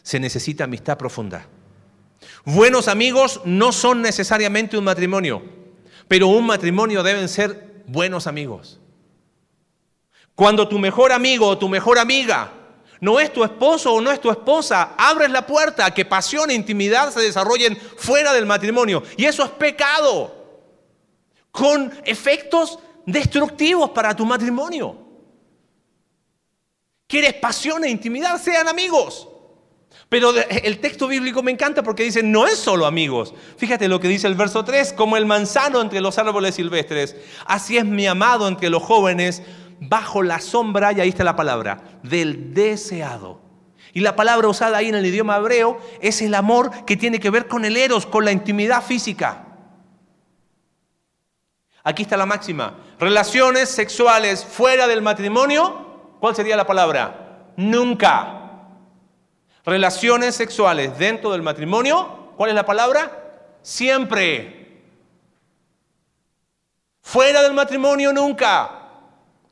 se 0.03 0.21
necesita 0.21 0.65
amistad 0.65 0.99
profunda. 0.99 1.47
Buenos 2.45 2.87
amigos 2.87 3.41
no 3.47 3.73
son 3.73 4.03
necesariamente 4.03 4.77
un 4.77 4.85
matrimonio, 4.85 5.43
pero 6.07 6.29
un 6.29 6.45
matrimonio 6.45 7.03
deben 7.03 7.31
ser 7.31 7.83
buenos 7.87 8.27
amigos. 8.27 8.79
Cuando 10.35 10.69
tu 10.69 10.79
mejor 10.79 11.11
amigo 11.11 11.47
o 11.47 11.57
tu 11.57 11.71
mejor 11.71 11.99
amiga 11.99 12.53
no 13.01 13.19
es 13.19 13.33
tu 13.33 13.43
esposo 13.43 13.95
o 13.95 14.03
no 14.03 14.13
es 14.13 14.21
tu 14.21 14.31
esposa, 14.31 14.95
abres 14.99 15.31
la 15.31 15.47
puerta 15.47 15.87
a 15.87 15.95
que 15.95 16.05
pasión 16.05 16.51
e 16.51 16.55
intimidad 16.55 17.11
se 17.11 17.23
desarrollen 17.23 17.75
fuera 17.97 18.35
del 18.35 18.45
matrimonio. 18.45 19.03
Y 19.17 19.25
eso 19.25 19.43
es 19.43 19.51
pecado, 19.53 20.61
con 21.53 21.91
efectos 22.05 22.79
destructivos 23.07 23.89
para 23.93 24.15
tu 24.15 24.27
matrimonio. 24.27 25.08
¿Quieres 27.09 27.35
pasión 27.35 27.85
e 27.85 27.91
intimidad? 27.91 28.41
Sean 28.41 28.69
amigos. 28.69 29.29
Pero 30.11 30.33
el 30.37 30.79
texto 30.79 31.09
bíblico 31.09 31.43
me 31.43 31.51
encanta 31.51 31.83
porque 31.83 32.03
dice, 32.03 32.23
no 32.23 32.47
es 32.47 32.59
solo 32.59 32.87
amigos. 32.87 33.35
Fíjate 33.57 33.89
lo 33.89 33.99
que 33.99 34.09
dice 34.09 34.27
el 34.27 34.35
verso 34.35 34.65
3, 34.65 34.93
como 34.93 35.17
el 35.17 35.27
manzano 35.27 35.81
entre 35.81 36.01
los 36.01 36.19
árboles 36.19 36.55
silvestres, 36.55 37.17
así 37.47 37.77
es 37.77 37.85
mi 37.85 38.07
amado 38.07 38.47
entre 38.47 38.71
los 38.71 38.83
jóvenes, 38.83 39.43
bajo 39.81 40.23
la 40.23 40.41
sombra, 40.41 40.93
y 40.93 41.01
ahí 41.01 41.09
está 41.09 41.25
la 41.25 41.37
palabra, 41.37 42.01
del 42.03 42.55
deseado. 42.55 43.41
Y 43.95 44.01
la 44.01 44.17
palabra 44.17 44.49
usada 44.49 44.79
ahí 44.79 44.89
en 44.89 44.95
el 44.95 45.07
idioma 45.07 45.37
hebreo 45.37 45.81
es 46.01 46.21
el 46.21 46.35
amor 46.35 46.85
que 46.85 46.97
tiene 46.97 47.21
que 47.21 47.31
ver 47.31 47.47
con 47.47 47.65
el 47.65 47.77
eros, 47.77 48.07
con 48.07 48.25
la 48.25 48.33
intimidad 48.33 48.83
física. 48.83 49.47
Aquí 51.85 52.03
está 52.03 52.17
la 52.17 52.27
máxima. 52.27 52.79
Relaciones 52.99 53.71
sexuales 53.71 54.45
fuera 54.45 54.87
del 54.87 55.01
matrimonio, 55.01 55.88
¿cuál 56.21 56.35
sería 56.35 56.57
la 56.57 56.67
palabra? 56.67 57.53
Nunca. 57.57 58.35
Relaciones 59.65 60.35
sexuales 60.35 60.99
dentro 60.99 61.31
del 61.33 61.43
matrimonio, 61.43 62.33
¿cuál 62.37 62.51
es 62.51 62.55
la 62.55 62.65
palabra? 62.65 63.59
Siempre. 63.63 64.83
Fuera 67.03 67.43
del 67.43 67.55
matrimonio 67.55 68.13
nunca. 68.13 68.75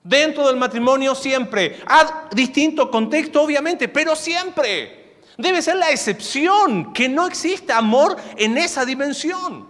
Dentro 0.02 0.46
del 0.46 0.56
matrimonio 0.56 1.14
siempre. 1.14 1.80
A 1.86 2.28
distinto 2.32 2.90
contexto, 2.90 3.42
obviamente, 3.42 3.88
pero 3.88 4.14
siempre. 4.14 5.20
Debe 5.36 5.60
ser 5.60 5.76
la 5.76 5.90
excepción, 5.90 6.92
que 6.92 7.08
no 7.08 7.26
existe 7.26 7.72
amor 7.72 8.16
en 8.36 8.56
esa 8.56 8.84
dimensión. 8.84 9.68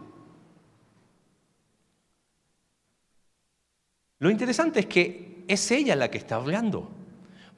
Lo 4.18 4.30
interesante 4.30 4.80
es 4.80 4.86
que 4.86 5.25
es 5.48 5.70
ella 5.70 5.96
la 5.96 6.10
que 6.10 6.18
está 6.18 6.36
hablando 6.36 6.90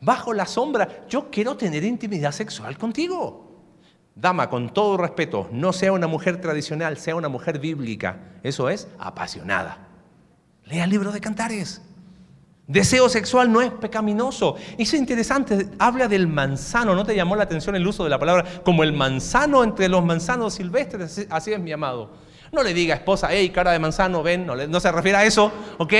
bajo 0.01 0.32
la 0.32 0.47
sombra, 0.47 1.07
yo 1.09 1.30
quiero 1.30 1.57
tener 1.57 1.84
intimidad 1.84 2.32
sexual 2.32 2.78
contigo. 2.78 3.47
Dama, 4.14 4.51
con 4.51 4.72
todo 4.72 4.97
respeto, 4.97 5.49
no 5.53 5.72
sea 5.72 5.93
una 5.93 6.07
mujer 6.07 6.41
tradicional, 6.41 6.97
sea 6.99 7.14
una 7.14 7.28
mujer 7.28 7.59
bíblica. 7.59 8.18
Eso 8.43 8.68
es 8.68 8.89
apasionada. 8.99 9.89
Lea 10.64 10.84
el 10.84 10.91
libro 10.91 11.12
de 11.12 11.20
Cantares. 11.20 11.82
Deseo 12.66 13.09
sexual 13.09 13.51
no 13.51 13.62
es 13.62 13.70
pecaminoso. 13.70 14.57
Y 14.76 14.82
es 14.82 14.93
interesante, 14.93 15.68
habla 15.78 16.09
del 16.09 16.26
manzano. 16.26 16.95
¿No 16.95 17.05
te 17.05 17.14
llamó 17.14 17.36
la 17.36 17.45
atención 17.45 17.76
el 17.76 17.86
uso 17.86 18.05
de 18.05 18.11
la 18.11 18.18
palabra 18.18 18.45
como 18.64 18.82
el 18.82 18.93
manzano 18.93 19.62
entre 19.62 19.89
los 19.89 20.05
manzanos 20.05 20.55
silvestres? 20.55 21.26
Así 21.30 21.53
es 21.53 21.61
mi 21.61 21.72
amado. 21.72 22.11
No 22.53 22.62
le 22.62 22.74
diga 22.74 22.97
esposa, 22.97 23.28
hey, 23.30 23.51
cara 23.51 23.72
de 23.72 23.78
manzano, 23.78 24.22
ven, 24.22 24.47
no, 24.47 24.57
no 24.57 24.80
se 24.80 24.91
refiere 24.91 25.18
a 25.18 25.24
eso, 25.24 25.53
¿ok? 25.78 25.93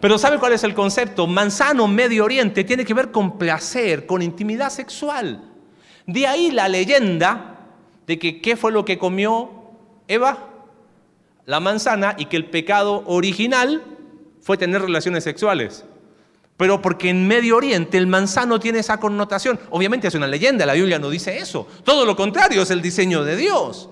Pero 0.00 0.16
¿sabe 0.18 0.38
cuál 0.38 0.54
es 0.54 0.64
el 0.64 0.74
concepto? 0.74 1.26
Manzano, 1.26 1.86
Medio 1.86 2.24
Oriente, 2.24 2.64
tiene 2.64 2.84
que 2.84 2.94
ver 2.94 3.10
con 3.10 3.38
placer, 3.38 4.06
con 4.06 4.22
intimidad 4.22 4.70
sexual. 4.70 5.44
De 6.06 6.26
ahí 6.26 6.50
la 6.50 6.68
leyenda 6.68 7.58
de 8.06 8.18
que 8.18 8.40
qué 8.40 8.56
fue 8.56 8.72
lo 8.72 8.84
que 8.84 8.98
comió 8.98 9.50
Eva, 10.08 10.48
la 11.44 11.60
manzana, 11.60 12.14
y 12.18 12.26
que 12.26 12.36
el 12.36 12.46
pecado 12.46 13.04
original 13.06 13.82
fue 14.40 14.56
tener 14.56 14.82
relaciones 14.82 15.24
sexuales. 15.24 15.84
Pero 16.56 16.82
porque 16.82 17.10
en 17.10 17.26
Medio 17.26 17.56
Oriente 17.56 17.96
el 17.98 18.06
manzano 18.06 18.58
tiene 18.58 18.80
esa 18.80 18.98
connotación. 18.98 19.58
Obviamente 19.70 20.08
es 20.08 20.14
una 20.14 20.26
leyenda, 20.26 20.66
la 20.66 20.74
Biblia 20.74 20.98
no 20.98 21.10
dice 21.10 21.38
eso. 21.38 21.66
Todo 21.84 22.04
lo 22.04 22.16
contrario 22.16 22.62
es 22.62 22.70
el 22.70 22.82
diseño 22.82 23.24
de 23.24 23.36
Dios. 23.36 23.88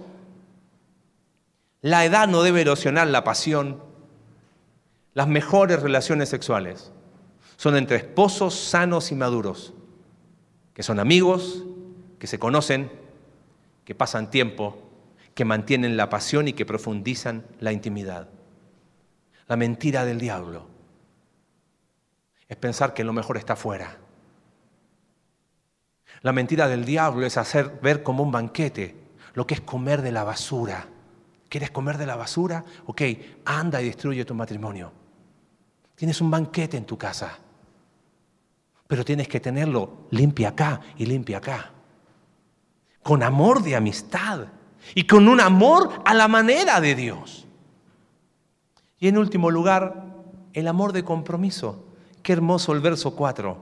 La 1.81 2.05
edad 2.05 2.29
no 2.29 2.43
debe 2.43 2.63
erosionar 2.63 3.07
la 3.09 3.25
pasión, 3.25 3.83
las 5.19 5.27
mejores 5.27 5.83
relaciones 5.83 6.29
sexuales 6.29 6.93
son 7.57 7.75
entre 7.75 7.97
esposos 7.97 8.55
sanos 8.55 9.11
y 9.11 9.17
maduros, 9.17 9.75
que 10.73 10.85
son 10.85 11.01
amigos, 11.01 11.65
que 12.21 12.29
se 12.29 12.39
conocen, 12.39 12.89
que 13.85 13.97
pasan 13.97 14.31
tiempo, 14.31 14.81
que 15.35 15.45
mantienen 15.45 15.97
la 15.97 16.09
pasión 16.09 16.47
y 16.47 16.53
que 16.53 16.65
profundizan 16.65 17.45
la 17.59 17.73
intimidad. 17.73 18.29
La 19.49 19.57
mentira 19.57 20.05
del 20.05 20.21
diablo 20.21 20.69
es 22.47 22.57
pensar 22.57 22.95
que 22.95 23.03
lo 23.03 23.13
mejor 23.13 23.39
está 23.39 23.57
fuera. 23.57 23.97
La 26.23 26.33
mentira 26.33 26.69
del 26.69 26.85
diablo 26.85 27.27
es 27.27 27.37
hacer 27.37 27.81
ver 27.83 28.05
como 28.05 28.23
un 28.23 28.31
banquete 28.31 28.95
lo 29.35 29.49
que 29.49 29.55
es 29.55 29.63
comer 29.63 30.03
de 30.03 30.13
la 30.13 30.23
basura. 30.23 30.87
¿Quieres 31.49 31.73
comer 31.73 31.99
de 31.99 32.07
la 32.07 32.15
basura? 32.15 32.65
Ok, 32.87 33.03
anda 33.47 33.83
y 33.83 33.87
destruye 33.87 34.25
tu 34.25 34.37
matrimonio. 34.37 34.93
Tienes 35.99 36.21
un 36.21 36.31
banquete 36.31 36.77
en 36.77 36.85
tu 36.85 36.97
casa, 36.97 37.37
pero 38.87 39.05
tienes 39.05 39.27
que 39.27 39.41
tenerlo 39.41 40.07
limpia 40.13 40.51
acá 40.51 40.81
y 40.97 41.05
limpia 41.07 41.39
acá. 41.39 41.73
Con 43.03 43.25
amor 43.25 43.65
de 43.65 43.75
amistad 43.75 44.47
y 44.95 45.09
con 45.09 45.27
un 45.27 45.41
amor 45.41 45.91
a 46.05 46.15
la 46.15 46.29
manera 46.29 46.81
de 46.81 46.95
Dios. 46.95 47.49
Y 49.01 49.09
en 49.09 49.19
último 49.19 49.51
lugar, 49.51 50.05
el 50.53 50.69
amor 50.69 50.93
de 50.93 51.03
compromiso. 51.03 51.85
Qué 52.23 52.33
hermoso 52.33 52.73
el 52.73 52.81
verso 52.81 53.17
4. 53.17 53.59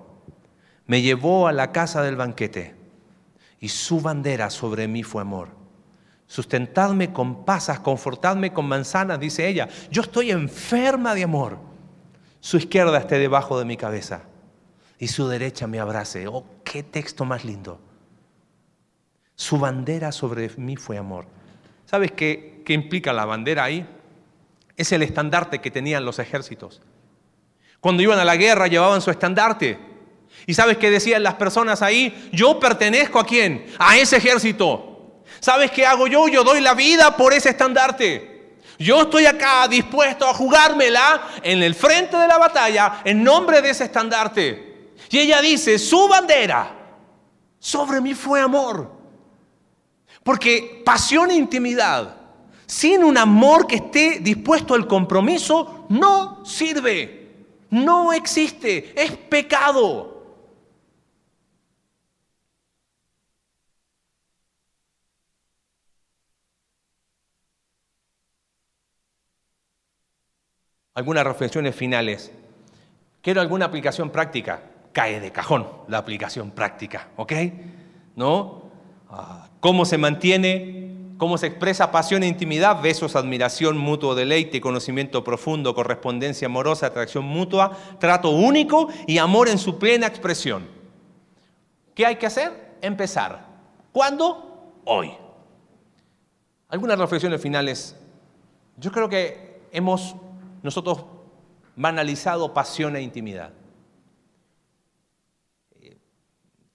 Me 0.85 1.01
llevó 1.01 1.49
a 1.49 1.55
la 1.55 1.73
casa 1.73 2.03
del 2.03 2.17
banquete 2.17 2.75
y 3.61 3.71
su 3.71 4.03
bandera 4.03 4.51
sobre 4.51 4.89
mí 4.89 5.03
fue 5.03 5.23
amor. 5.23 5.49
Sustentadme 6.27 7.15
con 7.15 7.47
pasas, 7.47 7.81
confortadme 7.81 8.53
con 8.53 8.67
manzanas, 8.67 9.19
dice 9.19 9.49
ella. 9.49 9.71
Yo 9.91 10.03
estoy 10.03 10.33
enferma 10.33 11.15
de 11.15 11.25
amor 11.25 11.76
su 12.47 12.59
izquierda 12.59 12.99
esté 12.99 13.19
debajo 13.19 13.59
de 13.59 13.65
mi 13.65 13.77
cabeza 13.77 14.23
y 15.01 15.09
su 15.09 15.27
derecha 15.27 15.67
me 15.67 15.81
abrace. 15.81 16.29
Oh, 16.29 16.47
qué 16.63 16.85
texto 16.85 17.25
más 17.25 17.45
lindo. 17.45 17.81
Su 19.35 19.59
bandera 19.59 20.13
sobre 20.13 20.49
mí 20.57 20.77
fue 20.77 20.97
amor. 20.97 21.27
¿Sabes 21.87 22.13
qué, 22.13 22.63
qué 22.65 22.73
implica 22.73 23.13
la 23.13 23.25
bandera 23.25 23.65
ahí? 23.65 23.85
Es 24.77 24.93
el 24.93 25.03
estandarte 25.03 25.61
que 25.61 25.73
tenían 25.73 26.05
los 26.05 26.21
ejércitos. 26.21 26.81
Cuando 27.81 28.05
iban 28.05 28.21
a 28.21 28.25
la 28.25 28.37
guerra 28.37 28.69
llevaban 28.69 29.03
su 29.03 29.11
estandarte. 29.11 29.81
¿Y 30.47 30.55
sabes 30.55 30.77
qué 30.77 30.89
decían 30.89 31.25
las 31.25 31.35
personas 31.35 31.83
ahí? 31.83 32.31
Yo 32.33 32.61
pertenezco 32.61 33.19
a 33.19 33.27
quién? 33.27 33.67
A 33.77 33.99
ese 33.99 34.19
ejército. 34.19 35.25
¿Sabes 35.41 35.73
qué 35.73 35.85
hago 35.85 36.07
yo? 36.07 36.29
Yo 36.29 36.45
doy 36.45 36.61
la 36.61 36.75
vida 36.75 37.17
por 37.17 37.33
ese 37.33 37.49
estandarte. 37.49 38.36
Yo 38.79 39.03
estoy 39.03 39.27
acá 39.27 39.67
dispuesto 39.69 40.29
a 40.29 40.35
jugármela 40.35 41.29
en 41.43 41.63
el 41.63 41.75
frente 41.75 42.17
de 42.17 42.29
la 42.29 42.39
batalla 42.39 43.01
en 43.05 43.23
nombre 43.23 43.63
de 43.63 43.71
ese 43.71 43.85
estandarte. 43.85 44.93
Y 45.11 45.19
ella 45.19 45.41
dice, 45.41 45.79
su 45.79 46.09
bandera 46.09 46.75
sobre 47.59 48.01
mí 48.01 48.15
fue 48.15 48.41
amor. 48.41 48.93
Porque 50.23 50.83
pasión 50.85 51.31
e 51.31 51.37
intimidad, 51.37 52.17
sin 52.67 53.05
un 53.05 53.17
amor 53.17 53.67
que 53.67 53.77
esté 53.77 54.19
dispuesto 54.21 54.75
al 54.75 54.87
compromiso, 54.87 55.87
no 55.89 56.45
sirve, 56.45 57.47
no 57.71 58.13
existe, 58.13 58.93
es 59.01 59.13
pecado. 59.13 60.16
Algunas 70.97 71.25
reflexiones 71.25 71.77
finales. 71.77 72.33
Quiero 73.21 73.41
alguna 73.41 73.67
aplicación 73.67 74.11
práctica. 74.11 74.63
Cae 74.93 75.21
de 75.21 75.31
cajón 75.31 75.69
la 75.89 75.99
aplicación 75.99 76.51
práctica, 76.51 77.09
¿ok? 77.17 77.33
¿No? 78.17 78.63
Ah, 79.11 79.51
¿Cómo 79.61 79.85
se 79.85 79.99
mantiene? 79.99 80.95
¿Cómo 81.19 81.37
se 81.37 81.49
expresa 81.49 81.93
pasión 81.93 82.23
e 82.23 82.27
intimidad? 82.27 82.81
Besos, 82.81 83.15
admiración, 83.15 83.77
mutuo 83.77 84.15
deleite, 84.15 84.59
conocimiento 84.59 85.23
profundo, 85.23 85.75
correspondencia 85.75 86.47
amorosa, 86.47 86.87
atracción 86.87 87.25
mutua, 87.25 87.77
trato 88.01 88.31
único 88.31 88.89
y 89.07 89.19
amor 89.19 89.51
en 89.51 89.59
su 89.59 89.79
plena 89.79 90.07
expresión. 90.07 90.67
¿Qué 91.95 92.07
hay 92.07 92.17
que 92.17 92.27
hacer? 92.27 92.79
Empezar. 92.81 93.47
¿Cuándo? 93.93 94.81
Hoy. 94.87 95.13
Algunas 96.71 96.99
reflexiones 96.99 97.41
finales. 97.41 97.97
Yo 98.79 98.91
creo 98.91 99.11
que 99.11 99.61
hemos 99.73 100.17
nosotros 100.63 101.05
banalizado 101.77 102.53
pasión 102.55 102.97
e 102.97 103.03
intimidad. 103.03 103.53
Eh, 105.81 105.99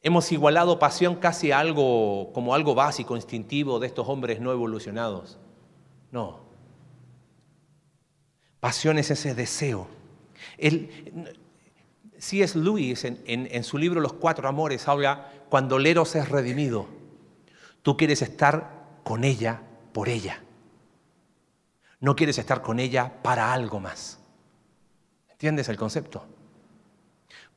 hemos 0.01 0.32
igualado 0.32 0.79
pasión 0.79 1.15
casi 1.15 1.51
a 1.51 1.59
algo 1.59 2.32
como 2.34 2.53
algo 2.53 2.75
básico, 2.75 3.15
instintivo 3.15 3.79
de 3.79 3.88
estos 3.88 4.07
hombres 4.07 4.39
no 4.39 4.51
evolucionados. 4.51 5.39
No. 6.11 6.39
Pasión 8.59 8.99
es 8.99 9.09
ese 9.09 9.34
deseo. 9.34 9.88
Si 12.19 12.43
es 12.43 12.55
Luis 12.55 13.03
en, 13.05 13.19
en, 13.25 13.63
su 13.63 13.79
libro 13.79 13.99
Los 13.99 14.13
Cuatro 14.13 14.47
Amores 14.47 14.88
habla 14.88 15.32
cuando 15.49 15.79
Leros 15.79 16.15
es 16.15 16.29
redimido. 16.29 16.86
Tú 17.82 17.97
quieres 17.97 18.21
estar 18.21 18.99
con 19.03 19.23
ella 19.23 19.63
por 19.93 20.09
ella. 20.09 20.43
No 22.02 22.16
quieres 22.16 22.38
estar 22.39 22.62
con 22.62 22.80
ella 22.80 23.14
para 23.22 23.54
algo 23.54 23.80
más. 23.80 24.20
¿Entiendes 25.30 25.70
el 25.70 25.78
concepto? 25.78 26.26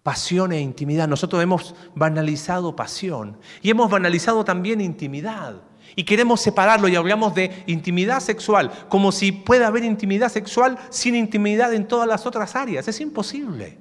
Pasión 0.03 0.53
e 0.53 0.61
intimidad. 0.61 1.09
Nosotros 1.09 1.43
hemos 1.43 1.75
banalizado 1.95 2.77
pasión 2.77 3.39
y 3.63 3.71
hemos 3.71 3.91
banalizado 3.91 4.45
también 4.45 4.83
intimidad. 4.83 5.63
Y 5.97 6.05
queremos 6.05 6.43
separarlo 6.43 6.89
y 6.89 6.97
hablamos 6.97 7.35
de 7.35 7.65
intimidad 7.67 8.21
sexual, 8.21 8.71
como 8.89 9.13
si 9.13 9.33
pueda 9.33 9.67
haber 9.67 9.85
intimidad 9.85 10.31
sexual 10.31 10.79
sin 10.91 11.15
intimidad 11.15 11.73
en 11.73 11.89
todas 11.89 12.07
las 12.07 12.27
otras 12.27 12.55
áreas. 12.55 12.87
Es 12.87 13.01
imposible. 13.01 13.79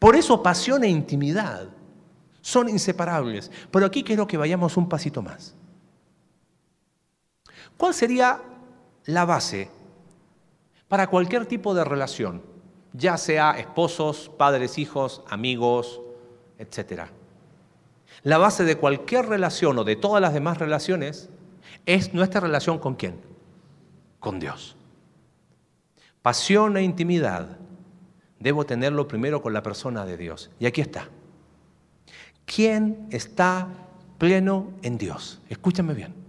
Por 0.00 0.16
eso 0.16 0.42
pasión 0.42 0.82
e 0.82 0.88
intimidad 0.88 1.68
son 2.40 2.68
inseparables. 2.68 3.52
Pero 3.70 3.86
aquí 3.86 4.02
quiero 4.02 4.26
que 4.26 4.36
vayamos 4.36 4.76
un 4.76 4.88
pasito 4.88 5.22
más. 5.22 5.54
¿Cuál 7.76 7.94
sería 7.94 8.42
la 9.12 9.24
base 9.24 9.68
para 10.88 11.08
cualquier 11.08 11.46
tipo 11.46 11.74
de 11.74 11.84
relación, 11.84 12.42
ya 12.92 13.16
sea 13.16 13.52
esposos, 13.52 14.30
padres, 14.36 14.78
hijos, 14.78 15.22
amigos, 15.28 16.00
etc. 16.58 17.04
La 18.22 18.38
base 18.38 18.64
de 18.64 18.76
cualquier 18.76 19.26
relación 19.26 19.78
o 19.78 19.84
de 19.84 19.96
todas 19.96 20.20
las 20.20 20.34
demás 20.34 20.58
relaciones 20.58 21.28
es 21.86 22.12
nuestra 22.12 22.40
relación 22.40 22.78
con 22.78 22.94
quién? 22.94 23.20
Con 24.18 24.40
Dios. 24.40 24.76
Pasión 26.22 26.76
e 26.76 26.82
intimidad 26.82 27.56
debo 28.38 28.66
tenerlo 28.66 29.08
primero 29.08 29.42
con 29.42 29.52
la 29.52 29.62
persona 29.62 30.04
de 30.04 30.16
Dios. 30.16 30.50
Y 30.58 30.66
aquí 30.66 30.80
está. 30.80 31.08
¿Quién 32.44 33.06
está 33.10 33.68
pleno 34.18 34.72
en 34.82 34.98
Dios? 34.98 35.40
Escúchame 35.48 35.94
bien. 35.94 36.19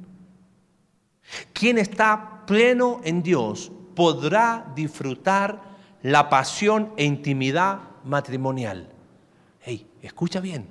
¿Quién 1.54 1.78
está 1.78 2.44
pleno 2.46 3.02
en 3.04 3.24
Dios 3.24 3.72
podrá 3.96 4.66
disfrutar 4.76 5.72
la 6.04 6.30
pasión 6.30 6.94
e 6.98 7.06
intimidad 7.06 7.80
matrimonial. 8.04 8.90
Hey, 9.62 9.88
escucha 10.02 10.40
bien. 10.40 10.68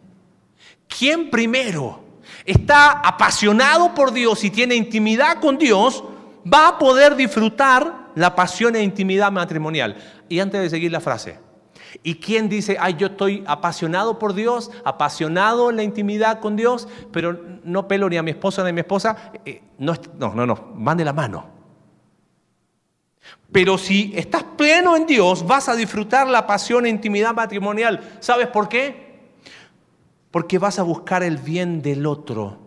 ¿Quién 0.89 1.31
primero 1.31 2.01
está 2.45 3.01
apasionado 3.01 3.95
por 3.95 4.13
Dios 4.13 4.43
y 4.45 4.51
tiene 4.51 4.75
intimidad 4.75 5.41
con 5.41 5.57
Dios, 5.57 6.03
va 6.53 6.69
a 6.69 6.79
poder 6.79 7.15
disfrutar 7.15 8.11
la 8.15 8.35
pasión 8.35 8.75
e 8.75 8.83
intimidad 8.83 9.31
matrimonial? 9.31 9.97
Y 10.29 10.41
antes 10.41 10.61
de 10.61 10.71
seguir 10.71 10.91
la 10.91 11.01
frase, 11.01 11.39
¿Y 12.03 12.17
quién 12.17 12.49
dice, 12.49 12.77
ay, 12.79 12.95
yo 12.97 13.09
estoy 13.09 13.45
apasionado 13.47 14.19
por 14.19 14.35
Dios, 14.35 14.71
apasionado 14.85 15.71
en 15.71 15.77
la 15.77 15.83
intimidad 15.83 16.41
con 16.41 16.57
Dios, 16.57 16.89
pero 17.13 17.41
no 17.65 17.89
pelo 17.89 18.09
ni 18.09 18.17
a 18.17 18.23
mi 18.23 18.31
esposo 18.31 18.63
ni 18.63 18.71
a 18.71 18.73
mi 18.73 18.81
esposa? 18.81 19.33
Eh, 19.45 19.63
no, 19.79 19.95
no, 20.19 20.35
no, 20.35 20.47
no, 20.47 21.05
la 21.05 21.13
mano. 21.13 21.47
Pero 23.53 23.79
si 23.79 24.13
estás 24.15 24.45
pleno 24.45 24.97
en 24.97 25.07
Dios, 25.07 25.47
vas 25.47 25.69
a 25.69 25.75
disfrutar 25.75 26.29
la 26.29 26.47
pasión 26.47 26.87
e 26.87 26.89
intimidad 26.89 27.35
matrimonial. 27.35 28.01
¿Sabes 28.21 28.47
por 28.47 28.69
qué? 28.69 29.33
Porque 30.31 30.59
vas 30.59 30.79
a 30.79 30.85
buscar 30.85 31.25
el 31.25 31.39
bien 31.39 31.83
del 31.83 32.07
otro, 32.07 32.59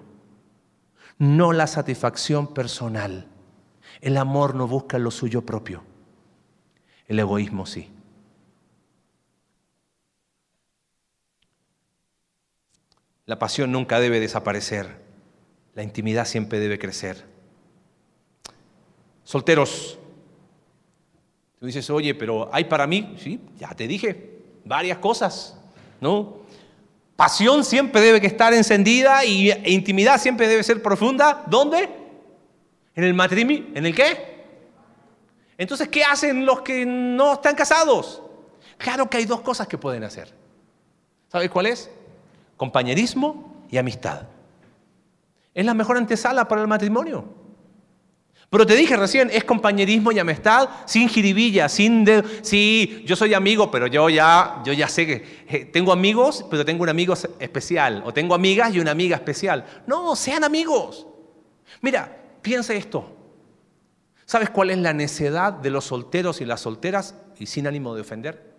no 1.18 1.54
la 1.54 1.68
satisfacción 1.68 2.54
personal. 2.54 3.28
El 4.02 4.18
amor 4.18 4.56
no 4.56 4.68
busca 4.68 5.00
lo 5.00 5.12
suyo 5.12 5.46
propio. 5.46 5.84
El 7.08 7.20
egoísmo 7.20 7.66
sí. 7.66 7.90
La 13.26 13.40
pasión 13.40 13.72
nunca 13.72 14.00
debe 14.00 14.20
desaparecer. 14.20 15.02
La 15.76 15.84
intimidad 15.84 16.26
siempre 16.26 16.60
debe 16.60 16.78
crecer. 16.78 17.26
Solteros, 19.24 19.98
Tú 21.64 21.68
dices, 21.68 21.90
oye, 21.90 22.14
pero 22.14 22.50
hay 22.52 22.66
para 22.66 22.86
mí, 22.86 23.16
sí, 23.18 23.40
ya 23.58 23.70
te 23.70 23.88
dije, 23.88 24.42
varias 24.66 24.98
cosas, 24.98 25.58
¿no? 26.02 26.40
Pasión 27.16 27.64
siempre 27.64 28.02
debe 28.02 28.28
estar 28.28 28.54
encendida 28.54 29.24
y 29.24 29.50
intimidad 29.68 30.20
siempre 30.20 30.50
debe 30.50 30.62
ser 30.62 30.84
profunda. 30.84 31.42
¿Dónde? 31.48 31.90
En 32.94 33.06
el 33.06 33.14
matrimonio. 33.14 33.64
¿En 33.76 33.86
el 33.86 33.96
qué? 33.96 34.44
Entonces, 35.58 35.88
¿qué 35.88 36.04
hacen 36.04 36.46
los 36.46 36.64
que 36.64 36.86
no 36.86 37.36
están 37.36 37.56
casados? 37.56 38.22
Claro 38.78 39.10
que 39.10 39.16
hay 39.16 39.26
dos 39.26 39.40
cosas 39.40 39.66
que 39.66 39.78
pueden 39.78 40.04
hacer. 40.04 40.34
¿Sabes 41.30 41.50
cuál 41.50 41.68
es? 41.68 41.90
Compañerismo 42.58 43.66
y 43.70 43.78
amistad. 43.78 44.28
Es 45.54 45.66
la 45.66 45.74
mejor 45.74 45.98
antesala 45.98 46.48
para 46.48 46.62
el 46.62 46.68
matrimonio. 46.68 47.44
Pero 48.54 48.68
te 48.68 48.76
dije 48.76 48.96
recién, 48.96 49.32
es 49.34 49.44
compañerismo 49.44 50.12
y 50.12 50.20
amistad 50.20 50.70
sin 50.86 51.10
jiribilla, 51.10 51.68
sin 51.68 52.06
de, 52.06 52.24
sí, 52.44 53.04
yo 53.04 53.16
soy 53.16 53.34
amigo, 53.34 53.72
pero 53.72 53.88
yo 53.88 54.10
ya, 54.10 54.62
yo 54.64 54.74
ya 54.74 54.88
sé 54.88 55.08
que 55.08 55.44
eh, 55.48 55.66
tengo 55.66 55.92
amigos, 55.92 56.46
pero 56.52 56.64
tengo 56.64 56.84
un 56.84 56.90
amigo 56.90 57.16
especial, 57.40 58.04
o 58.06 58.14
tengo 58.14 58.36
amigas 58.36 58.76
y 58.76 58.80
una 58.80 58.92
amiga 58.92 59.16
especial. 59.16 59.66
No, 59.88 60.16
sean 60.16 60.44
amigos. 60.44 61.08
Mira, 61.82 62.16
piensa 62.44 62.76
esto. 62.76 63.10
¿Sabes 64.26 64.52
cuál 64.52 64.70
es 64.70 64.78
la 64.78 64.94
necedad 64.94 65.54
de 65.54 65.72
los 65.72 65.86
solteros 65.86 66.40
y 66.40 66.46
las 66.46 66.62
solteras? 66.62 67.16
Y 67.40 67.48
sin 67.48 67.66
ánimo 67.66 67.96
de 67.96 68.02
ofender. 68.02 68.53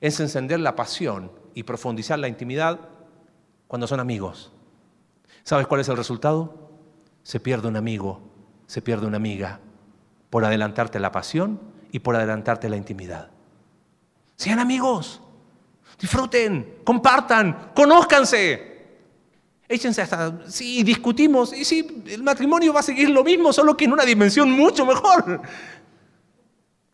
Es 0.00 0.20
encender 0.20 0.60
la 0.60 0.76
pasión 0.76 1.30
y 1.54 1.64
profundizar 1.64 2.18
la 2.18 2.28
intimidad 2.28 2.80
cuando 3.68 3.86
son 3.86 4.00
amigos. 4.00 4.52
¿Sabes 5.44 5.66
cuál 5.66 5.80
es 5.80 5.88
el 5.88 5.96
resultado? 5.96 6.70
Se 7.22 7.40
pierde 7.40 7.68
un 7.68 7.76
amigo 7.76 8.32
se 8.72 8.80
pierde 8.80 9.06
una 9.06 9.18
amiga 9.18 9.60
por 10.30 10.46
adelantarte 10.46 10.98
la 10.98 11.12
pasión 11.12 11.60
y 11.90 11.98
por 11.98 12.16
adelantarte 12.16 12.70
la 12.70 12.78
intimidad. 12.78 13.28
Sean 14.34 14.58
amigos, 14.58 15.20
disfruten, 16.00 16.78
compartan, 16.82 17.72
conózcanse. 17.74 18.72
Échense 19.68 20.00
hasta, 20.00 20.48
sí, 20.48 20.82
discutimos, 20.82 21.52
y 21.52 21.66
sí, 21.66 22.02
el 22.08 22.22
matrimonio 22.22 22.72
va 22.72 22.80
a 22.80 22.82
seguir 22.82 23.10
lo 23.10 23.22
mismo, 23.22 23.52
solo 23.52 23.76
que 23.76 23.84
en 23.84 23.92
una 23.92 24.06
dimensión 24.06 24.50
mucho 24.50 24.86
mejor. 24.86 25.42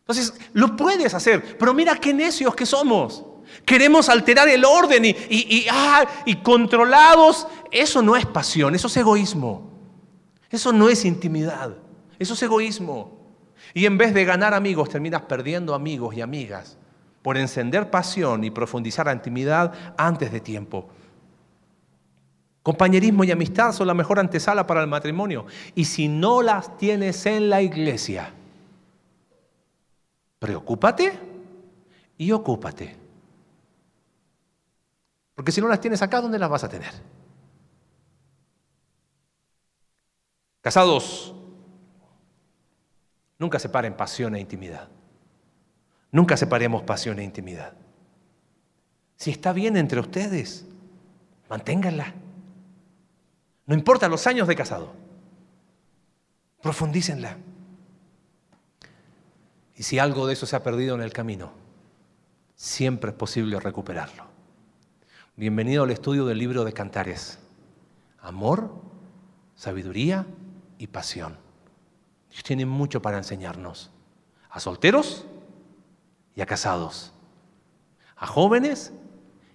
Entonces, 0.09 0.33
lo 0.55 0.75
puedes 0.75 1.13
hacer, 1.13 1.59
pero 1.59 1.75
mira 1.75 1.95
qué 1.97 2.15
necios 2.15 2.55
que 2.55 2.65
somos. 2.65 3.25
Queremos 3.67 4.09
alterar 4.09 4.49
el 4.49 4.65
orden 4.65 5.15
ah, 5.71 6.07
y 6.25 6.37
controlados. 6.37 7.47
Eso 7.71 8.01
no 8.01 8.17
es 8.17 8.25
pasión, 8.25 8.75
eso 8.75 8.87
es 8.87 8.97
egoísmo. 8.97 9.71
Eso 10.51 10.73
no 10.73 10.89
es 10.89 11.05
intimidad, 11.05 11.77
eso 12.19 12.33
es 12.33 12.43
egoísmo. 12.43 13.19
Y 13.75 13.85
en 13.85 13.99
vez 13.99 14.15
de 14.15 14.25
ganar 14.25 14.55
amigos, 14.55 14.89
terminas 14.89 15.23
perdiendo 15.23 15.75
amigos 15.75 16.17
y 16.17 16.23
amigas 16.23 16.79
por 17.21 17.37
encender 17.37 17.91
pasión 17.91 18.45
y 18.45 18.51
profundizar 18.51 19.05
la 19.05 19.13
intimidad 19.13 19.75
antes 19.99 20.33
de 20.33 20.41
tiempo. 20.41 20.89
Compañerismo 22.63 23.25
y 23.25 23.31
amistad 23.31 23.73
son 23.73 23.87
la 23.87 23.95
mejor 23.95 24.19
antesala 24.19 24.67
para 24.67 24.81
el 24.81 24.87
matrimonio. 24.87 25.45
Y 25.75 25.85
si 25.85 26.09
no 26.09 26.41
las 26.41 26.79
tienes 26.79 27.27
en 27.27 27.51
la 27.51 27.61
iglesia, 27.61 28.33
preocúpate 30.39 31.19
y 32.17 32.33
ocúpate. 32.33 32.97
Porque 35.35 35.53
si 35.53 35.61
no 35.61 35.69
las 35.69 35.81
tienes 35.81 36.03
acá, 36.03 36.21
¿dónde 36.21 36.39
las 36.39 36.51
vas 36.51 36.65
a 36.65 36.69
tener? 36.69 36.93
Casados, 40.61 41.35
nunca 43.39 43.59
separen 43.59 43.97
pasión 43.97 44.35
e 44.35 44.41
intimidad. 44.41 44.89
Nunca 46.11 46.37
separemos 46.37 46.83
pasión 46.83 47.19
e 47.19 47.25
intimidad. 47.25 47.75
Si 49.17 49.31
está 49.31 49.53
bien 49.53 49.77
entre 49.77 50.01
ustedes, 50.01 50.67
manténganla. 51.49 52.15
No 53.67 53.75
importa 53.75 54.09
los 54.09 54.27
años 54.27 54.49
de 54.49 54.57
casado. 54.57 54.93
Profundícenla. 56.63 57.37
Y 59.79 59.85
si 59.85 60.01
algo 60.01 60.27
de 60.27 60.33
eso 60.33 60.45
se 60.45 60.57
ha 60.57 60.63
perdido 60.65 60.97
en 60.97 61.03
el 61.03 61.13
camino, 61.13 61.53
siempre 62.57 63.11
es 63.11 63.17
posible 63.17 63.61
recuperarlo. 63.61 64.25
Bienvenido 65.37 65.85
al 65.85 65.93
estudio 65.93 66.27
del 66.27 66.39
libro 66.39 66.65
de 66.65 66.73
Cantares. 66.73 67.39
Amor, 68.21 68.73
sabiduría 69.55 70.27
y 70.79 70.89
pasión. 70.89 71.39
Dios 72.29 72.43
tiene 72.43 72.67
mucho 72.67 73.01
para 73.01 73.19
enseñarnos. 73.19 73.93
A 74.51 74.59
solteros 74.59 75.27
y 76.35 76.41
a 76.41 76.47
casados. 76.47 77.13
A 78.17 78.27
jóvenes 78.27 78.93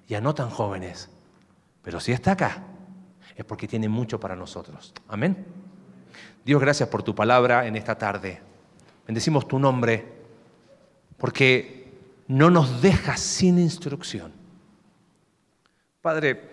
y 0.08 0.14
a 0.14 0.22
no 0.22 0.34
tan 0.34 0.50
jóvenes. 0.50 1.10
Pero 1.82 2.00
si 2.00 2.14
está 2.14 2.32
acá, 2.32 2.64
es 3.36 3.44
porque 3.44 3.68
tiene 3.68 3.90
mucho 3.90 4.22
para 4.22 4.38
nosotros. 4.38 4.94
Amén. 5.10 5.46
Dios, 6.46 6.62
gracias 6.62 6.88
por 6.88 7.04
tu 7.04 7.14
palabra 7.14 7.68
en 7.68 7.76
esta 7.76 7.98
tarde. 7.98 8.53
Bendecimos 9.06 9.48
tu 9.48 9.60
nombre 9.60 10.14
porque 11.18 11.92
no 12.28 12.50
nos 12.50 12.82
dejas 12.82 13.20
sin 13.20 13.60
instrucción. 13.60 14.32
Padre, 16.02 16.50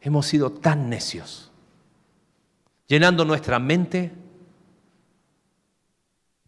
hemos 0.00 0.26
sido 0.26 0.52
tan 0.52 0.88
necios, 0.88 1.50
llenando 2.86 3.24
nuestra 3.24 3.58
mente 3.58 4.12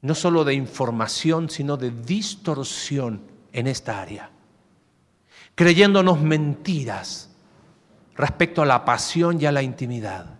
no 0.02 0.14
solo 0.14 0.44
de 0.44 0.54
información, 0.54 1.50
sino 1.50 1.76
de 1.76 1.90
distorsión 1.90 3.22
en 3.52 3.66
esta 3.66 4.00
área, 4.00 4.30
creyéndonos 5.54 6.20
mentiras 6.20 7.30
respecto 8.14 8.62
a 8.62 8.66
la 8.66 8.84
pasión 8.84 9.40
y 9.40 9.46
a 9.46 9.52
la 9.52 9.62
intimidad. 9.62 10.39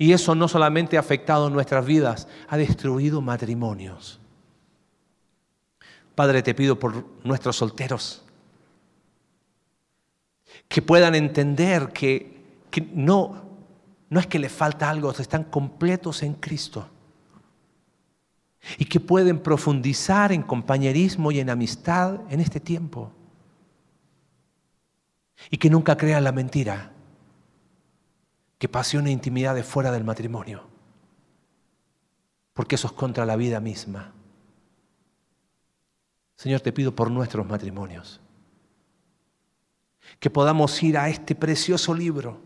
Y 0.00 0.14
eso 0.14 0.34
no 0.34 0.48
solamente 0.48 0.96
ha 0.96 1.00
afectado 1.00 1.50
nuestras 1.50 1.84
vidas, 1.84 2.26
ha 2.48 2.56
destruido 2.56 3.20
matrimonios. 3.20 4.18
Padre, 6.14 6.42
te 6.42 6.54
pido 6.54 6.78
por 6.78 7.04
nuestros 7.22 7.56
solteros, 7.56 8.24
que 10.68 10.80
puedan 10.80 11.14
entender 11.14 11.92
que, 11.92 12.42
que 12.70 12.80
no, 12.94 13.42
no 14.08 14.20
es 14.20 14.26
que 14.26 14.38
les 14.38 14.50
falta 14.50 14.88
algo, 14.88 15.10
están 15.10 15.44
completos 15.44 16.22
en 16.22 16.32
Cristo. 16.32 16.88
Y 18.78 18.86
que 18.86 19.00
pueden 19.00 19.38
profundizar 19.38 20.32
en 20.32 20.42
compañerismo 20.42 21.30
y 21.30 21.40
en 21.40 21.50
amistad 21.50 22.20
en 22.30 22.40
este 22.40 22.58
tiempo 22.58 23.12
y 25.50 25.58
que 25.58 25.68
nunca 25.68 25.98
crean 25.98 26.24
la 26.24 26.32
mentira 26.32 26.90
que 28.60 28.68
pasión 28.68 29.06
e 29.06 29.10
intimidad 29.10 29.56
es 29.56 29.64
fuera 29.64 29.90
del 29.90 30.04
matrimonio, 30.04 30.62
porque 32.52 32.74
eso 32.74 32.88
es 32.88 32.92
contra 32.92 33.24
la 33.24 33.34
vida 33.34 33.58
misma. 33.58 34.12
Señor, 36.36 36.60
te 36.60 36.70
pido 36.70 36.94
por 36.94 37.10
nuestros 37.10 37.46
matrimonios, 37.46 38.20
que 40.18 40.28
podamos 40.28 40.82
ir 40.82 40.98
a 40.98 41.08
este 41.08 41.34
precioso 41.34 41.94
libro, 41.94 42.38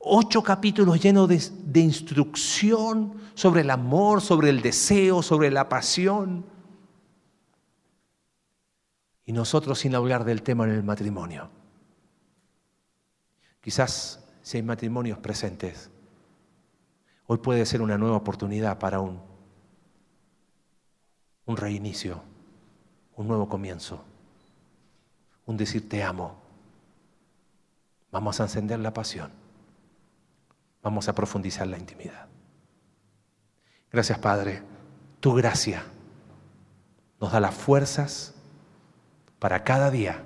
ocho 0.00 0.42
capítulos 0.42 1.00
llenos 1.00 1.28
de, 1.28 1.40
de 1.66 1.80
instrucción 1.80 3.14
sobre 3.34 3.60
el 3.60 3.70
amor, 3.70 4.22
sobre 4.22 4.50
el 4.50 4.60
deseo, 4.60 5.22
sobre 5.22 5.52
la 5.52 5.68
pasión, 5.68 6.44
y 9.24 9.32
nosotros 9.32 9.78
sin 9.78 9.94
hablar 9.94 10.24
del 10.24 10.42
tema 10.42 10.64
en 10.64 10.70
el 10.70 10.82
matrimonio. 10.82 11.48
Quizás 13.60 14.21
si 14.42 14.56
hay 14.56 14.62
matrimonios 14.62 15.18
presentes, 15.18 15.90
hoy 17.26 17.38
puede 17.38 17.64
ser 17.64 17.80
una 17.80 17.96
nueva 17.96 18.16
oportunidad 18.16 18.78
para 18.78 19.00
un, 19.00 19.20
un 21.46 21.56
reinicio, 21.56 22.22
un 23.16 23.28
nuevo 23.28 23.48
comienzo, 23.48 24.04
un 25.46 25.56
decir 25.56 25.88
te 25.88 26.02
amo. 26.02 26.40
Vamos 28.10 28.40
a 28.40 28.44
encender 28.44 28.78
la 28.80 28.92
pasión, 28.92 29.30
vamos 30.82 31.08
a 31.08 31.14
profundizar 31.14 31.66
la 31.66 31.78
intimidad. 31.78 32.26
Gracias 33.90 34.18
Padre, 34.18 34.62
tu 35.20 35.34
gracia 35.34 35.84
nos 37.20 37.30
da 37.30 37.40
las 37.40 37.54
fuerzas 37.54 38.34
para 39.38 39.62
cada 39.62 39.90
día 39.90 40.24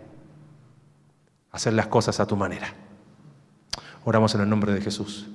hacer 1.51 1.75
las 1.75 1.87
cosas 1.89 2.19
a 2.21 2.27
tu 2.27 2.37
manera. 2.37 2.86
Oramos 4.09 4.37
en 4.37 4.41
el 4.41 4.49
nombre 4.49 4.73
de 4.73 4.81
Jesús. 4.81 5.27